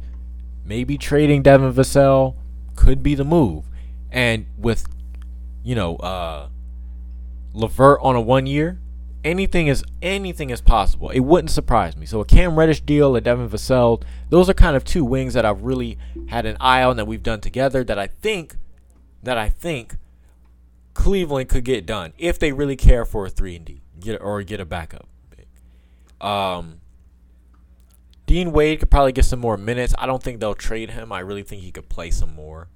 maybe 0.63 0.97
trading 0.97 1.41
Devin 1.41 1.73
Vassell 1.73 2.35
could 2.77 3.03
be 3.03 3.13
the 3.13 3.25
move. 3.25 3.65
And 4.09 4.45
with, 4.57 4.87
you 5.63 5.75
know, 5.75 5.97
uh, 5.97 6.47
LeVert 7.53 7.99
on 8.01 8.15
a 8.15 8.21
one 8.21 8.45
year, 8.45 8.79
anything 9.23 9.67
is 9.67 9.83
anything 10.01 10.49
is 10.49 10.61
possible. 10.61 11.09
It 11.09 11.19
wouldn't 11.19 11.51
surprise 11.51 11.97
me. 11.97 12.05
So 12.05 12.21
a 12.21 12.25
Cam 12.25 12.57
Reddish 12.57 12.81
deal, 12.81 13.15
a 13.17 13.21
Devin 13.21 13.49
Vassell, 13.49 14.01
those 14.29 14.49
are 14.49 14.53
kind 14.53 14.77
of 14.77 14.85
two 14.85 15.03
wings 15.03 15.33
that 15.33 15.45
I've 15.45 15.63
really 15.63 15.97
had 16.29 16.45
an 16.45 16.55
eye 16.61 16.83
on 16.83 16.95
that 16.95 17.05
we've 17.05 17.23
done 17.23 17.41
together 17.41 17.83
that 17.83 17.99
I 17.99 18.07
think 18.07 18.55
that 19.23 19.37
I 19.37 19.49
think 19.49 19.97
Cleveland 20.93 21.49
could 21.49 21.65
get 21.65 21.85
done 21.85 22.13
if 22.17 22.39
they 22.39 22.53
really 22.53 22.75
care 22.77 23.03
for 23.03 23.25
a 23.25 23.29
three 23.29 23.55
and 23.57 23.65
D, 23.65 23.81
get 23.99 24.21
or 24.21 24.41
get 24.43 24.59
a 24.59 24.65
backup. 24.65 25.07
Um, 26.21 26.79
Dean 28.27 28.51
Wade 28.51 28.79
could 28.79 28.91
probably 28.91 29.13
get 29.13 29.25
some 29.25 29.39
more 29.39 29.57
minutes. 29.57 29.95
I 29.97 30.05
don't 30.05 30.21
think 30.21 30.39
they'll 30.39 30.53
trade 30.53 30.91
him. 30.91 31.11
I 31.13 31.19
really 31.19 31.43
think 31.43 31.63
he 31.63 31.71
could 31.71 31.87
play 31.87 32.11
some 32.11 32.35
more. 32.35 32.67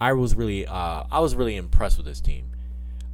I 0.00 0.12
was 0.12 0.36
really 0.36 0.66
uh, 0.66 1.04
I 1.10 1.18
was 1.18 1.34
really 1.34 1.56
impressed 1.56 1.96
with 1.96 2.06
this 2.06 2.20
team. 2.20 2.52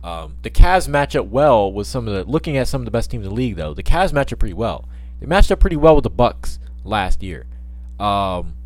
Um, 0.03 0.37
the 0.43 0.51
Cavs 0.51 0.89
match 0.89 1.17
up 1.17 1.27
well 1.27 1.73
with 1.73 1.87
some 1.87 2.07
of 2.09 2.15
the 2.15 2.31
looking 2.31 2.57
at 2.57 2.69
some 2.69 2.83
of 2.83 2.85
the 2.85 2.91
best 2.91 3.11
teams 3.11 3.25
in 3.25 3.31
the 3.31 3.35
league 3.35 3.57
though. 3.57 3.73
The 3.73 3.85
Cavs 3.85 4.13
match 4.13 4.33
up 4.33 4.41
pretty 4.41 4.53
well. 4.55 4.89
They 5.21 5.27
matched 5.27 5.53
up 5.53 5.61
pretty 5.61 5.77
well 5.77 5.95
with 5.95 6.03
the 6.03 6.11
Bucks 6.11 6.59
last 6.83 7.23
year. 7.23 7.47
Um, 7.99 8.57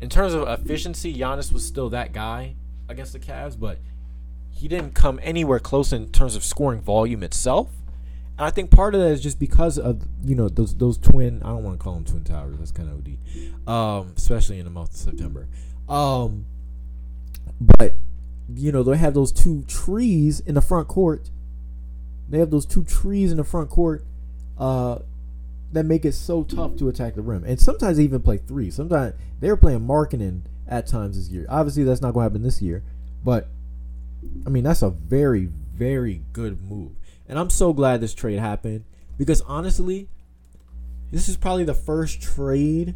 in 0.00 0.08
terms 0.08 0.32
of 0.32 0.48
efficiency, 0.48 1.14
Giannis 1.14 1.52
was 1.52 1.64
still 1.66 1.90
that 1.90 2.12
guy 2.12 2.56
against 2.88 3.12
the 3.12 3.20
Cavs, 3.20 3.60
but 3.60 3.78
he 4.50 4.68
didn't 4.68 4.94
come 4.94 5.20
anywhere 5.22 5.58
close 5.58 5.92
in 5.92 6.10
terms 6.10 6.34
of 6.34 6.42
scoring 6.42 6.80
volume 6.80 7.22
itself. 7.22 7.68
And 8.36 8.46
I 8.46 8.50
think 8.50 8.70
part 8.70 8.94
of 8.94 9.00
that 9.00 9.10
is 9.10 9.22
just 9.22 9.38
because 9.38 9.78
of 9.78 10.02
you 10.24 10.34
know 10.34 10.48
those 10.48 10.74
those 10.74 10.98
twin. 10.98 11.42
I 11.42 11.48
don't 11.48 11.62
want 11.62 11.78
to 11.78 11.82
call 11.82 11.94
them 11.94 12.04
twin 12.04 12.24
towers. 12.24 12.58
That's 12.58 12.72
kind 12.72 12.88
of 12.88 12.98
OD, 12.98 13.72
um, 13.72 14.12
especially 14.16 14.58
in 14.58 14.64
the 14.64 14.70
month 14.70 14.90
of 14.90 14.96
September. 14.96 15.48
Um, 15.88 16.46
but 17.78 17.94
you 18.52 18.72
know 18.72 18.82
they 18.82 18.96
have 18.96 19.14
those 19.14 19.30
two 19.30 19.62
trees 19.68 20.40
in 20.40 20.54
the 20.54 20.62
front 20.62 20.88
court. 20.88 21.30
They 22.28 22.38
have 22.38 22.50
those 22.50 22.66
two 22.66 22.82
trees 22.84 23.30
in 23.30 23.36
the 23.36 23.44
front 23.44 23.70
court 23.70 24.04
uh, 24.58 24.98
that 25.72 25.84
make 25.84 26.04
it 26.04 26.12
so 26.12 26.42
tough 26.42 26.76
to 26.78 26.88
attack 26.88 27.14
the 27.14 27.22
rim. 27.22 27.44
And 27.44 27.60
sometimes 27.60 27.98
they 27.98 28.04
even 28.04 28.22
play 28.22 28.38
three. 28.38 28.70
Sometimes 28.70 29.14
they 29.40 29.48
were 29.48 29.56
playing 29.56 29.80
Markkanen 29.80 30.42
at 30.66 30.86
times 30.86 31.16
this 31.16 31.28
year. 31.28 31.46
Obviously, 31.48 31.84
that's 31.84 32.00
not 32.00 32.14
going 32.14 32.24
to 32.24 32.30
happen 32.30 32.42
this 32.42 32.60
year. 32.60 32.82
But 33.24 33.48
I 34.44 34.48
mean, 34.48 34.64
that's 34.64 34.82
a 34.82 34.90
very 34.90 35.50
very 35.76 36.22
good 36.32 36.62
move. 36.62 36.92
And 37.28 37.38
I'm 37.38 37.50
so 37.50 37.72
glad 37.72 38.00
this 38.00 38.14
trade 38.14 38.38
happened 38.38 38.84
because 39.16 39.40
honestly, 39.42 40.08
this 41.10 41.28
is 41.28 41.36
probably 41.36 41.64
the 41.64 41.74
first 41.74 42.20
trade 42.20 42.94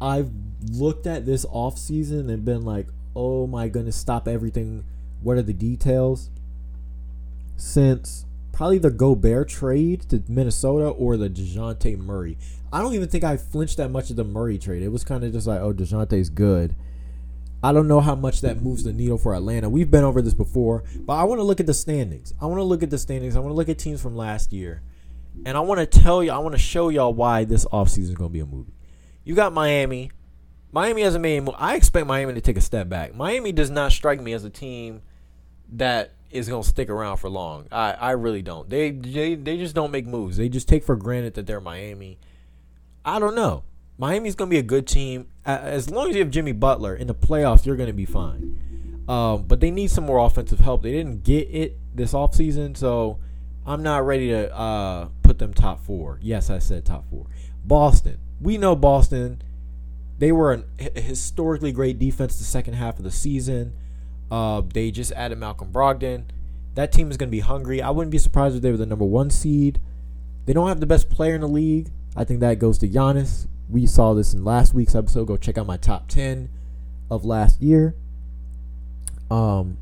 I've 0.00 0.30
looked 0.70 1.06
at 1.06 1.26
this 1.26 1.44
offseason 1.46 2.30
and 2.30 2.44
been 2.44 2.64
like, 2.64 2.88
oh 3.14 3.46
my 3.46 3.68
goodness, 3.68 3.96
stop 3.96 4.26
everything. 4.28 4.84
What 5.22 5.36
are 5.36 5.42
the 5.42 5.52
details? 5.52 6.30
Since 7.56 8.26
probably 8.52 8.78
the 8.78 8.90
Gobert 8.90 9.48
trade 9.48 10.02
to 10.10 10.22
Minnesota 10.28 10.88
or 10.88 11.16
the 11.16 11.28
DeJounte 11.28 11.98
Murray. 11.98 12.38
I 12.72 12.80
don't 12.80 12.94
even 12.94 13.08
think 13.08 13.24
I 13.24 13.36
flinched 13.36 13.76
that 13.78 13.90
much 13.90 14.10
at 14.10 14.16
the 14.16 14.24
Murray 14.24 14.58
trade. 14.58 14.82
It 14.82 14.88
was 14.88 15.04
kind 15.04 15.24
of 15.24 15.32
just 15.32 15.46
like, 15.46 15.60
oh, 15.60 15.72
DeJounte's 15.72 16.30
good. 16.30 16.74
I 17.64 17.72
don't 17.72 17.88
know 17.88 18.02
how 18.02 18.14
much 18.14 18.42
that 18.42 18.60
moves 18.60 18.84
the 18.84 18.92
needle 18.92 19.16
for 19.16 19.34
Atlanta. 19.34 19.70
We've 19.70 19.90
been 19.90 20.04
over 20.04 20.20
this 20.20 20.34
before, 20.34 20.84
but 21.00 21.14
I 21.14 21.24
want 21.24 21.38
to 21.38 21.44
look 21.44 21.60
at 21.60 21.66
the 21.66 21.72
standings. 21.72 22.34
I 22.38 22.44
want 22.44 22.58
to 22.58 22.64
look 22.64 22.82
at 22.82 22.90
the 22.90 22.98
standings. 22.98 23.36
I 23.36 23.40
want 23.40 23.52
to 23.52 23.56
look 23.56 23.70
at 23.70 23.78
teams 23.78 24.02
from 24.02 24.14
last 24.14 24.52
year. 24.52 24.82
And 25.46 25.56
I 25.56 25.60
want 25.60 25.78
to 25.78 25.86
tell 25.86 26.22
you, 26.22 26.30
I 26.30 26.36
want 26.38 26.54
to 26.54 26.58
show 26.58 26.90
y'all 26.90 27.14
why 27.14 27.44
this 27.44 27.64
offseason 27.64 28.10
is 28.10 28.14
going 28.14 28.28
to 28.28 28.32
be 28.34 28.40
a 28.40 28.44
movie. 28.44 28.74
You 29.24 29.34
got 29.34 29.54
Miami. 29.54 30.10
Miami 30.72 31.00
hasn't 31.00 31.22
made 31.22 31.42
move. 31.42 31.54
I 31.56 31.76
expect 31.76 32.06
Miami 32.06 32.34
to 32.34 32.42
take 32.42 32.58
a 32.58 32.60
step 32.60 32.90
back. 32.90 33.14
Miami 33.14 33.50
does 33.50 33.70
not 33.70 33.92
strike 33.92 34.20
me 34.20 34.34
as 34.34 34.44
a 34.44 34.50
team 34.50 35.00
that 35.72 36.12
is 36.30 36.50
going 36.50 36.64
to 36.64 36.68
stick 36.68 36.90
around 36.90 37.16
for 37.16 37.30
long. 37.30 37.66
I, 37.72 37.92
I 37.92 38.10
really 38.10 38.42
don't. 38.42 38.68
They, 38.68 38.90
they 38.90 39.36
they 39.36 39.56
just 39.56 39.74
don't 39.74 39.90
make 39.90 40.06
moves. 40.06 40.36
They 40.36 40.50
just 40.50 40.68
take 40.68 40.84
for 40.84 40.96
granted 40.96 41.32
that 41.34 41.46
they're 41.46 41.62
Miami. 41.62 42.18
I 43.06 43.18
don't 43.18 43.34
know. 43.34 43.64
Miami's 43.96 44.34
going 44.34 44.50
to 44.50 44.54
be 44.54 44.58
a 44.58 44.62
good 44.62 44.86
team. 44.86 45.28
As 45.46 45.90
long 45.90 46.08
as 46.08 46.16
you 46.16 46.22
have 46.22 46.30
Jimmy 46.30 46.52
Butler 46.52 46.94
in 46.94 47.06
the 47.06 47.14
playoffs, 47.14 47.66
you're 47.66 47.76
going 47.76 47.88
to 47.88 47.92
be 47.92 48.06
fine. 48.06 48.58
Um, 49.08 49.42
but 49.42 49.60
they 49.60 49.70
need 49.70 49.90
some 49.90 50.04
more 50.04 50.18
offensive 50.18 50.60
help. 50.60 50.82
They 50.82 50.92
didn't 50.92 51.22
get 51.22 51.48
it 51.50 51.78
this 51.94 52.14
offseason, 52.14 52.76
so 52.76 53.18
I'm 53.66 53.82
not 53.82 54.06
ready 54.06 54.28
to 54.28 54.54
uh, 54.56 55.08
put 55.22 55.38
them 55.38 55.52
top 55.52 55.84
four. 55.84 56.18
Yes, 56.22 56.48
I 56.48 56.58
said 56.58 56.84
top 56.84 57.08
four. 57.10 57.26
Boston. 57.64 58.18
We 58.40 58.56
know 58.56 58.74
Boston. 58.74 59.42
They 60.18 60.32
were 60.32 60.64
a 60.78 61.00
historically 61.00 61.72
great 61.72 61.98
defense 61.98 62.38
the 62.38 62.44
second 62.44 62.74
half 62.74 62.98
of 62.98 63.04
the 63.04 63.10
season. 63.10 63.74
Uh, 64.30 64.62
they 64.62 64.90
just 64.90 65.12
added 65.12 65.38
Malcolm 65.38 65.70
Brogdon. 65.72 66.24
That 66.74 66.92
team 66.92 67.10
is 67.10 67.16
going 67.16 67.28
to 67.28 67.30
be 67.30 67.40
hungry. 67.40 67.82
I 67.82 67.90
wouldn't 67.90 68.10
be 68.10 68.18
surprised 68.18 68.56
if 68.56 68.62
they 68.62 68.70
were 68.70 68.76
the 68.76 68.86
number 68.86 69.04
one 69.04 69.30
seed. 69.30 69.80
They 70.46 70.52
don't 70.52 70.68
have 70.68 70.80
the 70.80 70.86
best 70.86 71.10
player 71.10 71.34
in 71.34 71.40
the 71.40 71.48
league. 71.48 71.90
I 72.16 72.24
think 72.24 72.40
that 72.40 72.58
goes 72.58 72.78
to 72.78 72.88
Giannis. 72.88 73.46
We 73.68 73.86
saw 73.86 74.14
this 74.14 74.34
in 74.34 74.44
last 74.44 74.74
week's 74.74 74.94
episode. 74.94 75.26
Go 75.26 75.36
check 75.36 75.58
out 75.58 75.66
my 75.66 75.76
top 75.76 76.08
10 76.08 76.48
of 77.10 77.24
last 77.24 77.62
year. 77.62 77.94
Um, 79.30 79.78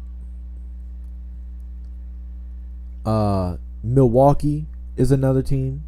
uh, 3.04 3.56
Milwaukee 3.82 4.66
is 4.96 5.10
another 5.10 5.42
team. 5.42 5.82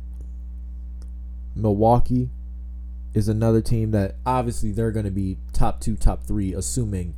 Milwaukee 1.54 2.30
is 3.14 3.28
another 3.28 3.60
team 3.60 3.92
that 3.92 4.16
obviously 4.26 4.72
they're 4.72 4.90
going 4.90 5.04
to 5.04 5.10
be 5.10 5.38
top 5.52 5.80
two, 5.80 5.96
top 5.96 6.24
three, 6.24 6.52
assuming 6.52 7.14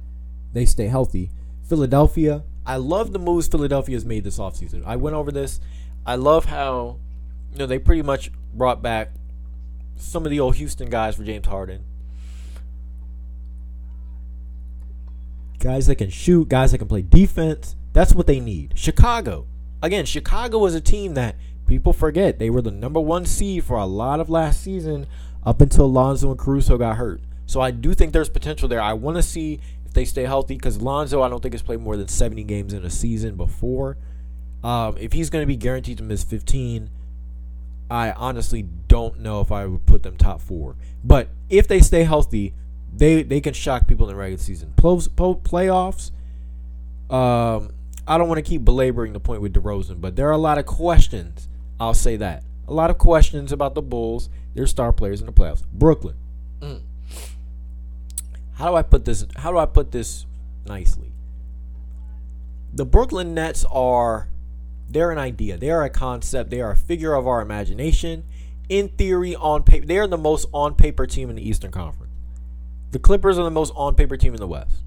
they 0.53 0.67
stay 0.67 0.89
healthy. 0.89 1.31
Philadelphia, 1.67 2.45
I 2.67 2.77
love 2.77 3.13
the 3.13 3.19
moves 3.19 3.49
Philadelphia 3.49 3.97
has 3.97 4.05
made 4.05 4.25
this 4.25 4.39
offseason. 4.39 4.85
I 4.85 4.97
went 4.97 5.17
over 5.17 5.33
this. 5.33 5.61
I 6.05 6.17
love 6.17 6.45
how, 6.45 6.99
you 7.53 7.59
know, 7.59 7.67
they 7.67 7.79
pretty 7.79 8.03
much 8.03 8.31
brought 8.53 8.83
back 8.83 9.13
some 9.97 10.25
of 10.25 10.31
the 10.31 10.41
old 10.41 10.57
Houston 10.57 10.89
guys 10.91 11.17
for 11.17 11.25
James 11.25 11.47
Harden. 11.47 11.85
Guys 15.59 15.87
that 15.87 15.97
can 15.97 16.11
shoot, 16.11 16.49
guys 16.49 16.73
that 16.73 16.79
can 16.79 16.89
play 16.89 17.03
defense. 17.03 17.77
That's 17.93 18.15
what 18.15 18.27
they 18.27 18.41
need. 18.41 18.79
Chicago. 18.79 19.47
Again, 19.83 20.05
Chicago 20.05 20.59
was 20.59 20.75
a 20.75 20.81
team 20.81 21.15
that 21.15 21.37
people 21.67 21.93
forget. 21.93 22.39
They 22.39 22.51
were 22.51 22.63
the 22.63 22.71
number 22.71 23.01
one 23.01 23.27
seed 23.27 23.65
for 23.65 23.77
a 23.77 23.87
lot 23.87 24.21
of 24.21 24.29
last 24.29 24.63
season 24.63 25.07
up 25.45 25.61
until 25.61 25.91
Lonzo 25.91 26.31
and 26.31 26.39
Caruso 26.39 26.77
got 26.77 26.97
hurt. 26.97 27.21
So 27.47 27.61
I 27.61 27.71
do 27.71 27.95
think 27.95 28.13
there's 28.13 28.29
potential 28.29 28.69
there. 28.69 28.81
I 28.81 28.93
want 28.93 29.17
to 29.17 29.23
see 29.23 29.61
if 29.85 29.93
they 29.93 30.05
stay 30.05 30.25
healthy 30.25 30.57
because 30.57 30.83
Lonzo, 30.83 31.23
I 31.23 31.29
don't 31.29 31.41
think 31.43 31.55
has 31.55 31.63
played 31.63 31.81
more 31.81 31.97
than 31.97 32.09
70 32.09 32.45
games 32.45 32.73
in 32.73 32.85
a 32.85 32.91
season 32.91 33.37
before. 33.37 33.97
Um, 34.65 34.97
if 34.99 35.13
he's 35.13 35.31
going 35.31 35.43
to 35.43 35.47
be 35.47 35.57
guaranteed 35.57 35.99
to 35.99 36.05
miss 36.05 36.25
15, 36.25 36.91
I 37.91 38.13
honestly 38.13 38.63
don't 38.63 39.21
know 39.21 39.41
if 39.41 39.53
I 39.53 39.67
would 39.67 39.87
put 39.87 40.03
them 40.03 40.17
top 40.17 40.41
four. 40.41 40.77
But 41.05 41.29
if 41.49 41.69
they 41.69 41.81
stay 41.81 42.05
healthy, 42.05 42.55
they 42.93 43.23
they 43.23 43.41
can 43.41 43.55
shock 43.55 43.87
people 43.87 44.09
in 44.09 44.15
the 44.15 44.19
regular 44.19 44.43
season. 44.43 44.73
Post, 44.77 45.15
playoffs, 45.17 46.11
um, 47.11 47.71
I 48.09 48.19
don't 48.19 48.29
want 48.29 48.39
to 48.39 48.49
keep 48.49 48.65
belaboring 48.65 49.13
the 49.13 49.21
point 49.21 49.41
with 49.41 49.55
DeRozan, 49.55 50.01
but 50.01 50.17
there 50.17 50.29
are 50.29 50.33
a 50.33 50.39
lot 50.39 50.59
of 50.59 50.67
questions. 50.67 51.49
I'll 51.79 51.95
say 51.95 52.17
that 52.17 52.43
a 52.69 52.73
lot 52.73 52.91
of 52.91 52.99
questions 52.99 53.53
about 53.53 53.75
the 53.75 53.83
Bulls, 53.83 54.29
their 54.55 54.67
star 54.67 54.93
players 54.93 55.21
in 55.21 55.27
the 55.27 55.33
playoffs. 55.33 55.63
Brooklyn. 55.73 56.17
Mm. 56.61 56.81
How 58.55 58.71
do 58.71 58.77
I 58.77 58.83
put 58.83 59.05
this? 59.05 59.27
How 59.37 59.53
do 59.53 59.59
I 59.59 59.67
put 59.67 59.93
this 59.93 60.27
nicely? 60.67 61.13
The 62.73 62.85
Brooklyn 62.85 63.35
Nets 63.35 63.65
are 63.71 64.29
they're 64.89 65.11
an 65.11 65.19
idea. 65.19 65.57
They 65.57 65.71
are 65.71 65.85
a 65.85 65.91
concept. 65.91 66.51
They 66.51 66.61
are 66.61 66.73
a 66.73 66.77
figure 66.77 67.15
of 67.15 67.27
our 67.27 67.41
imagination. 67.41 68.25
In 68.69 68.89
theory, 68.89 69.35
on 69.35 69.63
paper, 69.63 69.87
they 69.87 69.99
are 69.99 70.07
the 70.07 70.19
most 70.19 70.47
on 70.53 70.75
paper 70.75 71.07
team 71.07 71.31
in 71.31 71.37
the 71.37 71.49
Eastern 71.49 71.71
Conference. 71.71 72.13
The 72.93 72.99
Clippers 72.99 73.39
are 73.39 73.45
the 73.45 73.51
most 73.51 73.73
on 73.77 73.95
paper 73.95 74.17
team 74.17 74.35
in 74.35 74.41
the 74.41 74.47
West. 74.47 74.83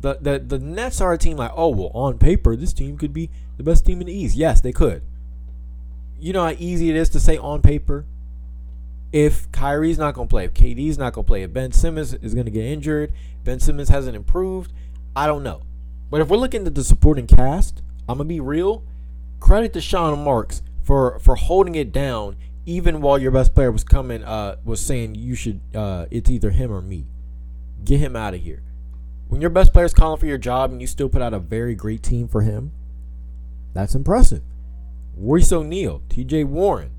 The, 0.00 0.18
the 0.20 0.38
the 0.40 0.58
Nets 0.58 1.00
are 1.00 1.12
a 1.12 1.18
team 1.18 1.36
like, 1.36 1.52
oh 1.54 1.68
well, 1.68 1.90
on 1.94 2.18
paper, 2.18 2.56
this 2.56 2.72
team 2.72 2.98
could 2.98 3.12
be 3.12 3.30
the 3.56 3.62
best 3.62 3.86
team 3.86 4.00
in 4.00 4.08
the 4.08 4.12
East. 4.12 4.36
Yes, 4.36 4.60
they 4.60 4.72
could. 4.72 5.02
You 6.18 6.32
know 6.32 6.44
how 6.44 6.54
easy 6.58 6.90
it 6.90 6.96
is 6.96 7.08
to 7.10 7.20
say 7.20 7.38
on 7.38 7.62
paper. 7.62 8.04
If 9.12 9.50
Kyrie's 9.52 9.98
not 9.98 10.14
gonna 10.14 10.28
play, 10.28 10.44
if 10.44 10.54
KD's 10.54 10.98
not 10.98 11.12
gonna 11.12 11.26
play, 11.26 11.42
if 11.42 11.52
Ben 11.52 11.70
Simmons 11.70 12.14
is 12.14 12.34
gonna 12.34 12.50
get 12.50 12.64
injured, 12.64 13.12
Ben 13.44 13.60
Simmons 13.60 13.90
hasn't 13.90 14.16
improved, 14.16 14.72
I 15.14 15.26
don't 15.26 15.42
know. 15.42 15.62
But 16.10 16.20
if 16.20 16.28
we're 16.28 16.36
looking 16.36 16.66
at 16.66 16.74
the 16.74 16.84
supporting 16.84 17.26
cast, 17.26 17.82
I'm 18.08 18.18
gonna 18.18 18.28
be 18.28 18.40
real 18.40 18.82
credit 19.42 19.72
to 19.72 19.80
Sean 19.80 20.22
Marks 20.22 20.62
for 20.84 21.18
for 21.18 21.34
holding 21.34 21.74
it 21.74 21.90
down 21.90 22.36
even 22.64 23.00
while 23.00 23.18
your 23.18 23.32
best 23.32 23.54
player 23.54 23.72
was 23.72 23.82
coming 23.82 24.22
uh 24.22 24.54
was 24.64 24.80
saying 24.80 25.16
you 25.16 25.34
should 25.34 25.60
uh 25.74 26.06
it's 26.12 26.30
either 26.30 26.50
him 26.50 26.70
or 26.70 26.80
me. 26.80 27.06
Get 27.84 27.98
him 27.98 28.14
out 28.14 28.34
of 28.34 28.40
here. 28.40 28.62
When 29.26 29.40
your 29.40 29.50
best 29.50 29.72
player's 29.72 29.92
calling 29.92 30.20
for 30.20 30.26
your 30.26 30.38
job 30.38 30.70
and 30.70 30.80
you 30.80 30.86
still 30.86 31.08
put 31.08 31.22
out 31.22 31.34
a 31.34 31.40
very 31.40 31.74
great 31.74 32.04
team 32.04 32.28
for 32.28 32.42
him, 32.42 32.70
that's 33.74 33.96
impressive. 33.96 34.42
Royce 35.16 35.52
O'Neale, 35.52 36.02
TJ 36.08 36.44
Warren. 36.44 36.92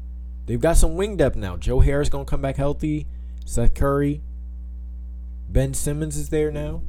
They've 0.46 0.60
got 0.60 0.76
some 0.76 0.98
wing 0.98 1.16
depth 1.16 1.38
now. 1.38 1.56
Joe 1.56 1.80
Harris 1.80 2.10
gonna 2.10 2.26
come 2.26 2.42
back 2.42 2.58
healthy. 2.58 3.08
Seth 3.46 3.74
Curry. 3.74 4.22
Ben 5.48 5.74
Simmons 5.74 6.18
is 6.18 6.28
there 6.28 6.52
now. 6.52 6.82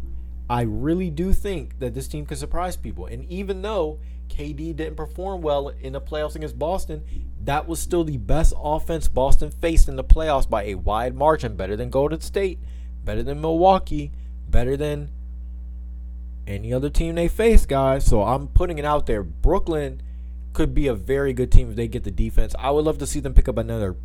I 0.51 0.63
really 0.63 1.11
do 1.11 1.33
think 1.33 1.79
that 1.79 1.95
this 1.95 2.09
team 2.09 2.27
can 2.27 2.37
surprise 2.37 2.77
people. 2.77 3.07
And 3.07 3.25
even 3.31 3.63
though 3.63 4.01
KD 4.29 4.77
didn't 4.77 4.97
perform 4.97 5.43
well 5.43 5.69
in 5.69 5.93
the 5.93 6.01
playoffs 6.01 6.35
against 6.35 6.59
Boston, 6.59 7.05
that 7.45 7.69
was 7.69 7.79
still 7.79 8.05
the 8.05 8.17
best 8.17 8.55
offense 8.57 9.09
Boston 9.09 9.51
faced 9.51 9.89
in 9.89 9.97
the 9.97 10.05
playoffs 10.05 10.49
by 10.49 10.65
a 10.65 10.75
wide 10.75 11.15
margin. 11.15 11.57
Better 11.57 11.77
than 11.77 11.91
Golden 11.91 12.21
State, 12.21 12.59
better 13.05 13.23
than 13.23 13.41
Milwaukee, 13.41 14.13
better 14.49 14.77
than 14.77 15.11
any 16.47 16.73
other 16.73 16.91
team 16.91 17.15
they 17.15 17.29
face, 17.29 17.67
guys. 17.67 18.05
So 18.05 18.23
I'm 18.23 18.49
putting 18.49 18.79
it 18.79 18.85
out 18.85 19.07
there. 19.07 19.23
Brooklyn 19.23 20.03
could 20.53 20.75
be 20.75 20.87
a 20.87 20.95
very 20.95 21.33
good 21.33 21.51
team 21.51 21.71
if 21.71 21.77
they 21.77 21.89
get 21.89 22.05
the 22.05 22.11
defense. 22.11 22.55
I 22.59 22.71
would 22.71 22.85
love 22.85 22.99
to 22.99 23.07
see 23.07 23.21
them 23.21 23.35
pick 23.35 23.49
up 23.49 23.59
another 23.59 23.97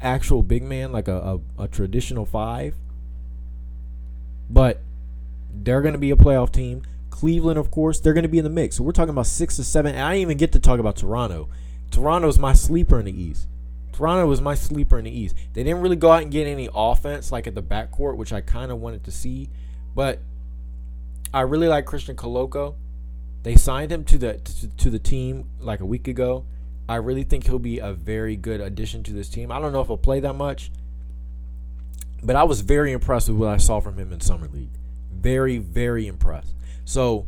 actual 0.00 0.42
big 0.42 0.62
man, 0.62 0.92
like 0.92 1.08
a, 1.08 1.40
a, 1.58 1.64
a 1.64 1.68
traditional 1.68 2.24
five. 2.24 2.74
But 4.48 4.80
they're 5.52 5.82
going 5.82 5.94
to 5.94 5.98
be 5.98 6.10
a 6.10 6.16
playoff 6.16 6.52
team. 6.52 6.82
Cleveland, 7.16 7.58
of 7.58 7.70
course, 7.70 7.98
they're 7.98 8.12
going 8.12 8.24
to 8.24 8.28
be 8.28 8.36
in 8.36 8.44
the 8.44 8.50
mix. 8.50 8.76
So 8.76 8.84
we're 8.84 8.92
talking 8.92 9.08
about 9.08 9.26
six 9.26 9.56
to 9.56 9.64
seven. 9.64 9.94
And 9.94 10.04
I 10.04 10.10
didn't 10.10 10.20
even 10.20 10.36
get 10.36 10.52
to 10.52 10.60
talk 10.60 10.78
about 10.78 10.96
Toronto. 10.96 11.48
Toronto 11.90 12.28
is 12.28 12.38
my 12.38 12.52
sleeper 12.52 12.98
in 12.98 13.06
the 13.06 13.22
East. 13.22 13.48
Toronto 13.90 14.26
was 14.26 14.42
my 14.42 14.54
sleeper 14.54 14.98
in 14.98 15.06
the 15.06 15.18
East. 15.18 15.34
They 15.54 15.62
didn't 15.62 15.80
really 15.80 15.96
go 15.96 16.10
out 16.10 16.20
and 16.20 16.30
get 16.30 16.46
any 16.46 16.68
offense 16.74 17.32
like 17.32 17.46
at 17.46 17.54
the 17.54 17.62
backcourt, 17.62 18.18
which 18.18 18.34
I 18.34 18.42
kind 18.42 18.70
of 18.70 18.82
wanted 18.82 19.02
to 19.04 19.10
see. 19.10 19.48
But 19.94 20.18
I 21.32 21.40
really 21.40 21.68
like 21.68 21.86
Christian 21.86 22.16
Koloko. 22.16 22.74
They 23.44 23.56
signed 23.56 23.90
him 23.90 24.04
to 24.04 24.18
the 24.18 24.34
to, 24.34 24.68
to 24.68 24.90
the 24.90 24.98
team 24.98 25.48
like 25.58 25.80
a 25.80 25.86
week 25.86 26.08
ago. 26.08 26.44
I 26.86 26.96
really 26.96 27.24
think 27.24 27.46
he'll 27.46 27.58
be 27.58 27.78
a 27.78 27.94
very 27.94 28.36
good 28.36 28.60
addition 28.60 29.02
to 29.04 29.14
this 29.14 29.30
team. 29.30 29.50
I 29.50 29.58
don't 29.58 29.72
know 29.72 29.80
if 29.80 29.86
he'll 29.86 29.96
play 29.96 30.20
that 30.20 30.34
much, 30.34 30.70
but 32.22 32.36
I 32.36 32.44
was 32.44 32.60
very 32.60 32.92
impressed 32.92 33.30
with 33.30 33.38
what 33.38 33.48
I 33.48 33.56
saw 33.56 33.80
from 33.80 33.96
him 33.96 34.12
in 34.12 34.20
summer 34.20 34.48
league. 34.48 34.76
Very, 35.10 35.56
very 35.56 36.06
impressed. 36.06 36.52
So 36.86 37.26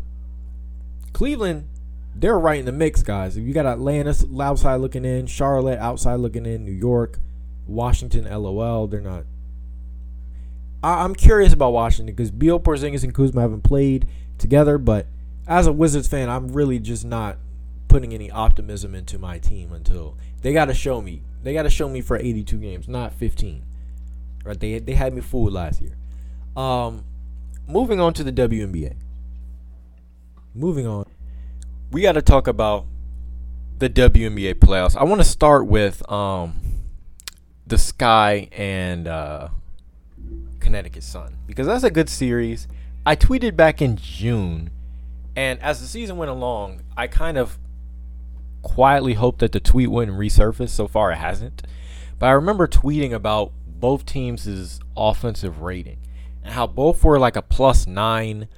Cleveland, 1.12 1.68
they're 2.14 2.38
right 2.38 2.60
in 2.60 2.64
the 2.64 2.72
mix, 2.72 3.02
guys. 3.02 3.36
If 3.36 3.44
you 3.44 3.52
got 3.52 3.66
Atlanta 3.66 4.14
outside 4.40 4.76
looking 4.76 5.04
in, 5.04 5.26
Charlotte 5.26 5.78
outside 5.80 6.16
looking 6.16 6.46
in, 6.46 6.64
New 6.64 6.72
York, 6.72 7.18
Washington, 7.66 8.24
LOL, 8.24 8.86
they're 8.86 9.00
not. 9.00 9.24
I, 10.82 11.04
am 11.04 11.14
curious 11.14 11.52
about 11.52 11.72
Washington 11.72 12.14
because 12.14 12.30
Beal, 12.30 12.60
Porzingis, 12.60 13.02
and 13.02 13.12
Kuzma 13.12 13.40
haven't 13.40 13.62
played 13.62 14.06
together, 14.38 14.78
but 14.78 15.06
as 15.48 15.66
a 15.66 15.72
Wizards 15.72 16.06
fan, 16.06 16.30
I'm 16.30 16.48
really 16.48 16.78
just 16.78 17.04
not 17.04 17.36
putting 17.88 18.14
any 18.14 18.30
optimism 18.30 18.94
into 18.94 19.18
my 19.18 19.38
team 19.38 19.72
until 19.72 20.16
they 20.42 20.52
got 20.52 20.66
to 20.66 20.74
show 20.74 21.02
me. 21.02 21.22
They 21.42 21.52
got 21.52 21.64
to 21.64 21.70
show 21.70 21.88
me 21.88 22.00
for 22.00 22.16
82 22.16 22.58
games, 22.58 22.86
not 22.86 23.12
15. 23.12 23.64
Right? 24.44 24.60
They 24.60 24.78
they 24.78 24.94
had 24.94 25.12
me 25.12 25.20
fooled 25.20 25.52
last 25.52 25.80
year. 25.80 25.96
Um, 26.56 27.04
moving 27.66 27.98
on 27.98 28.14
to 28.14 28.22
the 28.22 28.32
WNBA. 28.32 28.94
Moving 30.54 30.86
on, 30.86 31.06
we 31.90 32.02
got 32.02 32.12
to 32.12 32.22
talk 32.22 32.46
about 32.46 32.86
the 33.78 33.88
WNBA 33.88 34.54
playoffs. 34.54 34.96
I 34.96 35.04
want 35.04 35.20
to 35.20 35.28
start 35.28 35.66
with 35.66 36.08
um 36.10 36.60
the 37.66 37.78
Sky 37.78 38.48
and 38.52 39.06
uh, 39.06 39.48
Connecticut 40.58 41.02
Sun 41.02 41.36
because 41.46 41.66
that's 41.66 41.84
a 41.84 41.90
good 41.90 42.08
series. 42.08 42.66
I 43.04 43.14
tweeted 43.14 43.56
back 43.56 43.80
in 43.80 43.96
June, 43.96 44.70
and 45.36 45.60
as 45.60 45.80
the 45.80 45.86
season 45.86 46.16
went 46.16 46.30
along, 46.30 46.82
I 46.96 47.06
kind 47.06 47.38
of 47.38 47.58
quietly 48.62 49.14
hoped 49.14 49.40
that 49.40 49.52
the 49.52 49.60
tweet 49.60 49.90
wouldn't 49.90 50.18
resurface. 50.18 50.70
So 50.70 50.88
far, 50.88 51.12
it 51.12 51.16
hasn't. 51.16 51.62
But 52.18 52.26
I 52.26 52.30
remember 52.32 52.66
tweeting 52.66 53.12
about 53.12 53.52
both 53.66 54.04
teams' 54.04 54.80
offensive 54.96 55.60
rating 55.60 55.98
and 56.42 56.54
how 56.54 56.66
both 56.66 57.04
were 57.04 57.18
like 57.18 57.36
a 57.36 57.42
plus 57.42 57.86
nine 57.86 58.48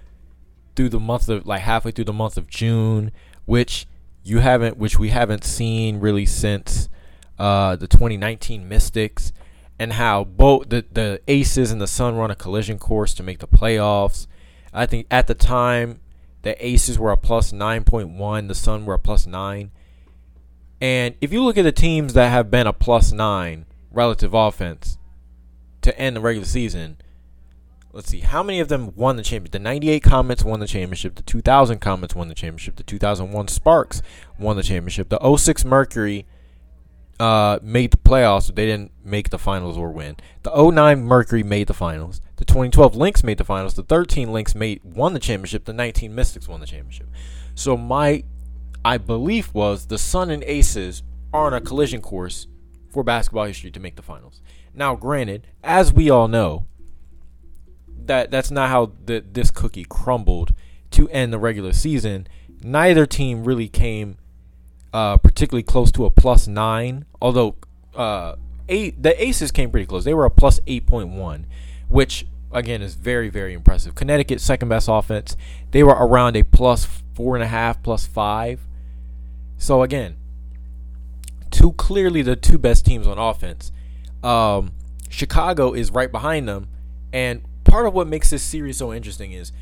through 0.77 0.89
the 0.89 1.01
month 1.01 1.29
of 1.29 1.47
like 1.47 1.63
halfway 1.63 1.91
through 1.91 2.05
the 2.05 2.13
month 2.13 2.37
of 2.37 2.49
June, 2.49 3.13
which 3.47 3.87
you 4.23 4.39
haven't, 4.39 4.77
which 4.77 4.99
we 4.99 5.11
haven't 5.11 5.45
seen 5.45 6.01
really 6.01 6.27
since 6.27 6.89
uh, 7.39 7.77
the 7.77 7.87
2019 7.87 8.69
Mystics, 8.69 9.33
and 9.79 9.95
how 9.95 10.25
both 10.25 10.69
the 10.69 10.85
the 10.93 11.21
Aces 11.29 11.73
and 11.73 11.81
the 11.81 11.87
Sun 11.87 12.17
run 12.17 12.31
a 12.31 12.37
collision 12.37 12.79
course 12.79 13.15
to 13.15 13.23
make 13.23 13.39
the 13.39 13.49
playoffs. 13.49 14.27
I 14.73 14.87
think 14.87 15.07
at 15.11 15.27
the 15.27 15.35
time 15.35 16.01
the 16.43 16.65
Aces 16.65 16.99
were 16.99 17.11
a 17.11 17.17
plus 17.17 17.53
9.1, 17.53 18.49
the 18.49 18.55
Sun 18.55 18.87
were 18.87 18.95
a 18.95 18.99
plus 18.99 19.27
nine. 19.27 19.71
And 20.81 21.15
if 21.21 21.33
you 21.33 21.43
look 21.43 21.59
at 21.59 21.63
the 21.63 21.73
teams 21.73 22.15
that 22.15 22.31
have 22.31 22.51
been 22.51 22.67
a 22.67 22.73
plus 22.73 23.13
nine 23.13 23.67
relative 23.91 24.33
offense 24.33 24.97
to 25.83 25.99
end 25.99 26.17
the 26.17 26.21
regular 26.21 26.47
season, 26.47 26.97
let's 27.93 28.09
see, 28.09 28.21
how 28.21 28.43
many 28.43 28.61
of 28.61 28.69
them 28.69 28.95
won 28.95 29.17
the 29.17 29.23
championship? 29.23 29.53
The 29.53 29.59
98 29.59 30.03
Comets 30.03 30.45
won 30.45 30.61
the 30.61 30.67
championship. 30.67 31.15
The 31.17 31.23
2000 31.23 31.81
Comets 31.81 32.15
won 32.15 32.29
the 32.29 32.35
championship. 32.35 32.77
The 32.77 32.83
2001 32.83 33.49
Sparks 33.49 34.03
won 34.39 34.57
the 34.57 34.63
championship. 34.63 35.09
The 35.09 35.37
06 35.37 35.65
Mercury 35.65 36.27
uh, 37.19 37.59
made 37.63 37.91
the 37.91 37.97
playoffs, 37.99 38.47
but 38.47 38.57
they 38.57 38.67
didn't 38.67 38.93
make 39.05 39.31
the 39.31 39.39
finals 39.39 39.77
or 39.77 39.91
win. 39.91 40.17
The 40.43 40.71
09 40.71 41.03
Mercury 41.03 41.43
made 41.43 41.67
the 41.67 41.75
finals. 41.75 42.21
The 42.37 42.45
2012 42.45 42.97
Lynx 42.97 43.23
made 43.23 43.39
the 43.39 43.45
finals. 43.45 43.75
The 43.75 43.83
13 43.83 44.33
Lynx 44.33 44.55
made 44.55 44.81
won 44.85 45.13
the 45.13 45.21
championship. 45.21 45.65
The 45.65 45.73
19 45.73 46.15
Mystics 46.15 46.49
won 46.49 46.61
the 46.61 46.67
championship. 46.67 47.09
So 47.55 47.77
my 47.77 48.25
I 48.85 48.97
belief 48.97 49.53
was 49.53 49.87
the 49.87 49.99
Sun 49.99 50.31
and 50.31 50.43
Aces 50.45 51.03
are 51.33 51.47
on 51.47 51.55
a 51.55 51.61
collision 51.61 52.01
course 52.01 52.47
for 52.91 53.05
basketball 53.05 53.45
history 53.45 53.71
to 53.71 53.81
make 53.81 53.97
the 53.97 54.03
finals. 54.03 54.41
Now, 54.73 54.97
granted, 54.97 55.47
as 55.63 55.93
we 55.93 56.09
all 56.09 56.29
know, 56.29 56.67
that 58.11 58.33
that's 58.33 58.51
not 58.51 58.69
how 58.71 58.91
the, 59.07 59.25
this 59.33 59.53
cookie 59.53 59.85
crumbled 59.89 60.53
to 60.91 61.09
end 61.11 61.33
the 61.33 61.39
regular 61.39 61.73
season. 61.73 62.27
Neither 62.61 63.07
team 63.07 63.45
really 63.45 63.69
came 63.69 64.19
uh, 64.93 65.17
particularly 65.19 65.63
close 65.63 65.93
to 65.93 66.05
a 66.05 66.11
plus 66.11 66.49
nine, 66.49 67.05
although 67.23 67.55
uh, 67.95 68.35
eight 68.69 69.01
the 69.01 69.15
Aces 69.23 69.53
came 69.53 69.71
pretty 69.71 69.87
close. 69.87 70.03
They 70.03 70.13
were 70.13 70.25
a 70.25 70.31
plus 70.31 70.59
eight 70.67 70.87
point 70.87 71.11
one, 71.11 71.47
which 71.89 72.27
again 72.51 72.83
is 72.83 72.97
very 72.97 73.29
very 73.29 73.55
impressive. 73.55 73.95
Connecticut 73.95 74.41
second 74.41 74.69
best 74.69 74.89
offense. 74.91 75.37
They 75.71 75.85
were 75.85 75.95
around 75.95 76.37
a 76.37 76.43
plus 76.43 76.89
four 77.15 77.37
and 77.37 77.45
a 77.45 77.49
half, 77.49 77.81
plus 77.81 78.09
five. 78.09 78.59
So 79.57 79.85
again, 79.85 80.17
two 81.53 81.75
clearly 81.75 82.23
the 82.23 82.35
two 82.35 82.59
best 82.59 82.85
teams 82.85 83.07
on 83.07 83.19
offense. 83.19 83.71
Um, 84.25 84.73
Chicago 85.09 85.75
is 85.75 85.93
right 85.93 86.11
behind 86.11 86.49
them, 86.49 86.67
and 87.13 87.43
part 87.71 87.87
of 87.87 87.95
what 87.95 88.09
makes 88.09 88.31
this 88.31 88.43
series 88.43 88.79
so 88.79 88.93
interesting 88.93 89.33
is 89.33 89.53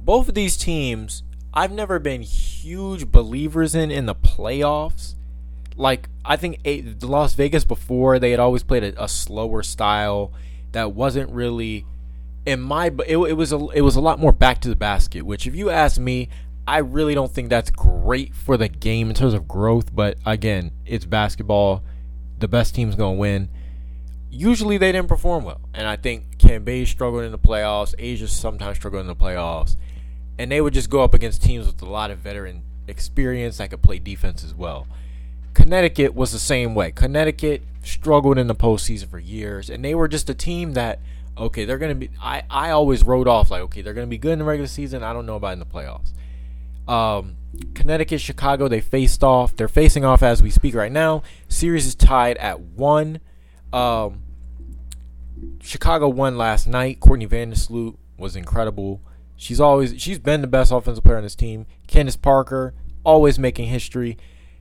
both 0.00 0.28
of 0.28 0.34
these 0.34 0.56
teams. 0.56 1.22
I've 1.52 1.72
never 1.72 1.98
been 1.98 2.22
huge 2.22 3.10
believers 3.10 3.74
in 3.74 3.90
in 3.90 4.06
the 4.06 4.14
playoffs. 4.14 5.14
Like 5.76 6.08
I 6.24 6.36
think 6.36 6.60
Las 7.02 7.34
Vegas 7.34 7.64
before 7.64 8.18
they 8.18 8.30
had 8.30 8.40
always 8.40 8.62
played 8.62 8.84
a, 8.84 9.04
a 9.04 9.08
slower 9.08 9.62
style 9.62 10.32
that 10.72 10.92
wasn't 10.92 11.30
really 11.30 11.84
in 12.44 12.60
my 12.60 12.86
it, 13.06 13.16
it 13.16 13.32
was 13.32 13.52
a 13.52 13.66
it 13.74 13.80
was 13.80 13.96
a 13.96 14.00
lot 14.00 14.18
more 14.20 14.32
back 14.32 14.60
to 14.60 14.68
the 14.68 14.76
basket 14.76 15.22
which 15.22 15.46
if 15.46 15.54
you 15.54 15.70
ask 15.70 15.98
me 15.98 16.28
I 16.68 16.78
really 16.78 17.14
don't 17.14 17.30
think 17.30 17.48
that's 17.48 17.70
great 17.70 18.34
for 18.34 18.56
the 18.56 18.68
game 18.68 19.08
in 19.08 19.14
terms 19.14 19.34
of 19.34 19.46
growth. 19.46 19.94
But 19.94 20.18
again, 20.26 20.72
it's 20.84 21.04
basketball. 21.04 21.84
The 22.38 22.48
best 22.48 22.74
team's 22.74 22.96
gonna 22.96 23.16
win. 23.16 23.48
Usually 24.30 24.76
they 24.76 24.92
didn't 24.92 25.08
perform 25.08 25.44
well, 25.44 25.60
and 25.72 25.86
I 25.86 25.96
think 25.96 26.38
Cambage 26.38 26.88
struggled 26.88 27.24
in 27.24 27.32
the 27.32 27.38
playoffs. 27.38 27.94
A'ja 27.96 28.28
sometimes 28.28 28.76
struggled 28.76 29.00
in 29.00 29.06
the 29.06 29.16
playoffs, 29.16 29.76
and 30.38 30.50
they 30.50 30.60
would 30.60 30.74
just 30.74 30.90
go 30.90 31.02
up 31.02 31.14
against 31.14 31.42
teams 31.42 31.66
with 31.66 31.80
a 31.80 31.86
lot 31.86 32.10
of 32.10 32.18
veteran 32.18 32.62
experience 32.88 33.58
that 33.58 33.70
could 33.70 33.82
play 33.82 33.98
defense 33.98 34.44
as 34.44 34.54
well. 34.54 34.86
Connecticut 35.54 36.14
was 36.14 36.32
the 36.32 36.38
same 36.38 36.74
way. 36.74 36.92
Connecticut 36.92 37.62
struggled 37.82 38.36
in 38.36 38.46
the 38.46 38.54
postseason 38.54 39.08
for 39.08 39.18
years, 39.18 39.70
and 39.70 39.84
they 39.84 39.94
were 39.94 40.08
just 40.08 40.28
a 40.28 40.34
team 40.34 40.74
that 40.74 41.00
okay, 41.38 41.64
they're 41.64 41.78
gonna 41.78 41.94
be. 41.94 42.10
I 42.20 42.42
I 42.50 42.70
always 42.70 43.02
wrote 43.02 43.28
off 43.28 43.50
like 43.50 43.62
okay, 43.62 43.82
they're 43.82 43.94
gonna 43.94 44.06
be 44.06 44.18
good 44.18 44.32
in 44.32 44.38
the 44.40 44.44
regular 44.44 44.68
season. 44.68 45.02
I 45.02 45.12
don't 45.12 45.26
know 45.26 45.36
about 45.36 45.54
in 45.54 45.58
the 45.58 45.66
playoffs. 45.66 46.12
Um, 46.88 47.36
Connecticut, 47.74 48.20
Chicago, 48.20 48.68
they 48.68 48.80
faced 48.80 49.24
off. 49.24 49.56
They're 49.56 49.68
facing 49.68 50.04
off 50.04 50.22
as 50.22 50.42
we 50.42 50.50
speak 50.50 50.74
right 50.74 50.92
now. 50.92 51.22
Series 51.48 51.86
is 51.86 51.94
tied 51.94 52.36
at 52.36 52.60
one. 52.60 53.20
Um, 53.76 54.22
Chicago 55.60 56.08
won 56.08 56.38
last 56.38 56.66
night. 56.66 56.98
Courtney 57.00 57.26
Vandersloot 57.26 57.96
was 58.16 58.34
incredible. 58.34 59.02
She's 59.36 59.60
always 59.60 60.00
she's 60.00 60.18
been 60.18 60.40
the 60.40 60.46
best 60.46 60.72
offensive 60.72 61.04
player 61.04 61.18
on 61.18 61.22
this 61.24 61.34
team. 61.34 61.66
Candace 61.86 62.16
Parker 62.16 62.72
always 63.04 63.38
making 63.38 63.66
history. 63.66 64.16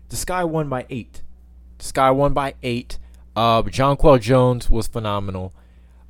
The 0.10 0.18
Sky 0.18 0.44
won 0.44 0.68
by 0.68 0.86
eight. 0.90 1.22
The 1.78 1.86
Sky 1.86 2.12
won 2.12 2.34
by 2.34 2.56
eight. 2.62 3.00
Uh, 3.38 3.64
Jonquel 3.64 4.20
Jones 4.20 4.70
was 4.70 4.88
phenomenal. 4.88 5.54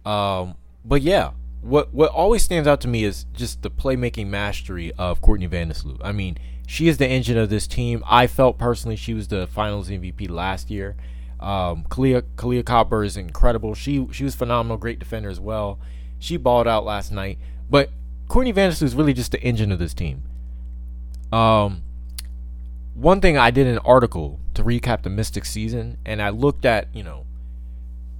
Um, 0.03 0.55
but 0.83 1.03
yeah, 1.03 1.31
what 1.61 1.93
what 1.93 2.09
always 2.09 2.43
stands 2.43 2.67
out 2.67 2.81
to 2.81 2.87
me 2.87 3.03
is 3.03 3.25
just 3.33 3.61
the 3.61 3.69
playmaking 3.69 4.27
mastery 4.27 4.91
of 4.93 5.21
Courtney 5.21 5.47
Vandersloot. 5.47 5.99
I 6.03 6.11
mean, 6.11 6.39
she 6.65 6.87
is 6.87 6.97
the 6.97 7.07
engine 7.07 7.37
of 7.37 7.51
this 7.51 7.67
team. 7.67 8.03
I 8.07 8.25
felt 8.25 8.57
personally 8.57 8.95
she 8.95 9.13
was 9.13 9.27
the 9.27 9.45
Finals 9.45 9.89
MVP 9.89 10.27
last 10.27 10.71
year. 10.71 10.95
Um, 11.39 11.85
Kalia 11.89 12.23
Kahleah 12.37 12.65
Copper 12.65 13.03
is 13.03 13.17
incredible. 13.17 13.75
She 13.75 14.07
she 14.11 14.23
was 14.23 14.35
phenomenal, 14.35 14.77
great 14.77 14.99
defender 14.99 15.29
as 15.29 15.39
well. 15.39 15.79
She 16.19 16.37
balled 16.37 16.67
out 16.67 16.85
last 16.85 17.11
night, 17.11 17.37
but 17.69 17.89
Courtney 18.27 18.53
Vandersloot 18.53 18.83
is 18.83 18.95
really 18.95 19.13
just 19.13 19.31
the 19.31 19.41
engine 19.41 19.71
of 19.71 19.79
this 19.79 19.93
team. 19.93 20.23
Um, 21.31 21.83
one 22.93 23.19
thing 23.21 23.37
I 23.37 23.51
did 23.51 23.67
an 23.67 23.79
article 23.79 24.39
to 24.53 24.63
recap 24.63 25.03
the 25.03 25.09
Mystics 25.09 25.51
season, 25.51 25.97
and 26.05 26.21
I 26.21 26.29
looked 26.29 26.65
at 26.65 26.87
you 26.95 27.03
know 27.03 27.25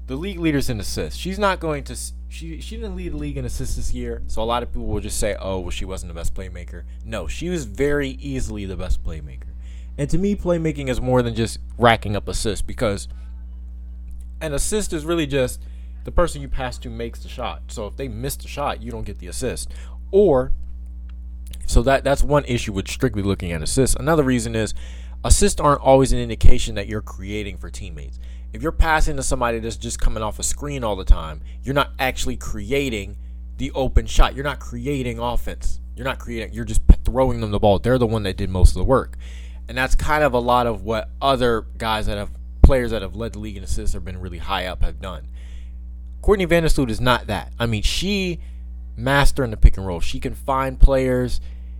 the 0.07 0.15
league 0.15 0.39
leaders 0.39 0.69
in 0.69 0.79
assists. 0.79 1.19
She's 1.19 1.39
not 1.39 1.59
going 1.59 1.83
to 1.85 1.97
she 2.27 2.59
she 2.59 2.75
didn't 2.75 2.95
lead 2.95 3.13
the 3.13 3.17
league 3.17 3.37
in 3.37 3.45
assists 3.45 3.77
this 3.77 3.93
year, 3.93 4.21
so 4.27 4.41
a 4.41 4.45
lot 4.45 4.61
of 4.61 4.71
people 4.71 4.87
will 4.87 4.99
just 4.99 5.19
say, 5.19 5.35
"Oh, 5.39 5.59
well, 5.59 5.69
she 5.71 5.85
wasn't 5.85 6.09
the 6.09 6.19
best 6.19 6.33
playmaker." 6.33 6.83
No, 7.05 7.27
she 7.27 7.49
was 7.49 7.65
very 7.65 8.09
easily 8.09 8.65
the 8.65 8.75
best 8.75 9.03
playmaker. 9.03 9.54
And 9.97 10.09
to 10.09 10.17
me, 10.17 10.35
playmaking 10.35 10.89
is 10.89 10.99
more 10.99 11.21
than 11.21 11.35
just 11.35 11.59
racking 11.77 12.15
up 12.15 12.27
assists 12.27 12.61
because 12.61 13.07
an 14.41 14.53
assist 14.53 14.93
is 14.93 15.05
really 15.05 15.25
just 15.25 15.61
the 16.03 16.11
person 16.11 16.41
you 16.41 16.47
pass 16.47 16.77
to 16.79 16.89
makes 16.89 17.19
the 17.19 17.29
shot. 17.29 17.63
So 17.67 17.87
if 17.87 17.95
they 17.95 18.07
miss 18.07 18.35
the 18.35 18.47
shot, 18.47 18.81
you 18.81 18.91
don't 18.91 19.05
get 19.05 19.19
the 19.19 19.27
assist. 19.27 19.71
Or 20.11 20.51
so 21.65 21.81
that 21.83 22.03
that's 22.03 22.23
one 22.23 22.45
issue 22.45 22.73
with 22.73 22.87
strictly 22.87 23.23
looking 23.23 23.51
at 23.51 23.61
assists. 23.61 23.95
Another 23.95 24.23
reason 24.23 24.55
is 24.55 24.73
assists 25.23 25.59
aren't 25.59 25.81
always 25.81 26.11
an 26.11 26.19
indication 26.19 26.75
that 26.75 26.87
you're 26.87 27.01
creating 27.01 27.57
for 27.57 27.69
teammates. 27.69 28.19
If 28.53 28.61
you're 28.61 28.71
passing 28.71 29.17
to 29.17 29.23
somebody 29.23 29.59
that's 29.59 29.75
just 29.75 29.99
coming 29.99 30.23
off 30.23 30.39
a 30.39 30.43
screen 30.43 30.83
all 30.83 30.95
the 30.95 31.03
time, 31.03 31.41
you're 31.63 31.75
not 31.75 31.91
actually 31.99 32.37
creating 32.37 33.17
the 33.57 33.71
open 33.71 34.05
shot. 34.05 34.35
You're 34.35 34.45
not 34.45 34.59
creating 34.59 35.19
offense. 35.19 35.79
You're 35.95 36.05
not 36.05 36.19
creating. 36.19 36.53
You're 36.53 36.65
just 36.65 36.81
throwing 37.03 37.41
them 37.41 37.51
the 37.51 37.59
ball. 37.59 37.79
They're 37.79 37.97
the 37.97 38.07
one 38.07 38.23
that 38.23 38.37
did 38.37 38.49
most 38.49 38.69
of 38.69 38.75
the 38.75 38.83
work, 38.83 39.17
and 39.67 39.77
that's 39.77 39.95
kind 39.95 40.23
of 40.23 40.33
a 40.33 40.39
lot 40.39 40.67
of 40.67 40.83
what 40.83 41.09
other 41.21 41.65
guys 41.77 42.05
that 42.07 42.17
have 42.17 42.31
players 42.61 42.91
that 42.91 43.01
have 43.01 43.15
led 43.15 43.33
the 43.33 43.39
league 43.39 43.57
in 43.57 43.63
assists 43.63 43.95
or 43.95 43.99
been 43.99 44.19
really 44.19 44.39
high 44.39 44.65
up 44.65 44.81
have 44.83 44.99
done. 44.99 45.27
Courtney 46.21 46.47
Vandersloot 46.47 46.89
is 46.89 46.99
not 46.99 47.27
that. 47.27 47.53
I 47.59 47.65
mean, 47.65 47.83
she 47.83 48.39
master 48.97 49.43
in 49.43 49.51
the 49.51 49.57
pick 49.57 49.77
and 49.77 49.85
roll. 49.85 49.99
She 49.99 50.19
can 50.19 50.33
find 50.33 50.79
players. 50.79 51.39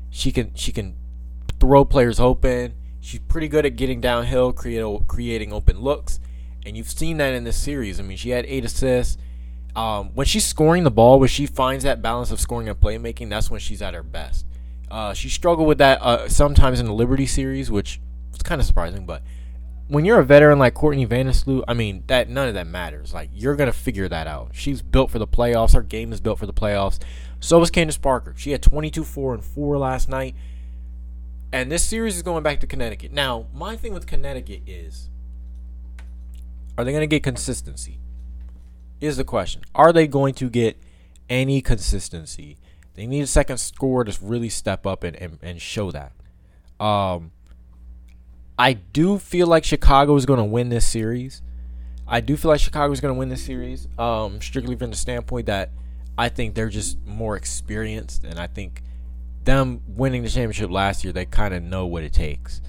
She 0.10 0.32
can 0.32 0.54
she 0.54 0.72
can 0.72 0.96
throw 1.60 1.86
players 1.86 2.20
open. 2.20 2.76
She's 3.02 3.20
pretty 3.22 3.48
good 3.48 3.66
at 3.66 3.76
getting 3.76 4.02
downhill, 4.02 4.52
create, 4.52 5.08
creating 5.08 5.54
open 5.54 5.80
looks, 5.80 6.20
and 6.66 6.76
you've 6.76 6.90
seen 6.90 7.18
that 7.18 7.34
in 7.34 7.44
this 7.44 7.58
series. 7.58 8.00
I 8.00 8.04
mean, 8.04 8.18
she 8.18 8.32
had 8.32 8.46
eight 8.48 8.66
assists. 8.66 9.18
Um, 9.76 10.12
when 10.16 10.26
she's 10.26 10.46
scoring 10.46 10.84
the 10.86 10.92
ball, 10.92 11.20
when 11.20 11.28
she 11.28 11.46
finds 11.46 11.84
that 11.84 12.02
balance 12.02 12.32
of 12.32 12.40
scoring 12.40 12.70
and 12.70 12.80
playmaking, 12.80 13.30
that's 13.30 13.52
when 13.52 13.60
she's 13.60 13.82
at 13.82 13.94
her 13.94 14.04
best. 14.04 14.46
Uh, 14.96 15.14
she 15.14 15.28
struggled 15.28 15.68
with 15.68 15.78
that 15.80 16.02
uh, 16.02 16.30
sometimes 16.30 16.80
in 16.80 16.86
the 16.86 16.94
Liberty 16.94 17.26
series, 17.26 17.70
which 17.70 18.00
was 18.32 18.42
kind 18.42 18.62
of 18.62 18.66
surprising. 18.66 19.06
But 19.06 19.24
when 19.90 20.06
you're 20.06 20.22
a 20.22 20.24
veteran 20.24 20.58
like 20.58 20.74
Courtney 20.74 21.06
Vandersloot, 21.06 21.66
I 21.68 21.74
mean 21.74 22.06
that 22.08 22.30
none 22.30 22.48
of 22.48 22.54
that 22.54 22.66
matters. 22.66 23.14
Like 23.14 23.30
you're 23.34 23.58
gonna 23.58 23.74
figure 23.74 24.08
that 24.08 24.26
out. 24.26 24.52
She's 24.54 24.82
built 24.82 25.12
for 25.12 25.20
the 25.20 25.28
playoffs. 25.28 25.74
Her 25.74 25.82
game 25.82 26.14
is 26.14 26.22
built 26.22 26.40
for 26.40 26.46
the 26.46 26.54
playoffs. 26.54 27.00
So 27.42 27.60
was 27.60 27.72
Candace 27.72 27.98
Parker. 27.98 28.36
She 28.38 28.52
had 28.52 28.64
22, 28.64 29.04
4, 29.04 29.34
and 29.34 29.44
4 29.44 29.78
last 29.78 30.08
night. 30.08 30.34
And 31.52 31.70
this 31.70 31.84
series 31.84 32.16
is 32.16 32.24
going 32.24 32.44
back 32.44 32.62
to 32.62 32.68
Connecticut. 32.68 33.12
Now, 33.12 33.48
my 33.54 33.76
thing 33.76 33.94
with 33.94 34.08
Connecticut 34.08 34.62
is 34.66 35.10
are 36.78 36.86
they 36.86 36.92
going 36.92 37.02
to 37.02 37.08
get 37.08 37.22
consistency? 37.22 38.00
Is 39.02 39.18
the 39.18 39.26
question. 39.26 39.62
Are 39.76 39.92
they 39.92 40.08
going 40.08 40.36
to 40.36 40.50
get 40.50 40.82
any 41.30 41.62
consistency? 41.62 42.58
They 42.96 43.08
need 43.08 43.22
a 43.22 43.28
second 43.28 43.58
score 43.58 44.04
to 44.04 44.18
really 44.22 44.50
step 44.50 44.86
up 44.86 45.04
and, 45.04 45.16
and, 45.18 45.38
and 45.42 45.62
show 45.62 45.92
that. 45.92 46.14
Um, 46.80 47.32
I 48.58 48.74
do 48.74 49.20
feel 49.20 49.48
like 49.48 49.64
Chicago 49.64 50.16
is 50.16 50.26
going 50.26 50.40
to 50.40 50.46
win 50.46 50.70
this 50.70 50.88
series. 50.88 51.42
I 52.08 52.22
do 52.22 52.38
feel 52.38 52.50
like 52.50 52.60
Chicago 52.60 52.94
is 52.94 53.02
going 53.02 53.14
to 53.14 53.18
win 53.18 53.30
this 53.30 53.44
series, 53.44 53.88
um, 53.98 54.40
strictly 54.42 54.76
from 54.76 54.92
the 54.92 54.96
standpoint 54.96 55.48
that 55.48 55.72
I 56.18 56.30
think 56.30 56.56
they're 56.56 56.70
just 56.70 56.98
more 57.06 57.36
experienced, 57.36 58.24
and 58.24 58.40
I 58.40 58.48
think 58.48 58.84
them 59.44 59.82
winning 59.88 60.24
the 60.24 60.30
championship 60.30 60.70
last 60.70 61.04
year, 61.04 61.12
they 61.12 61.26
kind 61.26 61.54
of 61.54 61.64
know 61.64 61.86
what 61.86 62.04
it 62.04 62.14
takes. 62.14 62.62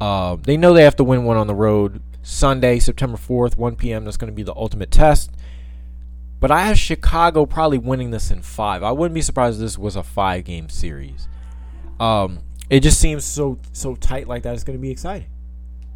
Uh, 0.00 0.36
they 0.36 0.56
know 0.56 0.72
they 0.72 0.84
have 0.84 0.96
to 0.96 1.04
win 1.04 1.24
one 1.24 1.36
on 1.36 1.46
the 1.46 1.54
road 1.54 2.02
Sunday, 2.22 2.78
September 2.78 3.16
4th, 3.16 3.56
1 3.56 3.76
p.m. 3.76 4.04
That's 4.04 4.16
going 4.16 4.30
to 4.30 4.34
be 4.34 4.42
the 4.42 4.54
ultimate 4.54 4.90
test. 4.90 5.30
But 6.42 6.50
I 6.50 6.62
have 6.62 6.76
Chicago 6.76 7.46
probably 7.46 7.78
winning 7.78 8.10
this 8.10 8.32
in 8.32 8.42
five. 8.42 8.82
I 8.82 8.90
wouldn't 8.90 9.14
be 9.14 9.22
surprised 9.22 9.58
if 9.58 9.60
this 9.60 9.78
was 9.78 9.94
a 9.94 10.02
five 10.02 10.42
game 10.42 10.68
series. 10.68 11.28
Um, 12.00 12.40
it 12.68 12.80
just 12.80 12.98
seems 12.98 13.24
so 13.24 13.60
so 13.70 13.94
tight 13.94 14.26
like 14.26 14.42
that. 14.42 14.52
It's 14.54 14.64
going 14.64 14.76
to 14.76 14.82
be 14.82 14.90
exciting. 14.90 15.28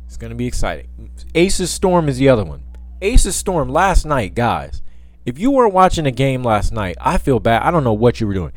It's 0.06 0.16
going 0.16 0.30
to 0.30 0.36
be 0.36 0.46
exciting. 0.46 1.10
Aces 1.34 1.72
Storm 1.72 2.08
is 2.08 2.18
the 2.18 2.28
other 2.28 2.44
one. 2.44 2.62
Aces 3.02 3.34
Storm 3.34 3.68
last 3.68 4.06
night, 4.06 4.36
guys. 4.36 4.82
If 5.24 5.36
you 5.36 5.50
weren't 5.50 5.74
watching 5.74 6.04
the 6.04 6.12
game 6.12 6.44
last 6.44 6.72
night, 6.72 6.96
I 7.00 7.18
feel 7.18 7.40
bad. 7.40 7.62
I 7.62 7.72
don't 7.72 7.82
know 7.82 7.92
what 7.92 8.20
you 8.20 8.28
were 8.28 8.34
doing. 8.34 8.52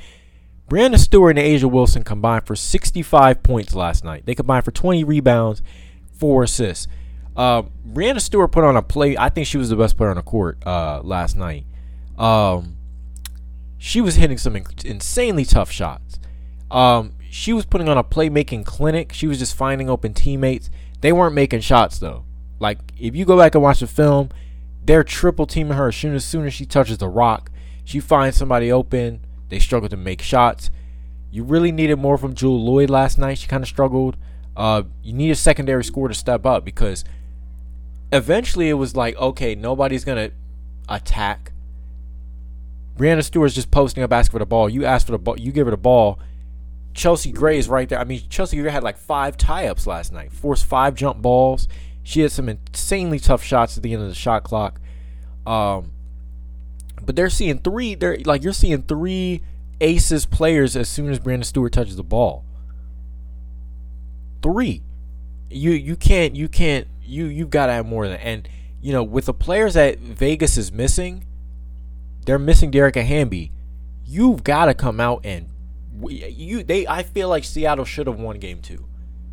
Breanna 0.69 0.99
Stewart 0.99 1.39
and 1.39 1.43
A'ja 1.43 1.71
Wilson 1.71 2.03
combined 2.03 2.45
for 2.45 2.55
65 2.55 3.41
points 3.41 3.73
last 3.73 4.03
night. 4.03 4.27
They 4.27 4.35
combined 4.35 4.63
for 4.63 4.69
20 4.69 5.03
rebounds, 5.05 5.63
four 6.19 6.43
assists. 6.43 6.87
Uh, 7.35 7.63
Breanna 7.87 8.21
Stewart 8.21 8.51
put 8.51 8.63
on 8.63 8.77
a 8.77 8.83
play. 8.83 9.17
I 9.17 9.29
think 9.29 9.47
she 9.47 9.57
was 9.57 9.69
the 9.69 9.75
best 9.75 9.97
player 9.97 10.11
on 10.11 10.17
the 10.17 10.21
court 10.21 10.59
uh, 10.67 11.01
last 11.03 11.35
night. 11.35 11.65
Um, 12.19 12.75
she 13.77 14.01
was 14.01 14.15
hitting 14.15 14.37
some 14.37 14.55
insanely 14.55 15.45
tough 15.45 15.71
shots. 15.71 16.19
Um, 16.69 17.13
she 17.29 17.53
was 17.53 17.65
putting 17.65 17.87
on 17.87 17.97
a 17.97 18.03
playmaking 18.03 18.65
clinic. 18.65 19.13
She 19.13 19.25
was 19.25 19.39
just 19.39 19.55
finding 19.55 19.89
open 19.89 20.13
teammates. 20.13 20.69
They 21.01 21.13
weren't 21.13 21.33
making 21.33 21.61
shots 21.61 21.97
though. 21.99 22.25
Like 22.59 22.79
if 22.99 23.15
you 23.15 23.25
go 23.25 23.37
back 23.37 23.55
and 23.55 23.63
watch 23.63 23.79
the 23.79 23.87
film, 23.87 24.29
they're 24.83 25.03
triple 25.03 25.45
teaming 25.45 25.77
her 25.77 25.87
as 25.87 25.95
soon 25.95 26.13
as 26.13 26.25
soon 26.25 26.45
as 26.45 26.53
she 26.53 26.65
touches 26.65 26.97
the 26.97 27.07
rock. 27.07 27.49
She 27.85 27.99
finds 27.99 28.37
somebody 28.37 28.71
open. 28.71 29.25
They 29.47 29.59
struggle 29.59 29.89
to 29.89 29.97
make 29.97 30.21
shots. 30.21 30.69
You 31.31 31.43
really 31.43 31.71
needed 31.71 31.97
more 31.97 32.17
from 32.17 32.33
Jewell 32.33 32.63
Lloyd 32.63 32.89
last 32.89 33.17
night. 33.17 33.37
She 33.37 33.47
kind 33.47 33.63
of 33.63 33.69
struggled. 33.69 34.17
Uh, 34.57 34.83
you 35.01 35.13
need 35.13 35.31
a 35.31 35.35
secondary 35.35 35.83
score 35.83 36.07
to 36.07 36.13
step 36.13 36.45
up 36.45 36.65
because 36.65 37.05
eventually 38.11 38.69
it 38.69 38.73
was 38.73 38.95
like, 38.95 39.15
okay, 39.17 39.55
nobody's 39.55 40.03
gonna 40.03 40.31
attack. 40.89 41.53
Breanna 42.99 43.23
Stewart's 43.23 43.55
just 43.55 43.71
posting 43.71 44.03
up 44.03 44.11
asking 44.11 44.33
for 44.33 44.39
the 44.39 44.45
ball. 44.45 44.69
You 44.69 44.83
ask 44.83 45.05
for 45.05 45.13
the 45.13 45.19
ball, 45.19 45.39
you 45.39 45.53
give 45.53 45.67
her 45.67 45.71
the 45.71 45.77
ball. 45.77 46.19
Chelsea 46.93 47.31
Gray 47.31 47.57
is 47.57 47.69
right 47.69 47.87
there. 47.87 47.97
I 47.97 48.03
mean, 48.03 48.21
Chelsea 48.29 48.57
Gray 48.59 48.69
had 48.69 48.83
like 48.83 48.97
five 48.97 49.37
tie-ups 49.37 49.87
last 49.87 50.11
night, 50.11 50.33
forced 50.33 50.65
five 50.65 50.95
jump 50.95 51.21
balls. 51.21 51.69
She 52.03 52.19
had 52.19 52.33
some 52.33 52.49
insanely 52.49 53.17
tough 53.19 53.41
shots 53.41 53.77
at 53.77 53.83
the 53.83 53.93
end 53.93 54.01
of 54.01 54.09
the 54.09 54.15
shot 54.15 54.43
clock. 54.43 54.81
Um, 55.47 55.93
but 57.01 57.15
they're 57.15 57.29
seeing 57.29 57.59
three. 57.59 57.95
They're 57.95 58.17
like 58.25 58.43
you're 58.43 58.51
seeing 58.51 58.81
three 58.81 59.43
aces 59.79 60.25
players 60.25 60.75
as 60.75 60.89
soon 60.89 61.09
as 61.09 61.19
Breanna 61.19 61.45
Stewart 61.45 61.71
touches 61.71 61.95
the 61.95 62.03
ball. 62.03 62.43
Three. 64.43 64.81
You 65.49 65.71
you 65.71 65.95
can't 65.95 66.35
you 66.35 66.49
can't 66.49 66.87
you 67.01 67.25
you've 67.27 67.49
got 67.49 67.67
to 67.67 67.73
have 67.73 67.85
more 67.85 68.09
than 68.09 68.19
and 68.19 68.49
you 68.81 68.91
know 68.91 69.03
with 69.03 69.27
the 69.27 69.33
players 69.33 69.75
that 69.75 69.99
Vegas 69.99 70.57
is 70.57 70.73
missing, 70.73 71.23
they're 72.25 72.39
missing 72.39 72.71
Dearica 72.71 73.03
Hamby. 73.03 73.51
You've 74.05 74.43
got 74.43 74.65
to 74.65 74.73
come 74.73 74.99
out 74.99 75.21
and 75.25 75.49
you 76.01 76.63
they 76.63 76.87
I 76.87 77.03
feel 77.03 77.29
like 77.29 77.43
Seattle 77.43 77.85
should 77.85 78.07
have 78.07 78.19
won 78.19 78.39
game 78.39 78.61
2. 78.61 78.85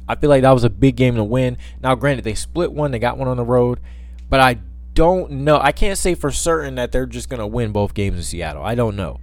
I 0.08 0.14
feel 0.14 0.30
like 0.30 0.42
that 0.42 0.52
was 0.52 0.64
a 0.64 0.70
big 0.70 0.96
game 0.96 1.16
to 1.16 1.24
win. 1.24 1.58
Now, 1.82 1.94
granted, 1.94 2.24
they 2.24 2.34
split 2.34 2.72
one, 2.72 2.90
they 2.90 2.98
got 2.98 3.18
one 3.18 3.28
on 3.28 3.36
the 3.36 3.44
road, 3.44 3.80
but 4.28 4.40
I 4.40 4.58
don't 4.94 5.30
know. 5.30 5.58
I 5.60 5.72
can't 5.72 5.98
say 5.98 6.14
for 6.14 6.30
certain 6.30 6.76
that 6.76 6.92
they're 6.92 7.06
just 7.06 7.28
gonna 7.28 7.46
win 7.46 7.72
both 7.72 7.94
games 7.94 8.16
in 8.16 8.22
Seattle. 8.22 8.62
I 8.62 8.74
don't 8.74 8.96
know. 8.96 9.20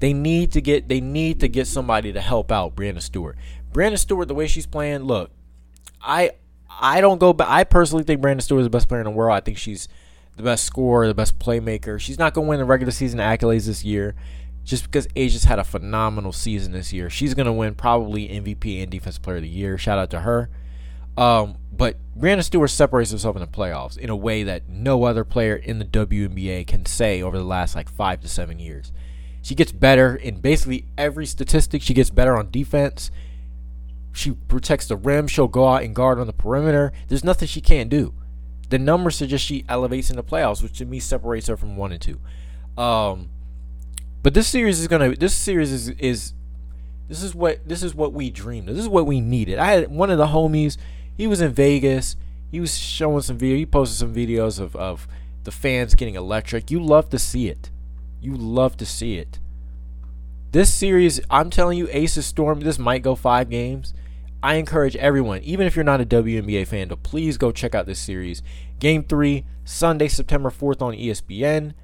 They 0.00 0.12
need 0.12 0.52
to 0.52 0.60
get 0.60 0.88
they 0.88 1.00
need 1.00 1.40
to 1.40 1.48
get 1.48 1.66
somebody 1.66 2.12
to 2.12 2.20
help 2.20 2.52
out 2.52 2.76
Breanna 2.76 3.02
Stewart. 3.02 3.36
Breanna 3.72 3.98
Stewart, 3.98 4.28
the 4.28 4.34
way 4.34 4.46
she's 4.46 4.66
playing, 4.66 5.04
look, 5.04 5.30
I 6.00 6.32
I 6.68 7.00
don't 7.00 7.18
go 7.18 7.32
back. 7.32 7.48
I 7.50 7.64
personally 7.64 8.04
think 8.04 8.20
Breanna 8.20 8.42
Stewart 8.42 8.60
is 8.60 8.66
the 8.66 8.70
best 8.70 8.88
player 8.88 9.00
in 9.00 9.06
the 9.06 9.10
world. 9.10 9.36
I 9.36 9.40
think 9.40 9.58
she's 9.58 9.88
the 10.38 10.42
best 10.42 10.64
scorer, 10.64 11.06
the 11.06 11.14
best 11.14 11.38
playmaker. 11.38 12.00
She's 12.00 12.18
not 12.18 12.32
gonna 12.32 12.48
win 12.48 12.58
the 12.58 12.64
regular 12.64 12.92
season 12.92 13.20
accolades 13.20 13.66
this 13.66 13.84
year 13.84 14.14
just 14.68 14.84
because 14.84 15.06
A'ja's 15.16 15.44
had 15.44 15.58
a 15.58 15.64
phenomenal 15.64 16.30
season 16.30 16.72
this 16.72 16.92
year. 16.92 17.08
She's 17.08 17.32
going 17.32 17.46
to 17.46 17.52
win 17.52 17.74
probably 17.74 18.28
MVP 18.28 18.82
and 18.82 18.90
Defensive 18.90 19.22
Player 19.22 19.36
of 19.36 19.42
the 19.42 19.48
Year. 19.48 19.78
Shout 19.78 19.98
out 19.98 20.10
to 20.10 20.20
her. 20.20 20.50
Um, 21.16 21.56
but 21.72 21.96
Breanna 22.16 22.44
Stewart 22.44 22.68
separates 22.68 23.10
herself 23.10 23.34
in 23.34 23.40
the 23.40 23.48
playoffs 23.48 23.96
in 23.96 24.10
a 24.10 24.16
way 24.16 24.42
that 24.42 24.68
no 24.68 25.04
other 25.04 25.24
player 25.24 25.56
in 25.56 25.78
the 25.78 25.86
WNBA 25.86 26.66
can 26.66 26.84
say 26.84 27.22
over 27.22 27.38
the 27.38 27.44
last 27.44 27.74
like 27.74 27.88
five 27.88 28.20
to 28.20 28.28
seven 28.28 28.58
years. 28.58 28.92
She 29.40 29.54
gets 29.54 29.72
better 29.72 30.14
in 30.14 30.40
basically 30.40 30.84
every 30.98 31.24
statistic. 31.24 31.80
She 31.80 31.94
gets 31.94 32.10
better 32.10 32.36
on 32.36 32.50
defense. 32.50 33.10
She 34.12 34.32
protects 34.32 34.86
the 34.86 34.96
rim. 34.96 35.28
She'll 35.28 35.48
go 35.48 35.66
out 35.66 35.82
and 35.82 35.94
guard 35.94 36.20
on 36.20 36.26
the 36.26 36.32
perimeter. 36.34 36.92
There's 37.08 37.24
nothing 37.24 37.48
she 37.48 37.62
can't 37.62 37.88
do. 37.88 38.12
The 38.68 38.78
numbers 38.78 39.16
suggest 39.16 39.44
she 39.44 39.64
elevates 39.68 40.10
in 40.10 40.16
the 40.16 40.24
playoffs, 40.24 40.62
which 40.62 40.78
to 40.78 40.84
me 40.84 41.00
separates 41.00 41.46
her 41.46 41.56
from 41.56 41.76
one 41.76 41.92
and 41.92 42.00
two. 42.00 42.20
Um, 42.76 43.30
but 44.22 44.34
this 44.34 44.48
series 44.48 44.80
is 44.80 44.88
gonna. 44.88 45.16
This 45.16 45.34
series 45.34 45.72
is 45.72 45.88
is. 45.90 46.34
This 47.08 47.22
is 47.22 47.34
what 47.34 47.66
this 47.66 47.82
is 47.82 47.94
what 47.94 48.12
we 48.12 48.30
dreamed. 48.30 48.68
Of. 48.68 48.76
This 48.76 48.84
is 48.84 48.90
what 48.90 49.06
we 49.06 49.20
needed. 49.20 49.58
I 49.58 49.72
had 49.72 49.90
one 49.90 50.10
of 50.10 50.18
the 50.18 50.26
homies. 50.26 50.76
He 51.16 51.26
was 51.26 51.40
in 51.40 51.52
Vegas. 51.52 52.16
He 52.50 52.60
was 52.60 52.76
showing 52.76 53.22
some 53.22 53.38
video. 53.38 53.56
He 53.56 53.66
posted 53.66 53.98
some 53.98 54.14
videos 54.14 54.60
of 54.60 54.76
of 54.76 55.08
the 55.44 55.50
fans 55.50 55.94
getting 55.94 56.14
electric. 56.14 56.70
You 56.70 56.82
love 56.82 57.08
to 57.10 57.18
see 57.18 57.48
it. 57.48 57.70
You 58.20 58.34
love 58.34 58.76
to 58.78 58.86
see 58.86 59.16
it. 59.16 59.38
This 60.50 60.72
series, 60.72 61.20
I'm 61.30 61.50
telling 61.50 61.78
you, 61.78 61.88
Aces 61.90 62.26
Storm. 62.26 62.60
This 62.60 62.78
might 62.78 63.02
go 63.02 63.14
five 63.14 63.50
games. 63.50 63.92
I 64.42 64.54
encourage 64.54 64.94
everyone, 64.96 65.40
even 65.42 65.66
if 65.66 65.74
you're 65.74 65.84
not 65.84 66.00
a 66.00 66.06
WNBA 66.06 66.66
fan, 66.66 66.88
to 66.90 66.96
please 66.96 67.36
go 67.36 67.50
check 67.50 67.74
out 67.74 67.86
this 67.86 67.98
series. 67.98 68.42
Game 68.78 69.02
three, 69.02 69.44
Sunday, 69.64 70.08
September 70.08 70.50
4th 70.50 70.80
on 70.80 70.94
ESPN. 70.94 71.74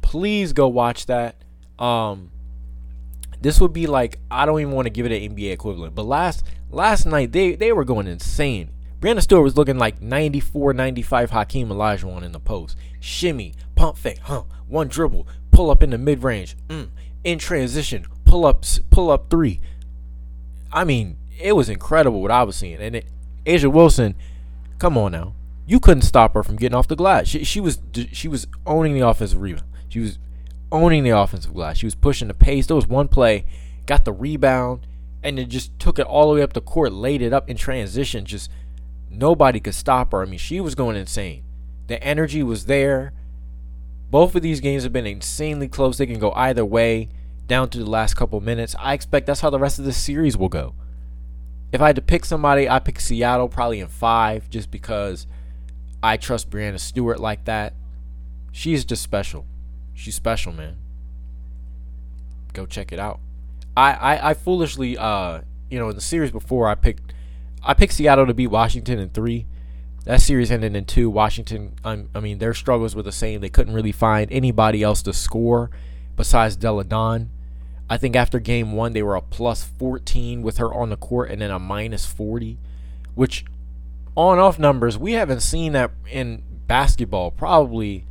Please 0.00 0.52
go 0.52 0.68
watch 0.68 1.06
that. 1.06 1.36
Um, 1.78 2.30
this 3.40 3.60
would 3.60 3.72
be 3.72 3.86
like 3.86 4.18
I 4.30 4.46
don't 4.46 4.60
even 4.60 4.72
want 4.72 4.86
to 4.86 4.90
give 4.90 5.06
it 5.06 5.12
an 5.12 5.36
NBA 5.36 5.52
equivalent, 5.52 5.94
but 5.94 6.04
last 6.04 6.44
last 6.70 7.06
night 7.06 7.32
they 7.32 7.54
they 7.54 7.72
were 7.72 7.84
going 7.84 8.06
insane. 8.06 8.70
Breanna 9.00 9.22
Stewart 9.22 9.44
was 9.44 9.56
looking 9.56 9.78
like 9.78 10.02
94, 10.02 10.72
95 10.72 11.30
Hakeem 11.30 11.68
Olajuwon 11.68 12.24
in 12.24 12.32
the 12.32 12.40
post. 12.40 12.76
Shimmy, 12.98 13.54
pump 13.76 13.96
fake, 13.96 14.18
huh? 14.22 14.42
One 14.66 14.88
dribble, 14.88 15.28
pull 15.52 15.70
up 15.70 15.84
in 15.84 15.90
the 15.90 15.98
mid 15.98 16.24
range, 16.24 16.56
mm, 16.66 16.88
in 17.22 17.38
transition, 17.38 18.06
pull 18.24 18.44
up 18.44 18.64
pull 18.90 19.10
up 19.10 19.30
three. 19.30 19.60
I 20.72 20.84
mean, 20.84 21.16
it 21.38 21.52
was 21.52 21.68
incredible 21.68 22.20
what 22.20 22.30
I 22.30 22.42
was 22.42 22.56
seeing. 22.56 22.80
And 22.80 22.96
it, 22.96 23.06
A'ja 23.46 23.72
Wilson, 23.72 24.14
come 24.78 24.98
on 24.98 25.12
now, 25.12 25.34
you 25.66 25.80
couldn't 25.80 26.02
stop 26.02 26.34
her 26.34 26.42
from 26.42 26.56
getting 26.56 26.76
off 26.76 26.88
the 26.88 26.96
glass. 26.96 27.28
She, 27.28 27.44
she 27.44 27.60
was 27.60 27.78
she 28.12 28.28
was 28.28 28.46
owning 28.66 28.94
the 28.94 29.06
offensive 29.06 29.40
rebound. 29.40 29.66
She 29.88 30.00
was 30.00 30.18
owning 30.70 31.04
the 31.04 31.10
offensive 31.10 31.54
glass. 31.54 31.78
She 31.78 31.86
was 31.86 31.94
pushing 31.94 32.28
the 32.28 32.34
pace. 32.34 32.66
There 32.66 32.76
was 32.76 32.86
one 32.86 33.08
play, 33.08 33.44
got 33.86 34.04
the 34.04 34.12
rebound, 34.12 34.86
and 35.22 35.38
then 35.38 35.48
just 35.48 35.78
took 35.78 35.98
it 35.98 36.06
all 36.06 36.28
the 36.28 36.36
way 36.36 36.42
up 36.42 36.52
the 36.52 36.60
court, 36.60 36.92
laid 36.92 37.22
it 37.22 37.32
up 37.32 37.48
in 37.48 37.56
transition. 37.56 38.24
Just 38.24 38.50
nobody 39.10 39.60
could 39.60 39.74
stop 39.74 40.12
her. 40.12 40.22
I 40.22 40.26
mean, 40.26 40.38
she 40.38 40.60
was 40.60 40.74
going 40.74 40.96
insane. 40.96 41.44
The 41.86 42.02
energy 42.02 42.42
was 42.42 42.66
there. 42.66 43.12
Both 44.10 44.34
of 44.34 44.42
these 44.42 44.60
games 44.60 44.84
have 44.84 44.92
been 44.92 45.06
insanely 45.06 45.68
close. 45.68 45.98
They 45.98 46.06
can 46.06 46.18
go 46.18 46.32
either 46.32 46.64
way 46.64 47.08
down 47.46 47.68
to 47.70 47.78
the 47.78 47.90
last 47.90 48.14
couple 48.14 48.40
minutes. 48.40 48.74
I 48.78 48.94
expect 48.94 49.26
that's 49.26 49.40
how 49.40 49.50
the 49.50 49.58
rest 49.58 49.78
of 49.78 49.84
the 49.84 49.92
series 49.92 50.36
will 50.36 50.48
go. 50.48 50.74
If 51.72 51.80
I 51.80 51.88
had 51.88 51.96
to 51.96 52.02
pick 52.02 52.24
somebody, 52.24 52.68
I 52.68 52.78
pick 52.78 53.00
Seattle 53.00 53.48
probably 53.48 53.80
in 53.80 53.88
five 53.88 54.48
just 54.48 54.70
because 54.70 55.26
I 56.02 56.16
trust 56.16 56.50
Breanna 56.50 56.80
Stewart 56.80 57.20
like 57.20 57.44
that. 57.44 57.74
She's 58.52 58.84
just 58.84 59.02
special. 59.02 59.46
She's 59.94 60.14
special, 60.14 60.52
man. 60.52 60.76
Go 62.52 62.66
check 62.66 62.92
it 62.92 62.98
out. 62.98 63.20
I, 63.76 63.92
I, 63.92 64.30
I 64.30 64.34
foolishly, 64.34 64.96
uh, 64.96 65.42
you 65.70 65.78
know, 65.78 65.88
in 65.88 65.94
the 65.94 66.00
series 66.00 66.30
before, 66.30 66.68
I 66.68 66.74
picked 66.74 67.12
I 67.62 67.74
picked 67.74 67.92
Seattle 67.92 68.26
to 68.26 68.34
beat 68.34 68.48
Washington 68.48 68.98
in 68.98 69.10
three. 69.10 69.46
That 70.04 70.20
series 70.20 70.50
ended 70.50 70.74
in 70.74 70.84
two. 70.84 71.10
Washington, 71.10 71.74
um, 71.84 72.08
I 72.14 72.20
mean, 72.20 72.38
their 72.38 72.54
struggles 72.54 72.94
were 72.94 73.02
the 73.02 73.12
same. 73.12 73.40
They 73.40 73.48
couldn't 73.50 73.74
really 73.74 73.92
find 73.92 74.32
anybody 74.32 74.82
else 74.82 75.02
to 75.02 75.12
score 75.12 75.70
besides 76.16 76.56
Delle 76.56 76.82
Donne. 76.84 77.30
I 77.90 77.96
think 77.96 78.16
after 78.16 78.38
game 78.38 78.72
one, 78.72 78.92
they 78.92 79.02
were 79.02 79.16
a 79.16 79.22
plus 79.22 79.64
14 79.64 80.42
with 80.42 80.58
her 80.58 80.72
on 80.72 80.90
the 80.90 80.96
court 80.96 81.30
and 81.30 81.40
then 81.40 81.50
a 81.50 81.58
minus 81.58 82.04
40, 82.06 82.58
which 83.14 83.44
on 84.14 84.38
off 84.38 84.58
numbers, 84.58 84.98
we 84.98 85.12
haven't 85.12 85.40
seen 85.40 85.72
that 85.72 85.92
in 86.10 86.42
basketball 86.66 87.30
probably 87.30 88.04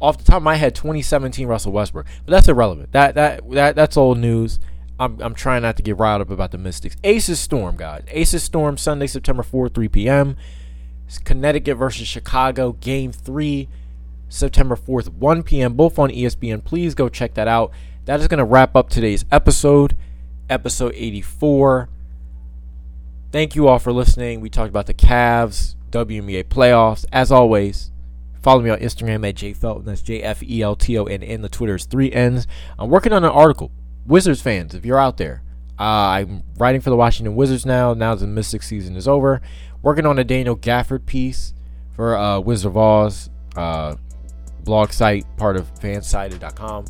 off 0.00 0.18
the 0.18 0.24
top 0.24 0.36
of 0.36 0.42
my 0.42 0.56
head 0.56 0.74
2017 0.74 1.46
Russell 1.48 1.72
Westbrook. 1.72 2.06
But 2.24 2.30
that's 2.30 2.48
irrelevant. 2.48 2.92
That 2.92 3.14
that 3.14 3.50
that 3.50 3.74
that's 3.74 3.96
old 3.96 4.18
news. 4.18 4.60
I'm, 5.00 5.20
I'm 5.20 5.34
trying 5.34 5.62
not 5.62 5.76
to 5.78 5.82
get 5.82 5.98
riled 5.98 6.22
up 6.22 6.30
about 6.30 6.52
the 6.52 6.58
Mystics. 6.58 6.96
Aces 7.02 7.40
Storm, 7.40 7.76
guys. 7.76 8.04
Aces 8.08 8.44
Storm, 8.44 8.76
Sunday, 8.76 9.08
September 9.08 9.42
4, 9.42 9.68
3 9.68 9.88
p.m. 9.88 10.36
It's 11.06 11.18
Connecticut 11.18 11.76
versus 11.76 12.06
Chicago, 12.06 12.72
game 12.72 13.10
three, 13.10 13.68
September 14.28 14.76
4th, 14.76 15.08
1 15.08 15.42
p.m., 15.42 15.74
both 15.74 15.98
on 15.98 16.10
ESPN. 16.10 16.64
Please 16.64 16.94
go 16.94 17.08
check 17.08 17.34
that 17.34 17.48
out. 17.48 17.72
That 18.04 18.20
is 18.20 18.28
going 18.28 18.38
to 18.38 18.44
wrap 18.44 18.76
up 18.76 18.90
today's 18.90 19.24
episode, 19.30 19.96
episode 20.50 20.92
84. 20.94 21.88
Thank 23.32 23.54
you 23.54 23.68
all 23.68 23.78
for 23.78 23.92
listening. 23.92 24.40
We 24.40 24.50
talked 24.50 24.68
about 24.70 24.86
the 24.86 24.94
Cavs, 24.94 25.74
WNBA 25.90 26.44
playoffs. 26.44 27.04
As 27.12 27.32
always, 27.32 27.90
follow 28.42 28.62
me 28.62 28.70
on 28.70 28.78
Instagram 28.78 29.28
at 29.28 29.36
jfelton. 29.36 29.84
That's 29.84 30.02
J 30.02 30.22
F 30.22 30.42
E 30.42 30.62
L 30.62 30.76
T 30.76 30.96
O 30.98 31.04
N 31.04 31.22
N. 31.22 31.42
The 31.42 31.48
Twitter 31.48 31.74
is 31.74 31.86
three 31.86 32.12
N's. 32.12 32.46
I'm 32.78 32.90
working 32.90 33.12
on 33.12 33.24
an 33.24 33.30
article 33.30 33.72
Wizards 34.06 34.42
fans, 34.42 34.74
if 34.74 34.84
you're 34.84 34.98
out 34.98 35.16
there, 35.16 35.42
uh, 35.78 35.82
I'm 35.82 36.42
writing 36.58 36.80
for 36.80 36.90
the 36.90 36.96
Washington 36.96 37.34
Wizards 37.36 37.64
now. 37.64 37.94
Now 37.94 38.14
the 38.14 38.26
Mystic 38.26 38.62
season 38.62 38.96
is 38.96 39.08
over. 39.08 39.40
Working 39.82 40.06
on 40.06 40.18
a 40.18 40.24
Daniel 40.24 40.56
Gafford 40.56 41.06
piece 41.06 41.54
for 41.94 42.16
uh, 42.16 42.38
Wizard 42.40 42.70
of 42.70 42.76
Awes 42.76 43.30
uh, 43.56 43.96
blog 44.64 44.92
site, 44.92 45.24
part 45.36 45.56
of 45.56 45.72
fansided.com. 45.74 46.86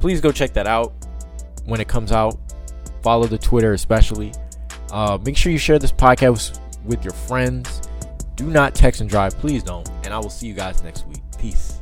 Please 0.00 0.20
go 0.20 0.32
check 0.32 0.52
that 0.54 0.66
out 0.66 0.92
when 1.64 1.80
it 1.80 1.88
comes 1.88 2.12
out. 2.12 2.38
Follow 3.02 3.26
the 3.26 3.38
Twitter, 3.38 3.72
especially. 3.72 4.32
Uh, 4.90 5.18
make 5.24 5.36
sure 5.36 5.52
you 5.52 5.58
share 5.58 5.78
this 5.78 5.92
podcast 5.92 6.58
with 6.84 7.04
your 7.04 7.14
friends. 7.14 7.88
Do 8.36 8.46
not 8.46 8.74
text 8.74 9.00
and 9.00 9.08
drive. 9.08 9.34
Please 9.38 9.62
don't. 9.62 9.88
And 10.04 10.12
I 10.12 10.18
will 10.18 10.30
see 10.30 10.46
you 10.46 10.54
guys 10.54 10.82
next 10.82 11.06
week. 11.06 11.20
Peace. 11.38 11.80